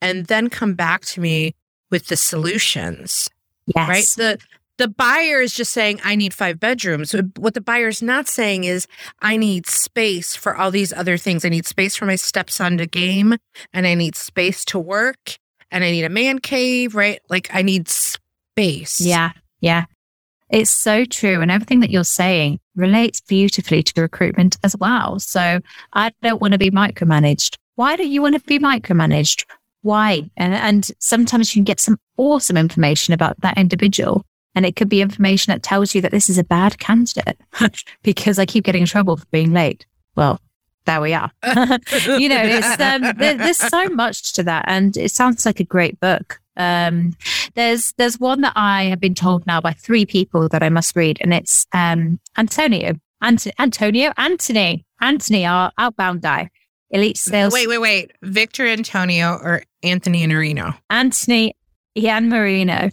and 0.00 0.26
then 0.26 0.50
come 0.50 0.74
back 0.74 1.02
to 1.06 1.20
me 1.20 1.56
with 1.90 2.06
the 2.06 2.16
solutions 2.16 3.28
Yes. 3.74 3.88
right 3.88 4.06
the 4.16 4.38
the 4.78 4.88
buyer 4.88 5.40
is 5.40 5.54
just 5.54 5.72
saying 5.72 6.00
i 6.04 6.14
need 6.14 6.34
five 6.34 6.60
bedrooms 6.60 7.14
what 7.36 7.54
the 7.54 7.60
buyer's 7.60 8.02
not 8.02 8.28
saying 8.28 8.64
is 8.64 8.86
i 9.20 9.36
need 9.36 9.66
space 9.66 10.34
for 10.36 10.56
all 10.56 10.70
these 10.70 10.92
other 10.92 11.16
things 11.16 11.44
i 11.44 11.48
need 11.48 11.66
space 11.66 11.96
for 11.96 12.06
my 12.06 12.16
stepson 12.16 12.78
to 12.78 12.86
game 12.86 13.36
and 13.72 13.86
i 13.86 13.94
need 13.94 14.16
space 14.16 14.64
to 14.64 14.78
work 14.78 15.38
and 15.70 15.84
i 15.84 15.90
need 15.90 16.04
a 16.04 16.08
man 16.08 16.38
cave 16.38 16.94
right 16.94 17.20
like 17.28 17.48
i 17.54 17.62
need 17.62 17.88
space 17.88 18.20
Yeah. 19.00 19.32
Yeah. 19.60 19.84
It's 20.48 20.70
so 20.70 21.04
true. 21.04 21.40
And 21.40 21.50
everything 21.50 21.80
that 21.80 21.90
you're 21.90 22.04
saying 22.04 22.60
relates 22.74 23.20
beautifully 23.20 23.82
to 23.82 24.00
recruitment 24.00 24.56
as 24.62 24.76
well. 24.76 25.18
So 25.18 25.60
I 25.92 26.12
don't 26.22 26.40
want 26.40 26.52
to 26.52 26.58
be 26.58 26.70
micromanaged. 26.70 27.56
Why 27.74 27.96
do 27.96 28.06
you 28.06 28.22
want 28.22 28.34
to 28.34 28.40
be 28.40 28.58
micromanaged? 28.58 29.44
Why? 29.82 30.30
And, 30.36 30.54
and 30.54 30.90
sometimes 31.00 31.54
you 31.54 31.60
can 31.60 31.64
get 31.64 31.80
some 31.80 31.98
awesome 32.16 32.56
information 32.56 33.12
about 33.12 33.40
that 33.40 33.58
individual. 33.58 34.24
And 34.56 34.66
it 34.66 34.74
could 34.74 34.88
be 34.88 35.00
information 35.00 35.52
that 35.52 35.62
tells 35.62 35.94
you 35.94 36.00
that 36.00 36.10
this 36.10 36.28
is 36.28 36.38
a 36.38 36.44
bad 36.44 36.78
candidate 36.78 37.38
because 38.02 38.38
I 38.38 38.46
keep 38.46 38.64
getting 38.64 38.80
in 38.82 38.88
trouble 38.88 39.18
for 39.18 39.26
being 39.30 39.52
late. 39.52 39.86
Well, 40.16 40.40
there 40.86 41.00
we 41.00 41.12
are. 41.14 41.30
you 41.44 42.28
know, 42.28 42.42
it's 42.42 42.80
um, 42.80 43.02
there, 43.18 43.34
there's 43.34 43.58
so 43.58 43.88
much 43.90 44.32
to 44.34 44.42
that, 44.44 44.64
and 44.66 44.96
it 44.96 45.12
sounds 45.12 45.44
like 45.44 45.60
a 45.60 45.64
great 45.64 46.00
book. 46.00 46.40
Um, 46.56 47.14
there's 47.54 47.92
there's 47.98 48.18
one 48.18 48.40
that 48.40 48.54
I 48.56 48.84
have 48.84 49.00
been 49.00 49.14
told 49.14 49.46
now 49.46 49.60
by 49.60 49.72
three 49.72 50.06
people 50.06 50.48
that 50.48 50.62
I 50.62 50.70
must 50.70 50.96
read, 50.96 51.18
and 51.20 51.34
it's 51.34 51.66
um, 51.72 52.18
Antonio, 52.38 52.94
Ant- 53.20 53.48
Antonio, 53.58 54.12
Anthony, 54.16 54.86
Anthony, 55.00 55.44
our 55.44 55.70
outbound 55.76 56.22
guy, 56.22 56.50
elite 56.90 57.18
sales. 57.18 57.52
wait 57.52 57.68
wait 57.68 57.78
wait 57.78 58.12
victor 58.22 58.66
antonio 58.66 59.32
or 59.32 59.62
anthony 59.82 60.24
Iannarino? 60.26 60.76
Anthony 60.88 61.54
Iannarino. 61.98 62.92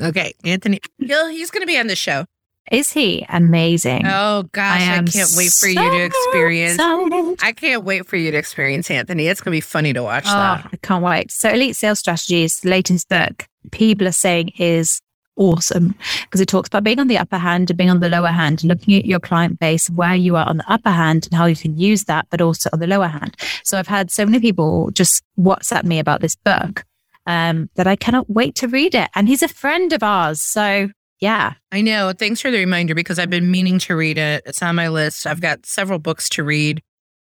Okay 0.00 0.34
anthony 0.44 0.80
he'll, 0.98 1.28
he's 1.28 1.50
going 1.50 1.62
to 1.62 1.66
be 1.66 1.78
on 1.78 1.86
the 1.86 1.96
show 1.96 2.24
Is 2.70 2.92
he 2.92 3.24
amazing? 3.28 4.02
oh 4.06 4.44
gosh 4.52 4.80
i, 4.80 4.84
am 4.94 5.06
can't 5.06 5.30
wait 5.36 5.52
for 5.52 5.68
you 5.68 5.74
to 5.78 6.04
experience 6.04 6.74
excited. 6.74 7.36
I 7.42 7.52
can't 7.52 7.84
wait 7.84 8.06
for 8.06 8.16
you 8.16 8.30
to 8.30 8.36
experience 8.38 8.90
Anthony. 8.90 9.26
It's 9.28 9.40
going 9.40 9.52
to 9.52 9.56
be 9.56 9.60
funny 9.60 9.92
to 9.92 10.02
watch 10.02 10.24
Oh, 10.26 10.30
that. 10.32 10.68
I 10.72 10.76
can't 10.78 11.04
wait. 11.04 11.30
So, 11.30 11.50
Elite 11.50 11.76
Sales 11.76 11.98
Strategies, 11.98 12.60
the 12.60 12.70
latest 12.70 13.08
book, 13.08 13.46
people 13.70 14.06
are 14.08 14.12
saying 14.12 14.52
is 14.58 15.00
awesome 15.36 15.94
because 16.22 16.40
it 16.40 16.46
talks 16.48 16.68
about 16.68 16.84
being 16.84 16.98
on 17.00 17.08
the 17.08 17.18
upper 17.18 17.36
hand 17.38 17.68
and 17.70 17.76
being 17.76 17.90
on 17.90 18.00
the 18.00 18.08
lower 18.08 18.28
hand, 18.28 18.64
looking 18.64 18.94
at 18.96 19.04
your 19.04 19.20
client 19.20 19.58
base, 19.58 19.90
where 19.90 20.14
you 20.14 20.36
are 20.36 20.46
on 20.48 20.56
the 20.58 20.72
upper 20.72 20.90
hand 20.90 21.26
and 21.26 21.34
how 21.36 21.44
you 21.46 21.56
can 21.56 21.76
use 21.76 22.04
that, 22.04 22.26
but 22.30 22.40
also 22.40 22.70
on 22.72 22.78
the 22.80 22.86
lower 22.86 23.08
hand. 23.08 23.36
So, 23.62 23.78
I've 23.78 23.88
had 23.88 24.10
so 24.10 24.24
many 24.24 24.40
people 24.40 24.90
just 24.92 25.22
WhatsApp 25.38 25.84
me 25.84 25.98
about 25.98 26.20
this 26.22 26.36
book 26.36 26.84
um, 27.26 27.70
that 27.74 27.86
I 27.86 27.96
cannot 27.96 28.28
wait 28.30 28.54
to 28.56 28.68
read 28.68 28.94
it. 28.94 29.08
And 29.14 29.28
he's 29.28 29.42
a 29.42 29.48
friend 29.48 29.92
of 29.92 30.02
ours. 30.02 30.40
So, 30.40 30.88
yeah. 31.20 31.54
I 31.72 31.80
know. 31.80 32.12
Thanks 32.12 32.40
for 32.40 32.50
the 32.50 32.58
reminder 32.58 32.94
because 32.94 33.18
I've 33.18 33.30
been 33.30 33.50
meaning 33.50 33.78
to 33.80 33.96
read 33.96 34.18
it. 34.18 34.42
It's 34.46 34.62
on 34.62 34.74
my 34.76 34.88
list. 34.88 35.26
I've 35.26 35.40
got 35.40 35.64
several 35.66 35.98
books 35.98 36.28
to 36.30 36.44
read 36.44 36.82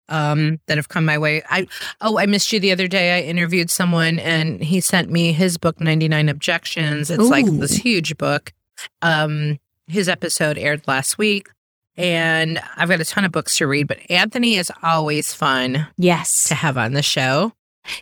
um, 0.07 0.59
that 0.67 0.77
have 0.77 0.89
come 0.89 1.05
my 1.05 1.17
way. 1.17 1.43
I 1.49 1.67
oh, 2.01 2.17
I 2.17 2.25
missed 2.25 2.51
you 2.51 2.59
the 2.59 2.71
other 2.71 2.87
day. 2.87 3.17
I 3.17 3.21
interviewed 3.23 3.69
someone 3.69 4.19
and 4.19 4.63
he 4.63 4.79
sent 4.81 5.11
me 5.11 5.33
his 5.33 5.57
book, 5.57 5.79
99 5.79 6.29
Objections. 6.29 7.09
It's 7.11 7.29
like 7.29 7.45
this 7.45 7.75
huge 7.75 8.17
book. 8.17 8.53
Um, 9.01 9.59
his 9.87 10.07
episode 10.09 10.57
aired 10.57 10.87
last 10.87 11.17
week. 11.17 11.49
And 11.97 12.61
I've 12.77 12.87
got 12.87 13.01
a 13.01 13.05
ton 13.05 13.25
of 13.25 13.33
books 13.33 13.57
to 13.57 13.67
read, 13.67 13.87
but 13.87 13.99
Anthony 14.09 14.55
is 14.55 14.71
always 14.81 15.33
fun 15.33 15.87
Yes. 15.97 16.47
to 16.47 16.55
have 16.55 16.77
on 16.77 16.93
the 16.93 17.03
show. 17.03 17.51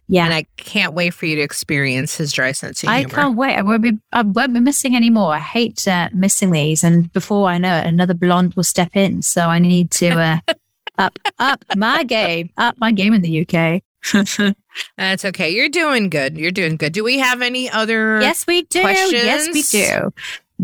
Yeah. 0.07 0.25
And 0.25 0.33
I 0.33 0.45
can't 0.57 0.93
wait 0.93 1.13
for 1.13 1.25
you 1.25 1.35
to 1.37 1.41
experience 1.41 2.17
his 2.17 2.31
dry 2.33 2.51
sense 2.51 2.83
of 2.83 2.89
humor. 2.89 3.07
I 3.07 3.15
can't 3.15 3.37
wait. 3.37 3.55
I 3.55 3.61
won't 3.61 3.81
be. 3.81 3.97
I 4.11 4.21
won't 4.21 4.53
be 4.53 4.59
missing 4.59 4.95
anymore. 4.95 5.33
I 5.33 5.39
hate 5.39 5.87
uh, 5.87 6.09
missing 6.13 6.51
these, 6.51 6.83
and 6.83 7.11
before 7.13 7.47
I 7.47 7.57
know 7.57 7.77
it, 7.77 7.85
another 7.85 8.13
blonde 8.13 8.53
will 8.55 8.63
step 8.63 8.95
in. 8.95 9.21
So 9.21 9.47
I 9.47 9.59
need 9.59 9.91
to 9.91 10.09
uh, 10.09 10.39
up 10.97 11.19
up 11.39 11.63
my 11.75 12.03
game, 12.03 12.49
up 12.57 12.75
my 12.79 12.91
game 12.91 13.13
in 13.13 13.21
the 13.21 13.47
UK. 13.47 13.83
That's 14.97 15.25
okay. 15.25 15.49
You're 15.49 15.69
doing 15.69 16.09
good. 16.09 16.37
You're 16.37 16.51
doing 16.51 16.77
good. 16.77 16.93
Do 16.93 17.03
we 17.03 17.19
have 17.19 17.41
any 17.41 17.69
other? 17.69 18.21
Yes, 18.21 18.45
we 18.47 18.63
do. 18.63 18.81
Questions? 18.81 19.11
Yes, 19.13 19.49
we 19.53 19.63
do. 19.63 20.13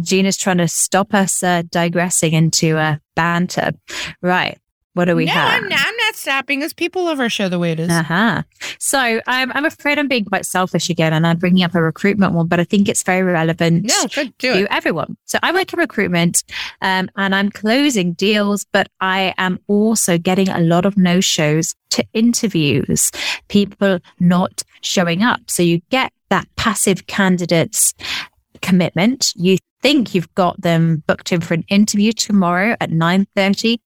Gina's 0.01 0.38
trying 0.38 0.57
to 0.57 0.68
stop 0.68 1.14
us 1.14 1.43
uh, 1.43 1.64
digressing 1.70 2.34
into 2.34 2.78
uh, 2.78 2.97
banter. 3.16 3.72
Right. 4.22 4.57
What 4.93 5.05
do 5.05 5.15
we 5.15 5.25
no, 5.25 5.31
have? 5.31 5.63
I'm 5.63 5.69
not, 5.69 5.79
I'm 5.79 5.97
not 5.97 6.15
stopping 6.15 6.63
us. 6.63 6.71
People 6.71 7.05
love 7.05 7.19
our 7.19 7.29
show 7.29 7.49
the 7.49 7.57
way 7.57 7.71
it 7.71 7.79
is. 7.79 7.89
Uh 7.89 8.03
huh. 8.03 8.43
So 8.79 9.21
I'm, 9.25 9.51
I'm 9.53 9.65
afraid 9.65 9.97
I'm 9.97 10.07
being 10.07 10.25
quite 10.25 10.45
selfish 10.45 10.89
again, 10.89 11.13
and 11.13 11.25
I'm 11.25 11.37
bringing 11.37 11.63
up 11.63 11.73
a 11.73 11.81
recruitment 11.81 12.33
one, 12.33 12.47
but 12.47 12.59
I 12.59 12.63
think 12.63 12.87
it's 12.87 13.01
very 13.03 13.23
relevant 13.23 13.85
No, 13.85 14.05
good. 14.13 14.37
Do 14.37 14.53
to 14.53 14.59
it. 14.61 14.67
everyone. 14.69 15.17
So 15.25 15.39
I 15.41 15.51
work 15.51 15.73
in 15.73 15.79
recruitment, 15.79 16.43
um, 16.81 17.09
and 17.15 17.33
I'm 17.33 17.49
closing 17.49 18.13
deals, 18.13 18.65
but 18.71 18.87
I 19.01 19.33
am 19.37 19.59
also 19.67 20.17
getting 20.17 20.49
a 20.49 20.59
lot 20.59 20.85
of 20.85 20.97
no 20.97 21.21
shows 21.21 21.73
to 21.91 22.05
interviews. 22.13 23.11
People 23.47 23.99
not 24.19 24.63
showing 24.81 25.23
up. 25.23 25.41
So 25.47 25.63
you 25.63 25.81
get 25.89 26.11
that 26.29 26.47
passive 26.55 27.07
candidates 27.07 27.93
commitment. 28.61 29.33
You 29.35 29.57
think 29.81 30.15
you've 30.15 30.33
got 30.35 30.61
them 30.61 31.03
booked 31.07 31.31
in 31.31 31.41
for 31.41 31.53
an 31.53 31.65
interview 31.67 32.11
tomorrow 32.11 32.75
at 32.79 32.89
nine 32.91 33.27
thirty 33.35 33.81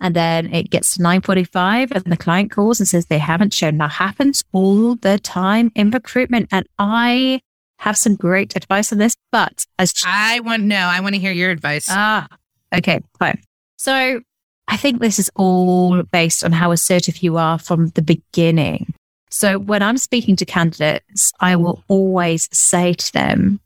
and 0.00 0.16
then 0.16 0.52
it 0.52 0.70
gets 0.70 0.94
to 0.94 1.02
9.45 1.02 1.90
and 1.92 2.04
the 2.04 2.16
client 2.16 2.50
calls 2.50 2.80
and 2.80 2.88
says 2.88 3.06
they 3.06 3.18
haven't 3.18 3.52
shown. 3.52 3.78
That 3.78 3.92
happens 3.92 4.42
all 4.52 4.94
the 4.96 5.18
time 5.18 5.70
in 5.74 5.90
recruitment. 5.90 6.48
And 6.50 6.66
I 6.78 7.40
have 7.80 7.96
some 7.96 8.16
great 8.16 8.56
advice 8.56 8.92
on 8.92 8.98
this, 8.98 9.16
but 9.32 9.66
as 9.78 9.94
I 10.06 10.40
want 10.40 10.62
no. 10.62 10.76
I 10.76 11.00
want 11.00 11.14
to 11.14 11.20
hear 11.20 11.32
your 11.32 11.50
advice. 11.50 11.86
Ah, 11.88 12.28
okay, 12.74 13.00
fine. 13.18 13.40
So 13.76 14.20
I 14.68 14.76
think 14.76 15.00
this 15.00 15.18
is 15.18 15.30
all 15.34 16.02
based 16.04 16.44
on 16.44 16.52
how 16.52 16.70
assertive 16.70 17.22
you 17.22 17.36
are 17.36 17.58
from 17.58 17.88
the 17.88 18.02
beginning. 18.02 18.94
So 19.30 19.58
when 19.58 19.82
I'm 19.82 19.98
speaking 19.98 20.36
to 20.36 20.44
candidates, 20.44 21.32
I 21.40 21.56
will 21.56 21.84
always 21.88 22.48
say 22.52 22.94
to 22.94 23.12
them, 23.12 23.60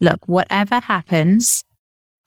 look, 0.00 0.26
whatever 0.26 0.80
happens, 0.80 1.64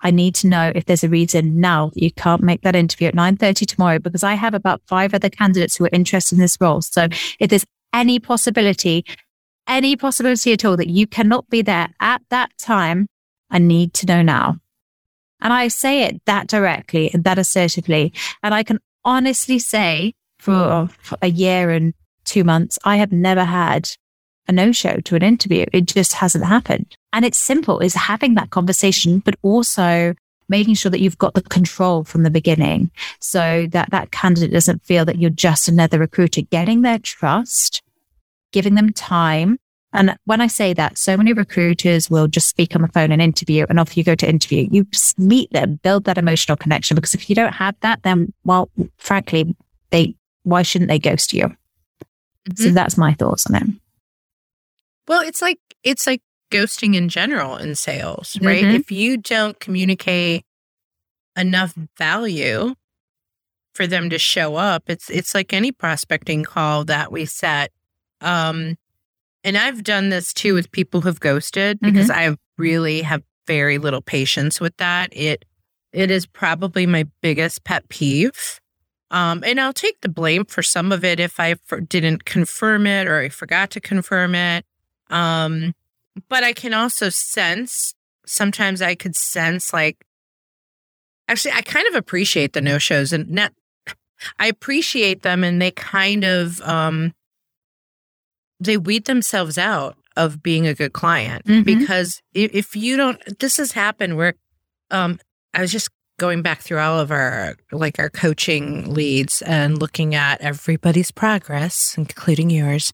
I 0.02 0.12
need 0.12 0.36
to 0.36 0.48
know 0.48 0.72
if 0.74 0.86
there's 0.86 1.04
a 1.04 1.10
reason 1.10 1.60
now 1.60 1.92
that 1.94 2.02
you 2.02 2.12
can't 2.12 2.42
make 2.42 2.62
that 2.62 2.76
interview 2.76 3.08
at 3.08 3.16
9.30 3.16 3.66
tomorrow 3.68 4.00
because 4.00 4.24
I 4.24 4.34
have 4.34 4.54
about 4.54 4.82
five 4.88 5.14
other 5.14 5.30
candidates 5.30 5.76
who 5.76 5.86
are 5.86 5.90
interested 5.92 6.36
in 6.36 6.42
this 6.42 6.58
role. 6.60 6.82
So 6.82 7.08
if 7.40 7.50
there's 7.50 7.66
any 7.94 8.20
possibility, 8.20 9.06
any 9.68 9.96
possibility 9.96 10.54
at 10.54 10.66
all 10.66 10.78
that 10.78 10.90
you 10.90 11.08
cannot 11.08 11.50
be 11.50 11.62
there 11.62 11.90
at 12.00 12.22
that 12.30 12.52
time, 12.58 13.08
I 13.50 13.60
need 13.60 13.94
to 13.96 14.06
know 14.06 14.22
now. 14.22 14.58
And 15.42 15.52
I 15.52 15.68
say 15.68 16.04
it 16.04 16.22
that 16.26 16.48
directly 16.48 17.12
and 17.14 17.24
that 17.24 17.40
assertively. 17.40 18.14
And 18.44 18.54
I 18.54 18.64
can 18.64 18.80
honestly 19.04 19.60
say 19.60 20.14
for, 20.40 20.90
for 21.00 21.18
a 21.22 21.28
year 21.28 21.72
and 21.72 21.94
two 22.26 22.44
months, 22.44 22.78
I 22.84 22.98
have 22.98 23.12
never 23.12 23.44
had 23.44 23.90
a 24.52 24.54
no 24.54 24.72
show 24.72 24.98
to 24.98 25.16
an 25.16 25.24
interview. 25.24 25.66
It 25.72 25.86
just 25.86 26.14
hasn't 26.14 26.46
happened. 26.46 26.96
And 27.14 27.26
it's 27.26 27.38
simple 27.38 27.80
is 27.80 27.94
having 27.96 28.36
that 28.36 28.52
conversation, 28.52 29.20
but 29.20 29.36
also 29.42 30.14
making 30.50 30.76
sure 30.76 30.90
that 30.92 31.00
you've 31.00 31.18
got 31.18 31.34
the 31.34 31.42
control 31.42 32.04
from 32.04 32.24
the 32.24 32.30
beginning 32.30 32.92
so 33.20 33.68
that 33.72 33.90
that 33.92 34.12
candidate 34.12 34.52
doesn't 34.52 34.84
feel 34.84 35.06
that 35.06 35.18
you're 35.18 35.30
just 35.30 35.68
another 35.70 35.98
recruiter, 35.98 36.42
getting 36.42 36.82
their 36.82 37.00
trust, 37.00 37.82
giving 38.52 38.76
them 38.76 38.92
time. 38.92 39.58
And 39.94 40.16
when 40.26 40.42
I 40.42 40.48
say 40.48 40.74
that, 40.74 40.98
so 40.98 41.16
many 41.16 41.32
recruiters 41.34 42.10
will 42.10 42.28
just 42.28 42.50
speak 42.50 42.76
on 42.76 42.82
the 42.82 42.88
phone 42.90 43.12
and 43.12 43.22
interview 43.22 43.66
and 43.70 43.80
off 43.80 43.96
you 43.96 44.04
go 44.04 44.16
to 44.16 44.30
interview. 44.30 44.68
You 44.72 44.84
just 44.86 45.18
meet 45.18 45.52
them, 45.52 45.80
build 45.84 46.04
that 46.06 46.18
emotional 46.18 46.58
connection 46.58 46.96
because 46.96 47.14
if 47.14 47.30
you 47.30 47.36
don't 47.36 47.54
have 47.54 47.76
that, 47.82 48.04
then, 48.04 48.34
well, 48.44 48.70
frankly, 48.98 49.56
they, 49.90 50.16
why 50.44 50.62
shouldn't 50.64 50.90
they 50.90 51.00
ghost 51.00 51.34
you? 51.34 51.56
So 52.56 52.70
Mhm. 52.70 52.74
that's 52.74 52.98
my 52.98 53.14
thoughts 53.14 53.46
on 53.48 53.56
it. 53.56 53.68
Well, 55.12 55.28
it's 55.28 55.42
like 55.42 55.60
it's 55.84 56.08
like 56.08 56.22
ghosting 56.54 56.96
in 56.96 57.10
general 57.10 57.58
in 57.58 57.76
sales, 57.76 58.38
right? 58.42 58.64
Mhm. 58.64 58.76
If 58.80 58.92
you 58.92 59.18
don't 59.18 59.60
communicate 59.60 60.46
enough 61.36 61.74
value 61.98 62.76
for 63.76 63.88
them 63.88 64.10
to 64.10 64.18
show 64.18 64.56
up, 64.56 64.84
it's 64.88 65.10
it's 65.10 65.36
like 65.36 65.52
any 65.52 65.74
prospecting 65.74 66.46
call 66.46 66.86
that 66.86 67.12
we 67.12 67.26
set. 67.26 67.74
Um 68.22 68.78
and 69.44 69.58
I've 69.58 69.84
done 69.84 70.08
this 70.12 70.32
too 70.34 70.54
with 70.54 70.72
people 70.72 71.02
who've 71.02 71.20
ghosted 71.20 71.82
because 71.82 72.10
I 72.10 72.38
really 72.58 73.02
have 73.02 73.22
very 73.48 73.80
little 73.80 74.02
patience 74.02 74.62
with 74.62 74.78
that. 74.78 75.10
It 75.12 75.44
it 75.92 76.10
is 76.10 76.26
probably 76.26 76.86
my 76.86 77.06
biggest 77.22 77.66
pet 77.66 77.90
peeve. 77.90 78.62
Um, 79.10 79.44
and 79.46 79.60
I'll 79.60 79.74
take 79.74 80.00
the 80.00 80.08
blame 80.08 80.46
for 80.46 80.64
some 80.64 80.94
of 80.94 81.04
it 81.04 81.20
if 81.20 81.38
I 81.38 81.56
for, 81.66 81.82
didn't 81.82 82.24
confirm 82.24 82.88
it 82.88 83.10
or 83.10 83.20
I 83.20 83.28
forgot 83.28 83.72
to 83.72 83.82
confirm 83.82 84.36
it. 84.36 84.66
Um, 85.12 85.74
but 86.30 86.44
I 86.44 86.54
can 86.54 86.74
also 86.74 87.10
sense 87.10 87.94
sometimes 88.26 88.82
I 88.82 88.96
could 88.96 89.16
sense 89.16 89.74
like 89.74 90.06
actually 91.28 91.52
I 91.54 91.62
kind 91.62 91.88
of 91.88 91.96
appreciate 91.96 92.54
the 92.54 92.62
no 92.62 92.78
shows 92.78 93.12
and 93.14 93.30
not 93.30 93.54
I 94.40 94.48
appreciate 94.48 95.24
them 95.24 95.44
and 95.44 95.62
they 95.62 95.72
kind 95.72 96.24
of 96.24 96.62
um 96.62 97.14
they 98.60 98.78
weed 98.78 99.06
themselves 99.06 99.58
out 99.58 99.98
of 100.16 100.44
being 100.44 100.68
a 100.68 100.74
good 100.74 100.94
client 100.94 101.46
Mhm. 101.46 101.64
because 101.66 102.22
if, 102.34 102.54
if 102.54 102.76
you 102.76 102.96
don't 102.98 103.40
this 103.40 103.58
has 103.58 103.72
happened 103.72 104.18
where 104.18 104.36
um 104.92 105.20
I 105.54 105.62
was 105.62 105.72
just 105.72 105.90
going 106.20 106.42
back 106.44 106.60
through 106.62 106.78
all 106.80 107.00
of 107.00 107.10
our 107.12 107.56
like 107.72 107.98
our 107.98 108.10
coaching 108.10 108.94
leads 108.94 109.42
and 109.42 109.80
looking 109.80 110.14
at 110.14 110.40
everybody's 110.42 111.12
progress 111.12 111.96
including 111.98 112.50
yours 112.50 112.94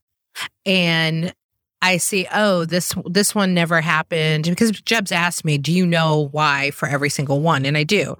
and 0.66 1.34
I 1.82 1.98
see, 1.98 2.28
oh, 2.34 2.66
this 2.66 2.94
this 3.06 3.36
one 3.36 3.54
never 3.54 3.82
happened 3.82 4.46
because 4.46 4.72
Jeb's 4.72 5.12
asked 5.12 5.46
me, 5.46 5.58
do 5.58 5.72
you 5.72 5.86
know 5.86 6.30
why 6.32 6.72
for 6.72 6.88
every 6.88 7.10
single 7.10 7.42
one? 7.42 7.66
And 7.66 7.78
I 7.78 7.84
do. 7.84 8.18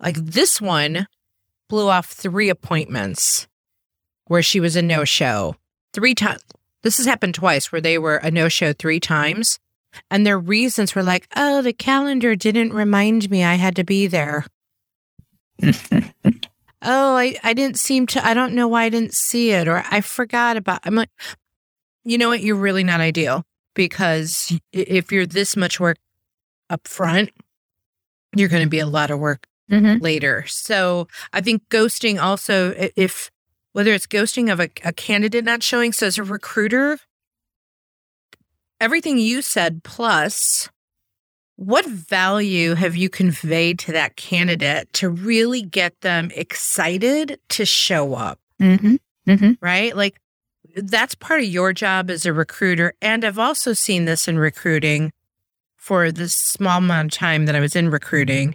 Like 0.00 0.16
this 0.16 0.60
one 0.60 1.06
blew 1.68 1.88
off 1.88 2.06
three 2.06 2.50
appointments 2.50 3.48
where 4.26 4.42
she 4.42 4.60
was 4.60 4.76
a 4.76 4.82
no 4.82 5.04
show 5.04 5.56
three 5.92 6.14
times. 6.14 6.42
This 6.82 6.98
has 6.98 7.06
happened 7.06 7.34
twice 7.34 7.72
where 7.72 7.80
they 7.80 7.96
were 7.96 8.16
a 8.16 8.30
no 8.30 8.48
show 8.48 8.72
three 8.72 9.00
times. 9.00 9.58
And 10.10 10.26
their 10.26 10.38
reasons 10.38 10.94
were 10.94 11.02
like, 11.02 11.26
oh, 11.36 11.62
the 11.62 11.72
calendar 11.72 12.34
didn't 12.34 12.72
remind 12.72 13.30
me 13.30 13.44
I 13.44 13.54
had 13.54 13.76
to 13.76 13.84
be 13.84 14.06
there. 14.06 14.44
oh, 15.62 17.16
I, 17.16 17.36
I 17.42 17.54
didn't 17.54 17.78
seem 17.78 18.06
to, 18.08 18.26
I 18.26 18.34
don't 18.34 18.54
know 18.54 18.68
why 18.68 18.84
I 18.84 18.88
didn't 18.88 19.14
see 19.14 19.52
it 19.52 19.68
or 19.68 19.84
I 19.88 20.00
forgot 20.00 20.56
about 20.56 20.80
I'm 20.84 20.96
like, 20.96 21.10
you 22.04 22.18
know 22.18 22.28
what? 22.28 22.40
You're 22.40 22.56
really 22.56 22.84
not 22.84 23.00
ideal 23.00 23.44
because 23.74 24.56
if 24.72 25.10
you're 25.12 25.26
this 25.26 25.56
much 25.56 25.80
work 25.80 25.98
up 26.70 26.86
front, 26.86 27.30
you're 28.36 28.48
going 28.48 28.62
to 28.64 28.68
be 28.68 28.80
a 28.80 28.86
lot 28.86 29.10
of 29.10 29.18
work 29.18 29.46
Mm-hmm. 29.70 30.02
later. 30.02 30.44
So 30.46 31.08
I 31.32 31.40
think 31.40 31.62
ghosting 31.70 32.20
also, 32.20 32.74
if 32.76 33.30
whether 33.72 33.94
it's 33.94 34.06
ghosting 34.06 34.52
of 34.52 34.60
a, 34.60 34.68
a 34.84 34.92
candidate 34.92 35.42
not 35.42 35.62
showing, 35.62 35.90
so 35.90 36.06
as 36.06 36.18
a 36.18 36.22
recruiter, 36.22 36.98
everything 38.78 39.16
you 39.16 39.40
said 39.40 39.82
plus 39.82 40.68
what 41.56 41.86
value 41.86 42.74
have 42.74 42.94
you 42.94 43.08
conveyed 43.08 43.78
to 43.78 43.92
that 43.92 44.16
candidate 44.16 44.92
to 44.92 45.08
really 45.08 45.62
get 45.62 45.98
them 46.02 46.30
excited 46.34 47.40
to 47.48 47.64
show 47.64 48.14
up? 48.14 48.38
Mm-hmm. 48.60 48.96
Mm-hmm. 49.26 49.52
right? 49.62 49.96
Like 49.96 50.20
that's 50.76 51.14
part 51.14 51.40
of 51.40 51.46
your 51.46 51.72
job 51.72 52.10
as 52.10 52.26
a 52.26 52.32
recruiter. 52.32 52.94
And 53.00 53.24
I've 53.24 53.38
also 53.38 53.72
seen 53.72 54.04
this 54.04 54.26
in 54.28 54.38
recruiting 54.38 55.12
for 55.76 56.10
the 56.10 56.28
small 56.28 56.78
amount 56.78 57.12
of 57.14 57.18
time 57.18 57.46
that 57.46 57.54
I 57.54 57.60
was 57.60 57.76
in 57.76 57.90
recruiting. 57.90 58.54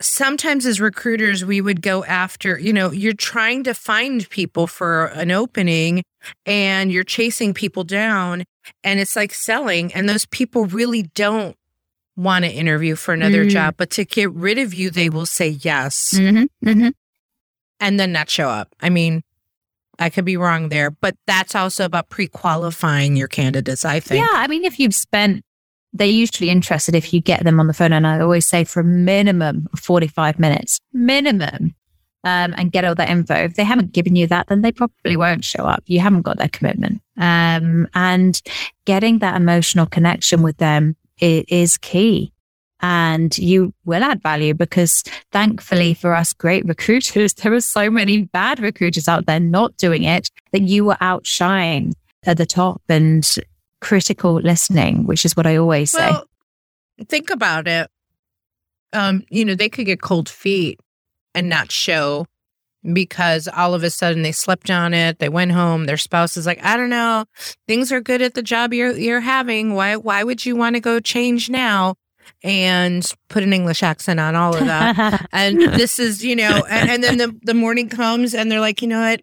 Sometimes 0.00 0.66
as 0.66 0.80
recruiters, 0.80 1.44
we 1.44 1.60
would 1.60 1.80
go 1.80 2.04
after, 2.04 2.58
you 2.58 2.72
know, 2.72 2.90
you're 2.90 3.12
trying 3.12 3.62
to 3.64 3.72
find 3.74 4.28
people 4.30 4.66
for 4.66 5.06
an 5.06 5.30
opening 5.30 6.02
and 6.44 6.90
you're 6.90 7.04
chasing 7.04 7.54
people 7.54 7.84
down 7.84 8.42
and 8.82 8.98
it's 8.98 9.14
like 9.14 9.32
selling. 9.32 9.94
And 9.94 10.08
those 10.08 10.26
people 10.26 10.64
really 10.66 11.04
don't 11.14 11.56
want 12.16 12.44
to 12.44 12.50
interview 12.50 12.96
for 12.96 13.14
another 13.14 13.44
Mm. 13.44 13.50
job, 13.50 13.74
but 13.76 13.90
to 13.90 14.04
get 14.04 14.30
rid 14.32 14.58
of 14.58 14.74
you, 14.74 14.90
they 14.90 15.08
will 15.08 15.24
say 15.26 15.48
yes 15.48 16.12
Mm-hmm. 16.14 16.68
Mm-hmm. 16.68 16.88
and 17.80 18.00
then 18.00 18.10
not 18.12 18.28
show 18.28 18.48
up. 18.48 18.74
I 18.80 18.90
mean, 18.90 19.22
I 19.98 20.10
could 20.10 20.24
be 20.24 20.36
wrong 20.36 20.68
there, 20.68 20.90
but 20.90 21.16
that's 21.26 21.54
also 21.54 21.84
about 21.84 22.08
pre 22.08 22.26
qualifying 22.26 23.16
your 23.16 23.28
candidates, 23.28 23.84
I 23.84 24.00
think. 24.00 24.24
Yeah, 24.24 24.32
I 24.32 24.46
mean, 24.46 24.64
if 24.64 24.78
you've 24.78 24.94
spent, 24.94 25.44
they're 25.92 26.06
usually 26.06 26.50
interested 26.50 26.94
if 26.94 27.12
you 27.12 27.20
get 27.20 27.44
them 27.44 27.60
on 27.60 27.66
the 27.66 27.74
phone. 27.74 27.92
And 27.92 28.06
I 28.06 28.20
always 28.20 28.46
say 28.46 28.64
for 28.64 28.80
a 28.80 28.84
minimum 28.84 29.68
of 29.72 29.80
45 29.80 30.38
minutes, 30.38 30.80
minimum, 30.92 31.74
um, 32.24 32.54
and 32.56 32.72
get 32.72 32.84
all 32.84 32.94
that 32.94 33.10
info. 33.10 33.34
If 33.34 33.54
they 33.54 33.64
haven't 33.64 33.92
given 33.92 34.16
you 34.16 34.26
that, 34.28 34.46
then 34.46 34.62
they 34.62 34.72
probably 34.72 35.16
won't 35.16 35.44
show 35.44 35.64
up. 35.64 35.82
You 35.86 36.00
haven't 36.00 36.22
got 36.22 36.38
their 36.38 36.48
commitment. 36.48 37.02
Um, 37.18 37.88
and 37.94 38.40
getting 38.84 39.18
that 39.18 39.36
emotional 39.36 39.86
connection 39.86 40.42
with 40.42 40.56
them 40.56 40.96
is 41.20 41.78
key. 41.78 42.31
And 42.82 43.38
you 43.38 43.72
will 43.84 44.02
add 44.02 44.20
value 44.22 44.52
because 44.52 45.04
thankfully 45.30 45.94
for 45.94 46.14
us 46.14 46.32
great 46.32 46.66
recruiters, 46.66 47.32
there 47.34 47.54
are 47.54 47.60
so 47.60 47.90
many 47.90 48.24
bad 48.24 48.60
recruiters 48.60 49.08
out 49.08 49.26
there 49.26 49.40
not 49.40 49.76
doing 49.76 50.02
it 50.02 50.30
that 50.52 50.62
you 50.62 50.84
will 50.84 50.96
outshine 51.00 51.92
at 52.24 52.36
the 52.36 52.46
top 52.46 52.82
and 52.88 53.36
critical 53.80 54.34
listening, 54.34 55.06
which 55.06 55.24
is 55.24 55.36
what 55.36 55.46
I 55.46 55.56
always 55.56 55.90
say. 55.92 56.12
Think 57.08 57.30
about 57.30 57.66
it. 57.66 57.88
Um, 58.92 59.24
you 59.30 59.44
know, 59.44 59.54
they 59.54 59.68
could 59.68 59.86
get 59.86 60.02
cold 60.02 60.28
feet 60.28 60.78
and 61.34 61.48
not 61.48 61.72
show 61.72 62.26
because 62.92 63.48
all 63.48 63.74
of 63.74 63.82
a 63.82 63.90
sudden 63.90 64.22
they 64.22 64.32
slept 64.32 64.70
on 64.70 64.92
it. 64.92 65.18
They 65.18 65.28
went 65.28 65.52
home. 65.52 65.86
Their 65.86 65.96
spouse 65.96 66.36
is 66.36 66.46
like, 66.46 66.62
I 66.64 66.76
don't 66.76 66.90
know, 66.90 67.24
things 67.66 67.92
are 67.92 68.00
good 68.00 68.22
at 68.22 68.34
the 68.34 68.42
job 68.42 68.74
you're 68.74 68.96
you're 68.96 69.20
having. 69.20 69.74
Why 69.74 69.96
why 69.96 70.24
would 70.24 70.44
you 70.44 70.56
want 70.56 70.76
to 70.76 70.80
go 70.80 71.00
change 71.00 71.48
now? 71.48 71.94
And 72.44 73.08
put 73.28 73.42
an 73.42 73.52
English 73.52 73.82
accent 73.82 74.18
on 74.18 74.34
all 74.34 74.56
of 74.56 74.66
that. 74.66 75.28
and 75.32 75.60
this 75.60 75.98
is, 75.98 76.24
you 76.24 76.34
know, 76.34 76.64
and, 76.68 76.90
and, 76.90 77.04
then 77.04 77.16
the, 77.18 77.38
the 77.42 77.54
morning 77.54 77.88
comes 77.88 78.34
and 78.34 78.50
they're 78.50 78.60
like, 78.60 78.82
you 78.82 78.88
know 78.88 79.00
what? 79.00 79.20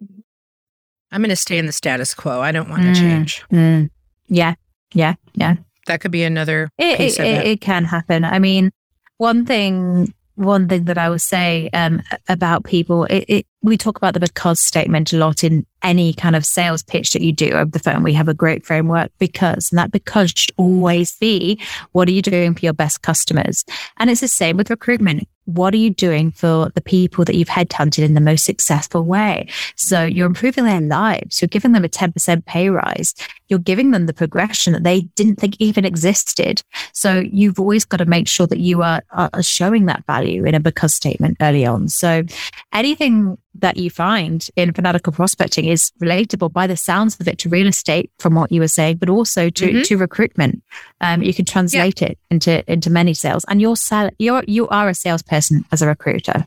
I'm 1.11 1.21
going 1.21 1.29
to 1.29 1.35
stay 1.35 1.57
in 1.57 1.65
the 1.65 1.73
status 1.73 2.13
quo. 2.13 2.39
I 2.39 2.51
don't 2.51 2.69
want 2.69 2.83
to 2.83 2.89
mm, 2.89 2.95
change. 2.95 3.43
Mm. 3.51 3.89
Yeah. 4.29 4.55
Yeah. 4.93 5.15
Yeah. 5.33 5.55
That 5.87 6.01
could 6.01 6.11
be 6.11 6.23
another 6.23 6.69
it, 6.77 6.99
it, 6.99 7.19
it, 7.19 7.47
it 7.47 7.61
can 7.61 7.83
happen. 7.83 8.23
I 8.23 8.39
mean, 8.39 8.71
one 9.17 9.45
thing 9.45 10.13
one 10.39 10.69
thing 10.69 10.85
that 10.85 10.97
I 10.97 11.09
would 11.09 11.21
say 11.21 11.69
um, 11.73 12.01
about 12.29 12.63
people, 12.63 13.03
it, 13.05 13.25
it, 13.27 13.45
we 13.61 13.77
talk 13.77 13.97
about 13.97 14.13
the 14.13 14.19
because 14.19 14.59
statement 14.59 15.11
a 15.11 15.17
lot 15.17 15.43
in 15.43 15.65
any 15.83 16.13
kind 16.13 16.35
of 16.35 16.45
sales 16.45 16.83
pitch 16.83 17.13
that 17.13 17.21
you 17.21 17.31
do 17.31 17.51
over 17.51 17.69
the 17.69 17.79
phone. 17.79 18.03
We 18.03 18.13
have 18.13 18.27
a 18.27 18.33
great 18.33 18.65
framework 18.65 19.11
because, 19.19 19.71
and 19.71 19.79
that 19.79 19.91
because 19.91 20.31
should 20.31 20.51
always 20.57 21.15
be 21.17 21.61
what 21.91 22.07
are 22.07 22.11
you 22.11 22.21
doing 22.21 22.53
for 22.53 22.65
your 22.65 22.73
best 22.73 23.01
customers? 23.01 23.65
And 23.97 24.09
it's 24.09 24.21
the 24.21 24.27
same 24.27 24.57
with 24.57 24.69
recruitment 24.69 25.27
what 25.53 25.73
are 25.73 25.77
you 25.77 25.89
doing 25.89 26.31
for 26.31 26.69
the 26.75 26.81
people 26.81 27.25
that 27.25 27.35
you've 27.35 27.47
headhunted 27.47 28.03
in 28.03 28.13
the 28.13 28.21
most 28.21 28.45
successful 28.45 29.03
way? 29.03 29.47
So 29.75 30.03
you're 30.03 30.27
improving 30.27 30.65
their 30.65 30.81
lives. 30.81 31.41
You're 31.41 31.47
giving 31.47 31.71
them 31.71 31.83
a 31.83 31.89
10% 31.89 32.45
pay 32.45 32.69
rise. 32.69 33.15
You're 33.47 33.59
giving 33.59 33.91
them 33.91 34.05
the 34.05 34.13
progression 34.13 34.73
that 34.73 34.83
they 34.83 35.01
didn't 35.15 35.37
think 35.37 35.55
even 35.59 35.85
existed. 35.85 36.61
So 36.93 37.23
you've 37.31 37.59
always 37.59 37.83
got 37.83 37.97
to 37.97 38.05
make 38.05 38.27
sure 38.27 38.47
that 38.47 38.59
you 38.59 38.83
are, 38.83 39.01
are 39.11 39.41
showing 39.41 39.87
that 39.87 40.05
value 40.05 40.45
in 40.45 40.53
a 40.53 40.59
because 40.59 40.93
statement 40.93 41.37
early 41.41 41.65
on. 41.65 41.87
So 41.87 42.23
anything 42.71 43.37
that 43.55 43.77
you 43.77 43.89
find 43.89 44.47
in 44.55 44.73
fanatical 44.73 45.11
prospecting 45.11 45.65
is 45.65 45.91
relatable 46.01 46.51
by 46.53 46.67
the 46.67 46.77
sounds 46.77 47.19
of 47.19 47.27
it 47.27 47.37
to 47.39 47.49
real 47.49 47.67
estate 47.67 48.11
from 48.19 48.35
what 48.35 48.51
you 48.51 48.61
were 48.61 48.67
saying, 48.67 48.97
but 48.97 49.09
also 49.09 49.49
to, 49.49 49.65
mm-hmm. 49.65 49.81
to 49.81 49.97
recruitment. 49.97 50.63
Um, 51.01 51.23
you 51.23 51.33
can 51.33 51.45
translate 51.45 52.01
yeah. 52.01 52.09
it 52.09 52.19
into, 52.29 52.71
into 52.71 52.89
many 52.89 53.13
sales 53.13 53.43
and 53.47 53.59
you're, 53.59 53.75
sell, 53.75 54.09
you're, 54.19 54.43
you 54.47 54.67
are 54.69 54.89
a 54.89 54.93
salesperson 54.93 55.65
as 55.71 55.81
a 55.81 55.87
recruiter. 55.87 56.45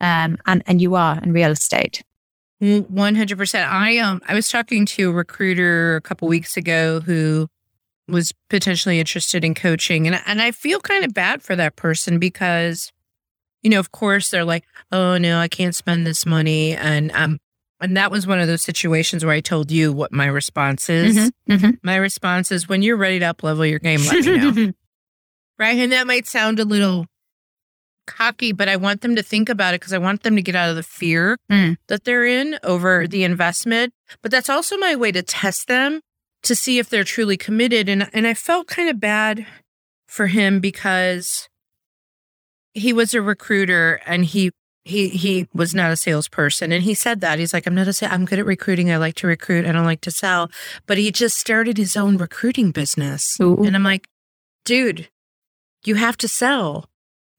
Um, 0.00 0.36
and, 0.46 0.62
and 0.66 0.82
you 0.82 0.96
are 0.96 1.20
in 1.22 1.32
real 1.32 1.52
estate. 1.52 2.02
100%. 2.60 3.68
I, 3.68 3.98
um, 3.98 4.20
I 4.26 4.34
was 4.34 4.48
talking 4.48 4.86
to 4.86 5.10
a 5.10 5.12
recruiter 5.12 5.96
a 5.96 6.00
couple 6.00 6.28
weeks 6.28 6.56
ago 6.56 7.00
who 7.00 7.48
was 8.08 8.32
potentially 8.50 8.98
interested 8.98 9.44
in 9.44 9.54
coaching 9.54 10.06
and, 10.06 10.20
and 10.26 10.42
I 10.42 10.50
feel 10.50 10.80
kind 10.80 11.04
of 11.04 11.14
bad 11.14 11.42
for 11.42 11.54
that 11.56 11.76
person 11.76 12.18
because 12.18 12.92
you 13.62 13.70
know, 13.70 13.78
of 13.78 13.92
course 13.92 14.30
they're 14.30 14.44
like, 14.44 14.64
oh 14.90 15.18
no, 15.18 15.38
I 15.38 15.48
can't 15.48 15.74
spend 15.74 16.06
this 16.06 16.26
money. 16.26 16.74
And 16.74 17.10
um 17.12 17.38
and 17.80 17.96
that 17.96 18.12
was 18.12 18.26
one 18.26 18.38
of 18.38 18.46
those 18.46 18.62
situations 18.62 19.24
where 19.24 19.34
I 19.34 19.40
told 19.40 19.72
you 19.72 19.92
what 19.92 20.12
my 20.12 20.26
response 20.26 20.88
is. 20.88 21.16
Mm-hmm, 21.16 21.52
mm-hmm. 21.52 21.70
My 21.82 21.96
response 21.96 22.52
is 22.52 22.68
when 22.68 22.82
you're 22.82 22.96
ready 22.96 23.18
to 23.18 23.26
up 23.26 23.42
level 23.42 23.66
your 23.66 23.80
game, 23.80 24.00
let 24.06 24.24
me 24.24 24.36
know. 24.36 24.72
right. 25.58 25.78
And 25.78 25.90
that 25.90 26.06
might 26.06 26.28
sound 26.28 26.60
a 26.60 26.64
little 26.64 27.06
cocky, 28.06 28.52
but 28.52 28.68
I 28.68 28.76
want 28.76 29.00
them 29.00 29.16
to 29.16 29.22
think 29.22 29.48
about 29.48 29.74
it 29.74 29.80
because 29.80 29.92
I 29.92 29.98
want 29.98 30.22
them 30.22 30.36
to 30.36 30.42
get 30.42 30.54
out 30.54 30.70
of 30.70 30.76
the 30.76 30.82
fear 30.82 31.38
mm. 31.50 31.76
that 31.88 32.04
they're 32.04 32.24
in 32.24 32.58
over 32.62 33.06
the 33.08 33.24
investment. 33.24 33.92
But 34.22 34.30
that's 34.30 34.50
also 34.50 34.76
my 34.76 34.94
way 34.94 35.10
to 35.12 35.22
test 35.22 35.66
them 35.66 36.00
to 36.42 36.54
see 36.54 36.78
if 36.78 36.88
they're 36.88 37.04
truly 37.04 37.36
committed. 37.36 37.88
And 37.88 38.08
and 38.12 38.26
I 38.26 38.34
felt 38.34 38.66
kind 38.66 38.88
of 38.88 39.00
bad 39.00 39.46
for 40.06 40.28
him 40.28 40.60
because 40.60 41.48
he 42.74 42.92
was 42.92 43.14
a 43.14 43.22
recruiter 43.22 44.00
and 44.06 44.24
he 44.24 44.50
he 44.84 45.08
he 45.08 45.48
was 45.54 45.74
not 45.74 45.92
a 45.92 45.96
salesperson. 45.96 46.72
And 46.72 46.82
he 46.82 46.94
said 46.94 47.20
that 47.20 47.38
he's 47.38 47.52
like 47.52 47.66
i'm 47.66 47.74
not 47.74 47.88
a 47.88 48.12
i'm 48.12 48.24
good 48.24 48.38
at 48.38 48.46
recruiting 48.46 48.90
i 48.90 48.96
like 48.96 49.14
to 49.16 49.26
recruit 49.26 49.66
i 49.66 49.72
don't 49.72 49.84
like 49.84 50.00
to 50.02 50.10
sell. 50.10 50.50
But 50.86 50.98
he 50.98 51.10
just 51.10 51.36
started 51.38 51.76
his 51.76 51.96
own 51.96 52.16
recruiting 52.16 52.70
business. 52.70 53.36
Ooh. 53.40 53.62
and 53.62 53.76
i'm 53.76 53.84
like 53.84 54.08
dude 54.64 55.08
you 55.84 55.96
have 55.96 56.16
to 56.18 56.28
sell. 56.28 56.88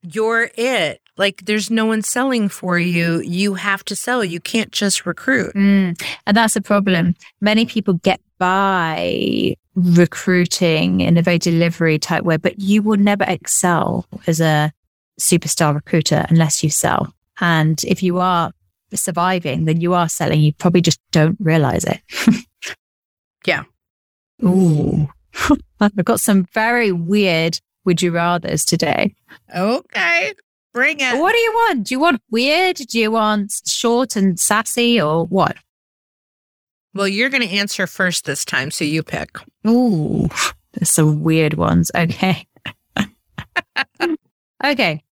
You're 0.01 0.51
it. 0.55 1.01
Like 1.15 1.45
there's 1.45 1.71
no 1.71 1.85
one 1.85 2.01
selling 2.01 2.49
for 2.49 2.77
you. 2.77 3.21
You 3.21 3.53
have 3.53 3.85
to 3.85 3.95
sell. 3.95 4.23
You 4.23 4.41
can't 4.41 4.71
just 4.71 5.05
recruit. 5.05 5.53
Mm. 5.53 6.01
and 6.27 6.37
that's 6.37 6.55
a 6.55 6.61
problem. 6.61 7.15
Many 7.39 7.65
people 7.65 7.95
get 7.95 8.19
by 8.37 9.55
recruiting 9.75 11.01
in 11.01 11.17
a 11.17 11.21
very 11.21 11.39
delivery 11.39 11.97
type 11.97 12.23
way 12.23 12.37
but 12.37 12.59
you 12.59 12.83
will 12.83 12.97
never 12.97 13.23
excel 13.27 14.05
as 14.27 14.39
a 14.39 14.71
superstar 15.19 15.73
recruiter 15.73 16.25
unless 16.29 16.63
you 16.63 16.69
sell. 16.69 17.13
And 17.39 17.83
if 17.83 18.03
you 18.03 18.19
are 18.19 18.51
surviving, 18.93 19.65
then 19.65 19.81
you 19.81 19.93
are 19.93 20.09
selling. 20.09 20.41
You 20.41 20.53
probably 20.53 20.81
just 20.81 20.99
don't 21.11 21.37
realize 21.39 21.85
it. 21.85 22.45
yeah. 23.45 23.63
Ooh. 24.43 25.07
I've 25.79 25.95
got 26.05 26.19
some 26.19 26.45
very 26.53 26.91
weird 26.91 27.59
would 27.85 28.01
you 28.01 28.11
rathers 28.11 28.65
today. 28.65 29.15
Okay. 29.53 30.33
Bring 30.73 30.99
it. 30.99 31.19
What 31.19 31.33
do 31.33 31.37
you 31.37 31.51
want? 31.51 31.87
Do 31.87 31.93
you 31.93 31.99
want 31.99 32.21
weird? 32.31 32.77
Do 32.77 32.99
you 32.99 33.11
want 33.11 33.53
short 33.65 34.15
and 34.15 34.39
sassy 34.39 34.99
or 34.99 35.25
what? 35.25 35.57
Well, 36.95 37.07
you're 37.07 37.29
going 37.29 37.47
to 37.47 37.55
answer 37.55 37.87
first 37.87 38.25
this 38.25 38.45
time, 38.45 38.71
so 38.71 38.85
you 38.85 39.03
pick. 39.03 39.37
Ooh, 39.67 40.29
there's 40.73 40.91
some 40.91 41.23
weird 41.23 41.55
ones. 41.55 41.91
Okay. 41.95 42.47
Okay. 44.63 45.03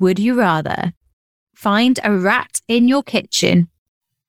Would 0.00 0.18
you 0.18 0.34
rather 0.34 0.92
find 1.54 1.98
a 2.02 2.12
rat 2.12 2.60
in 2.66 2.88
your 2.88 3.02
kitchen 3.02 3.68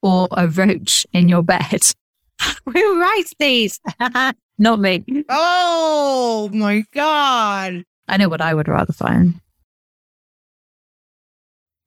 or 0.02 0.28
a 0.32 0.48
roach 0.48 1.06
in 1.14 1.28
your 1.28 1.42
bed? 1.42 1.82
Who 2.66 3.02
writes 3.02 3.34
these? 3.40 3.80
Not 4.58 4.80
me. 4.80 5.04
Oh 5.30 6.50
my 6.54 6.84
God. 6.94 7.84
I 8.08 8.18
know 8.18 8.30
what 8.30 8.42
I 8.42 8.54
would 8.54 8.68
rather 8.68 8.94
find. 8.94 9.42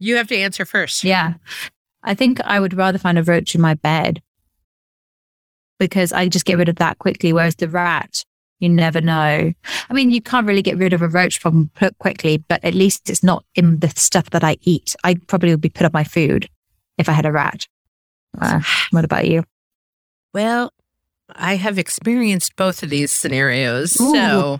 You 0.00 0.16
have 0.16 0.28
to 0.28 0.36
answer 0.36 0.64
first. 0.64 1.04
Yeah. 1.04 1.34
I 2.02 2.14
think 2.14 2.40
I 2.42 2.60
would 2.60 2.74
rather 2.74 2.98
find 2.98 3.18
a 3.18 3.22
roach 3.22 3.54
in 3.54 3.60
my 3.60 3.74
bed 3.74 4.22
because 5.78 6.12
I 6.12 6.28
just 6.28 6.44
get 6.44 6.58
rid 6.58 6.68
of 6.68 6.76
that 6.76 6.98
quickly. 6.98 7.32
Whereas 7.32 7.56
the 7.56 7.68
rat, 7.68 8.24
you 8.60 8.68
never 8.68 9.00
know. 9.00 9.52
I 9.90 9.92
mean, 9.92 10.10
you 10.10 10.20
can't 10.20 10.46
really 10.46 10.62
get 10.62 10.78
rid 10.78 10.92
of 10.92 11.02
a 11.02 11.08
roach 11.08 11.40
problem 11.40 11.70
quickly, 11.98 12.38
but 12.48 12.62
at 12.64 12.74
least 12.74 13.08
it's 13.08 13.22
not 13.22 13.44
in 13.54 13.78
the 13.80 13.88
stuff 13.90 14.30
that 14.30 14.44
I 14.44 14.56
eat. 14.62 14.96
I 15.04 15.14
probably 15.26 15.50
would 15.50 15.60
be 15.60 15.68
put 15.68 15.86
up 15.86 15.92
my 15.92 16.04
food 16.04 16.48
if 16.98 17.08
I 17.08 17.12
had 17.12 17.26
a 17.26 17.32
rat. 17.32 17.66
Uh, 18.40 18.60
what 18.90 19.04
about 19.04 19.26
you? 19.26 19.44
Well, 20.34 20.72
I 21.30 21.56
have 21.56 21.78
experienced 21.78 22.56
both 22.56 22.82
of 22.82 22.90
these 22.90 23.12
scenarios. 23.12 24.00
Ooh. 24.00 24.12
So, 24.12 24.58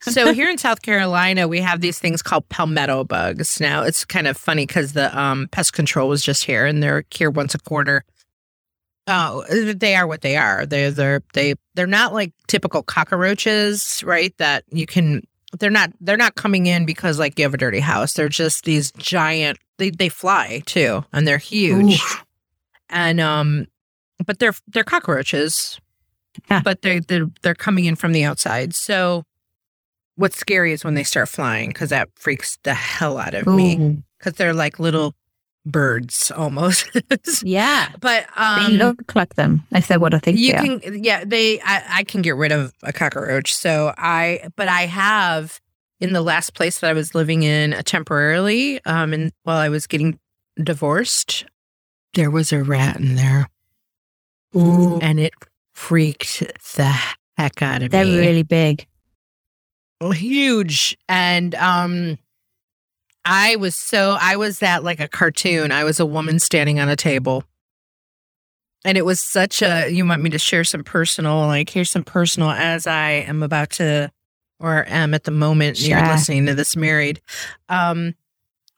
so 0.00 0.32
here 0.32 0.50
in 0.50 0.58
South 0.58 0.82
Carolina, 0.82 1.48
we 1.48 1.60
have 1.60 1.80
these 1.80 1.98
things 1.98 2.22
called 2.22 2.48
palmetto 2.48 3.04
bugs. 3.04 3.60
Now, 3.60 3.82
it's 3.82 4.04
kind 4.04 4.26
of 4.26 4.36
funny 4.36 4.66
because 4.66 4.92
the 4.92 5.16
um, 5.18 5.48
pest 5.52 5.72
control 5.72 6.08
was 6.08 6.22
just 6.22 6.44
here, 6.44 6.66
and 6.66 6.82
they're 6.82 7.04
here 7.10 7.30
once 7.30 7.54
a 7.54 7.58
quarter. 7.58 8.04
Oh, 9.06 9.44
they 9.48 9.96
are 9.96 10.06
what 10.06 10.20
they 10.20 10.36
are. 10.36 10.64
They're 10.64 10.90
they're 10.90 11.22
they 11.32 11.54
they're 11.74 11.86
not 11.86 12.12
like 12.12 12.32
typical 12.46 12.82
cockroaches, 12.82 14.02
right? 14.06 14.36
That 14.38 14.64
you 14.70 14.86
can. 14.86 15.22
They're 15.58 15.70
not. 15.70 15.90
They're 16.00 16.16
not 16.16 16.36
coming 16.36 16.66
in 16.66 16.86
because 16.86 17.18
like 17.18 17.38
you 17.38 17.44
have 17.44 17.54
a 17.54 17.58
dirty 17.58 17.80
house. 17.80 18.14
They're 18.14 18.28
just 18.28 18.64
these 18.64 18.92
giant. 18.92 19.58
They 19.78 19.90
they 19.90 20.08
fly 20.08 20.62
too, 20.66 21.04
and 21.12 21.26
they're 21.26 21.38
huge. 21.38 22.00
Ooh. 22.00 22.16
And 22.90 23.20
um, 23.20 23.66
but 24.24 24.38
they're 24.38 24.54
they're 24.68 24.84
cockroaches, 24.84 25.80
yeah. 26.48 26.62
but 26.62 26.82
they 26.82 27.00
they're 27.00 27.26
they're 27.42 27.54
coming 27.54 27.86
in 27.86 27.96
from 27.96 28.12
the 28.12 28.22
outside. 28.22 28.74
So 28.74 29.24
what's 30.14 30.36
scary 30.36 30.72
is 30.72 30.84
when 30.84 30.94
they 30.94 31.02
start 31.02 31.28
flying 31.28 31.70
because 31.70 31.90
that 31.90 32.08
freaks 32.14 32.58
the 32.62 32.74
hell 32.74 33.18
out 33.18 33.34
of 33.34 33.48
Ooh. 33.48 33.56
me 33.56 34.02
because 34.18 34.34
they're 34.34 34.54
like 34.54 34.78
little 34.78 35.14
birds 35.64 36.30
almost. 36.30 36.90
yeah. 37.42 37.90
But 38.00 38.26
um 38.36 38.64
they 38.64 38.78
look 38.78 39.14
like 39.14 39.34
them. 39.34 39.64
I 39.72 39.80
said 39.80 40.00
what 40.00 40.14
I 40.14 40.18
think. 40.18 40.38
You 40.38 40.54
can 40.54 41.04
yeah, 41.04 41.24
they 41.24 41.60
I, 41.60 41.84
I 41.88 42.04
can 42.04 42.22
get 42.22 42.36
rid 42.36 42.52
of 42.52 42.72
a 42.82 42.92
cockroach. 42.92 43.54
So 43.54 43.94
I 43.96 44.48
but 44.56 44.68
I 44.68 44.86
have 44.86 45.60
in 46.00 46.12
the 46.12 46.22
last 46.22 46.54
place 46.54 46.80
that 46.80 46.90
I 46.90 46.92
was 46.94 47.14
living 47.14 47.44
in 47.44 47.74
uh, 47.74 47.82
temporarily, 47.84 48.84
um 48.84 49.12
and 49.12 49.32
while 49.44 49.58
I 49.58 49.68
was 49.68 49.86
getting 49.86 50.18
divorced, 50.62 51.44
there 52.14 52.30
was 52.30 52.52
a 52.52 52.62
rat 52.62 52.98
in 52.98 53.14
there. 53.14 53.48
Ooh. 54.56 54.98
And 55.00 55.18
it 55.18 55.32
freaked 55.72 56.40
the 56.76 56.94
heck 57.36 57.62
out 57.62 57.82
of 57.82 57.90
They're 57.90 58.04
me. 58.04 58.10
They're 58.12 58.20
really 58.20 58.42
big. 58.42 58.86
Well 60.00 60.10
huge. 60.10 60.96
And 61.08 61.54
um 61.54 62.18
I 63.24 63.56
was 63.56 63.76
so 63.76 64.16
I 64.20 64.36
was 64.36 64.58
that 64.60 64.82
like 64.84 65.00
a 65.00 65.08
cartoon. 65.08 65.70
I 65.72 65.84
was 65.84 66.00
a 66.00 66.06
woman 66.06 66.38
standing 66.38 66.80
on 66.80 66.88
a 66.88 66.96
table. 66.96 67.44
And 68.84 68.98
it 68.98 69.04
was 69.04 69.20
such 69.20 69.62
a 69.62 69.88
you 69.90 70.04
want 70.06 70.22
me 70.22 70.30
to 70.30 70.38
share 70.38 70.64
some 70.64 70.82
personal, 70.82 71.38
like 71.46 71.70
here's 71.70 71.90
some 71.90 72.02
personal 72.04 72.50
as 72.50 72.86
I 72.86 73.10
am 73.10 73.42
about 73.42 73.70
to 73.70 74.10
or 74.58 74.84
am 74.88 75.14
at 75.14 75.24
the 75.24 75.30
moment 75.30 75.76
Sure. 75.76 75.90
you're 75.98 76.06
listening 76.08 76.46
to 76.46 76.54
this 76.54 76.74
married. 76.76 77.20
Um 77.68 78.14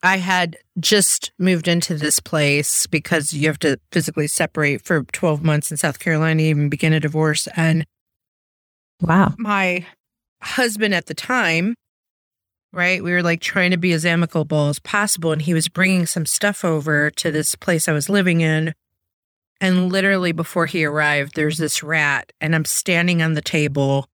I 0.02 0.18
had 0.18 0.58
just 0.78 1.32
moved 1.38 1.66
into 1.66 1.94
this 1.94 2.20
place 2.20 2.86
because 2.86 3.32
you 3.32 3.46
have 3.48 3.58
to 3.60 3.78
physically 3.90 4.26
separate 4.26 4.82
for 4.82 5.02
12 5.04 5.42
months 5.42 5.70
in 5.70 5.78
South 5.78 5.98
Carolina, 5.98 6.42
even 6.42 6.68
begin 6.68 6.92
a 6.92 7.00
divorce. 7.00 7.48
And 7.56 7.86
Wow. 9.00 9.34
my 9.38 9.86
husband 10.42 10.94
at 10.94 11.06
the 11.06 11.14
time, 11.14 11.74
right? 12.74 13.02
We 13.02 13.12
were 13.12 13.22
like 13.22 13.40
trying 13.40 13.70
to 13.70 13.76
be 13.76 13.92
as 13.92 14.04
amicable 14.04 14.68
as 14.68 14.78
possible. 14.78 15.32
And 15.32 15.42
he 15.42 15.54
was 15.54 15.68
bringing 15.68 16.06
some 16.06 16.26
stuff 16.26 16.64
over 16.64 17.10
to 17.12 17.30
this 17.30 17.54
place 17.54 17.88
I 17.88 17.92
was 17.92 18.08
living 18.08 18.40
in. 18.40 18.74
And 19.60 19.90
literally 19.90 20.32
before 20.32 20.66
he 20.66 20.84
arrived, 20.84 21.36
there's 21.36 21.58
this 21.58 21.82
rat, 21.82 22.32
and 22.40 22.54
I'm 22.54 22.64
standing 22.64 23.22
on 23.22 23.34
the 23.34 23.42
table. 23.42 24.08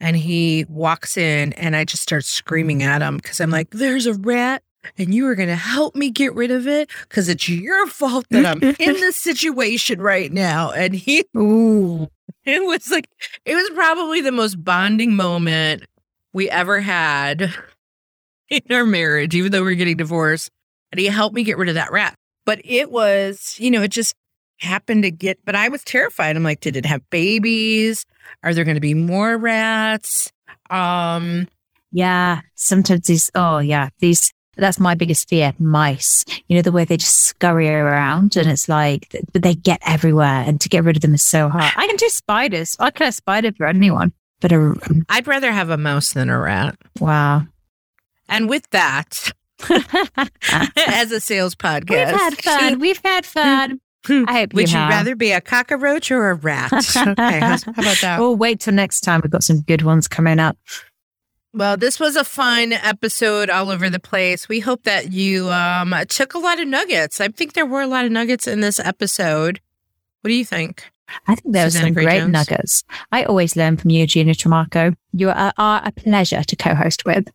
And 0.00 0.16
he 0.16 0.64
walks 0.68 1.16
in, 1.16 1.52
and 1.54 1.76
I 1.76 1.84
just 1.84 2.02
start 2.02 2.24
screaming 2.24 2.82
at 2.82 3.02
him 3.02 3.18
because 3.18 3.40
I'm 3.40 3.50
like, 3.50 3.70
there's 3.70 4.06
a 4.06 4.14
rat. 4.14 4.62
And 4.96 5.14
you 5.14 5.26
are 5.26 5.34
going 5.34 5.48
to 5.48 5.56
help 5.56 5.94
me 5.94 6.10
get 6.10 6.34
rid 6.34 6.50
of 6.50 6.66
it 6.66 6.90
because 7.02 7.28
it's 7.28 7.48
your 7.48 7.86
fault 7.86 8.26
that 8.30 8.46
I'm 8.46 8.62
in 8.78 8.94
this 8.94 9.16
situation 9.16 10.00
right 10.00 10.32
now. 10.32 10.70
And 10.72 10.94
he 10.94 11.24
Ooh. 11.36 12.08
it 12.44 12.64
was 12.64 12.90
like 12.90 13.08
it 13.44 13.54
was 13.54 13.70
probably 13.74 14.22
the 14.22 14.32
most 14.32 14.62
bonding 14.64 15.14
moment 15.14 15.84
we 16.32 16.48
ever 16.48 16.80
had 16.80 17.52
in 18.50 18.62
our 18.70 18.84
marriage, 18.84 19.34
even 19.34 19.52
though 19.52 19.64
we 19.64 19.72
are 19.72 19.76
getting 19.76 19.96
divorced. 19.96 20.50
And 20.92 20.98
he 21.00 21.06
helped 21.06 21.34
me 21.34 21.44
get 21.44 21.56
rid 21.56 21.68
of 21.68 21.76
that 21.76 21.92
rat. 21.92 22.14
But 22.44 22.60
it 22.64 22.90
was, 22.90 23.56
you 23.58 23.70
know, 23.70 23.82
it 23.82 23.90
just 23.92 24.14
happened 24.58 25.04
to 25.04 25.10
get, 25.10 25.38
but 25.44 25.54
I 25.54 25.68
was 25.68 25.84
terrified. 25.84 26.36
I'm 26.36 26.42
like, 26.42 26.60
did 26.60 26.76
it 26.76 26.84
have 26.84 27.08
babies? 27.10 28.04
Are 28.42 28.52
there 28.52 28.64
going 28.64 28.74
to 28.74 28.80
be 28.80 28.94
more 28.94 29.36
rats? 29.38 30.30
Um, 30.68 31.48
Yeah. 31.92 32.40
Sometimes 32.56 33.06
these, 33.06 33.30
oh, 33.34 33.58
yeah, 33.58 33.90
these, 34.00 34.32
that's 34.56 34.80
my 34.80 34.94
biggest 34.94 35.28
fear 35.28 35.52
mice. 35.58 36.24
You 36.48 36.56
know, 36.56 36.62
the 36.62 36.72
way 36.72 36.84
they 36.84 36.96
just 36.96 37.18
scurry 37.18 37.68
around 37.68 38.36
and 38.36 38.50
it's 38.50 38.68
like, 38.68 39.14
but 39.32 39.42
they 39.42 39.54
get 39.54 39.80
everywhere 39.86 40.44
and 40.46 40.60
to 40.60 40.68
get 40.68 40.84
rid 40.84 40.96
of 40.96 41.02
them 41.02 41.14
is 41.14 41.22
so 41.24 41.48
hard. 41.48 41.72
I 41.76 41.86
can 41.86 41.96
do 41.96 42.08
spiders. 42.08 42.76
I 42.80 42.90
can 42.90 43.04
have 43.06 43.14
spider 43.14 43.52
for 43.52 43.66
anyone, 43.66 44.12
but 44.40 44.52
a, 44.52 44.74
I'd 45.08 45.26
rather 45.28 45.52
have 45.52 45.70
a 45.70 45.78
mouse 45.78 46.12
than 46.12 46.28
a 46.28 46.38
rat. 46.38 46.76
wow. 46.98 47.46
And 48.30 48.48
with 48.48 48.68
that, 48.70 49.32
as 50.88 51.12
a 51.12 51.20
sales 51.20 51.54
podcast, 51.54 51.90
We've 51.90 52.18
had 52.18 52.42
fun. 52.42 52.78
We've 52.78 53.00
had 53.04 53.26
fun. 53.26 53.80
I 54.08 54.32
hope 54.32 54.54
Would 54.54 54.70
you, 54.70 54.78
have. 54.78 54.88
rather 54.88 55.14
be 55.14 55.32
a 55.32 55.42
cockroach 55.42 56.10
or 56.10 56.30
a 56.30 56.34
rat? 56.34 56.72
okay, 56.96 57.40
how 57.40 57.56
about 57.66 57.98
that? 58.00 58.16
We'll 58.18 58.36
wait 58.36 58.60
till 58.60 58.72
next 58.72 59.02
time. 59.02 59.20
We've 59.22 59.30
got 59.30 59.42
some 59.42 59.60
good 59.60 59.82
ones 59.82 60.08
coming 60.08 60.38
up. 60.38 60.56
Well, 61.52 61.76
this 61.76 61.98
was 62.00 62.16
a 62.16 62.24
fun 62.24 62.72
episode 62.72 63.50
all 63.50 63.70
over 63.70 63.90
the 63.90 63.98
place. 63.98 64.48
We 64.48 64.60
hope 64.60 64.84
that 64.84 65.12
you 65.12 65.50
um, 65.50 65.94
took 66.08 66.34
a 66.34 66.38
lot 66.38 66.60
of 66.60 66.68
nuggets. 66.68 67.20
I 67.20 67.28
think 67.28 67.52
there 67.54 67.66
were 67.66 67.82
a 67.82 67.86
lot 67.88 68.04
of 68.04 68.12
nuggets 68.12 68.46
in 68.46 68.60
this 68.60 68.78
episode. 68.78 69.60
What 70.22 70.28
do 70.28 70.34
you 70.34 70.44
think? 70.44 70.84
I 71.26 71.34
think 71.34 71.52
there 71.52 71.66
were 71.66 71.70
some 71.70 71.92
great 71.92 72.20
Jones. 72.20 72.32
nuggets. 72.32 72.84
I 73.10 73.24
always 73.24 73.56
learn 73.56 73.76
from 73.76 73.90
you, 73.90 74.06
Gina 74.06 74.32
Trimarco. 74.32 74.94
You 75.12 75.30
are, 75.30 75.52
are 75.58 75.82
a 75.84 75.90
pleasure 75.92 76.42
to 76.42 76.56
co-host 76.56 77.04
with. 77.04 77.28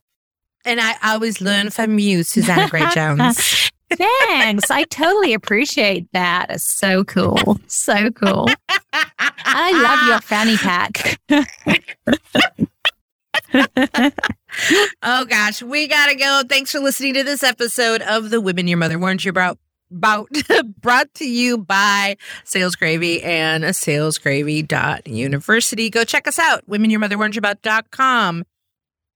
And 0.66 0.82
I 0.82 0.96
always 1.04 1.42
learn 1.42 1.70
from 1.70 2.00
you, 2.00 2.24
Susanna 2.24 2.68
Gray 2.70 2.90
Jones. 2.92 3.70
Thanks. 3.94 4.72
I 4.72 4.84
totally 4.86 5.34
appreciate 5.34 6.12
that. 6.14 6.48
It's 6.50 6.64
so 6.64 7.04
cool. 7.04 7.60
So 7.68 8.10
cool. 8.12 8.48
I 8.92 9.72
love 9.72 10.08
your 10.08 10.22
fanny 10.22 10.58
pack. 10.58 11.20
oh 15.04 15.26
gosh, 15.26 15.62
we 15.62 15.88
gotta 15.88 16.16
go. 16.16 16.42
Thanks 16.50 16.72
for 16.72 16.80
listening 16.80 17.14
to 17.14 17.24
this 17.24 17.44
episode 17.44 18.02
of 18.02 18.32
the 18.32 18.42
Women 18.42 18.68
Your 18.68 18.80
Mother 18.80 18.98
Warned 18.98 19.24
You 19.24 19.30
About. 19.30 19.60
About 19.92 20.30
brought 20.82 21.14
to 21.14 21.30
you 21.30 21.60
by 21.60 22.18
Sales 22.44 22.76
Gravy 22.76 23.22
and 23.22 23.64
salesgravy.university. 23.64 25.92
Go 25.92 26.04
check 26.04 26.28
us 26.28 26.40
out, 26.40 26.68
womenyourmotherwarned 26.68 27.36
you 27.36 27.40
about.com. 27.40 28.44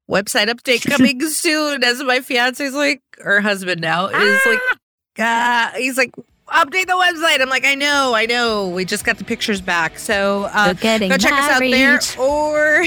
Website 0.10 0.48
update 0.48 0.90
coming 0.90 1.22
soon. 1.30 1.84
As 1.84 2.02
my 2.04 2.22
fiance's 2.22 2.74
like, 2.74 3.02
her 3.20 3.42
husband 3.42 3.82
now 3.82 4.08
is 4.08 4.40
like, 4.46 4.60
uh, 5.20 5.72
he's 5.78 5.98
like, 5.98 6.12
update 6.48 6.88
the 6.88 6.94
website. 6.94 7.42
I'm 7.42 7.50
like, 7.50 7.66
I 7.66 7.76
know, 7.76 8.14
I 8.16 8.26
know. 8.26 8.70
We 8.70 8.86
just 8.86 9.06
got 9.06 9.18
the 9.18 9.24
pictures 9.24 9.62
back. 9.62 10.00
So 10.00 10.50
uh, 10.52 10.74
go 10.74 10.98
check 11.18 11.34
us 11.34 11.50
out 11.52 11.60
there 11.60 12.00
or 12.18 12.84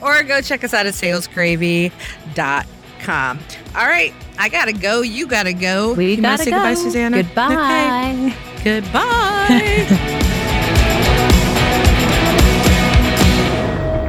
or 0.00 0.22
go 0.22 0.40
check 0.40 0.64
us 0.64 0.72
out 0.72 0.86
at 0.86 0.94
salesgravy.com. 0.94 3.38
All 3.76 3.86
right, 3.86 4.14
I 4.38 4.48
gotta 4.48 4.72
go. 4.72 5.02
You 5.02 5.26
gotta 5.26 5.52
go. 5.52 5.92
We 5.94 6.14
you 6.14 6.22
gotta 6.22 6.44
say 6.44 6.50
go. 6.50 6.56
goodbye, 6.56 6.74
Susanna. 6.74 7.22
Goodbye. 7.22 8.32
Okay. 8.62 8.80
Goodbye. 8.80 10.26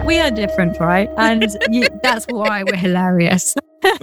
We 0.07 0.19
are 0.19 0.31
different, 0.31 0.79
right? 0.79 1.09
And 1.17 1.45
you, 1.69 1.89
that's 2.01 2.25
why 2.27 2.63
we're 2.63 2.77
hilarious. 2.77 3.53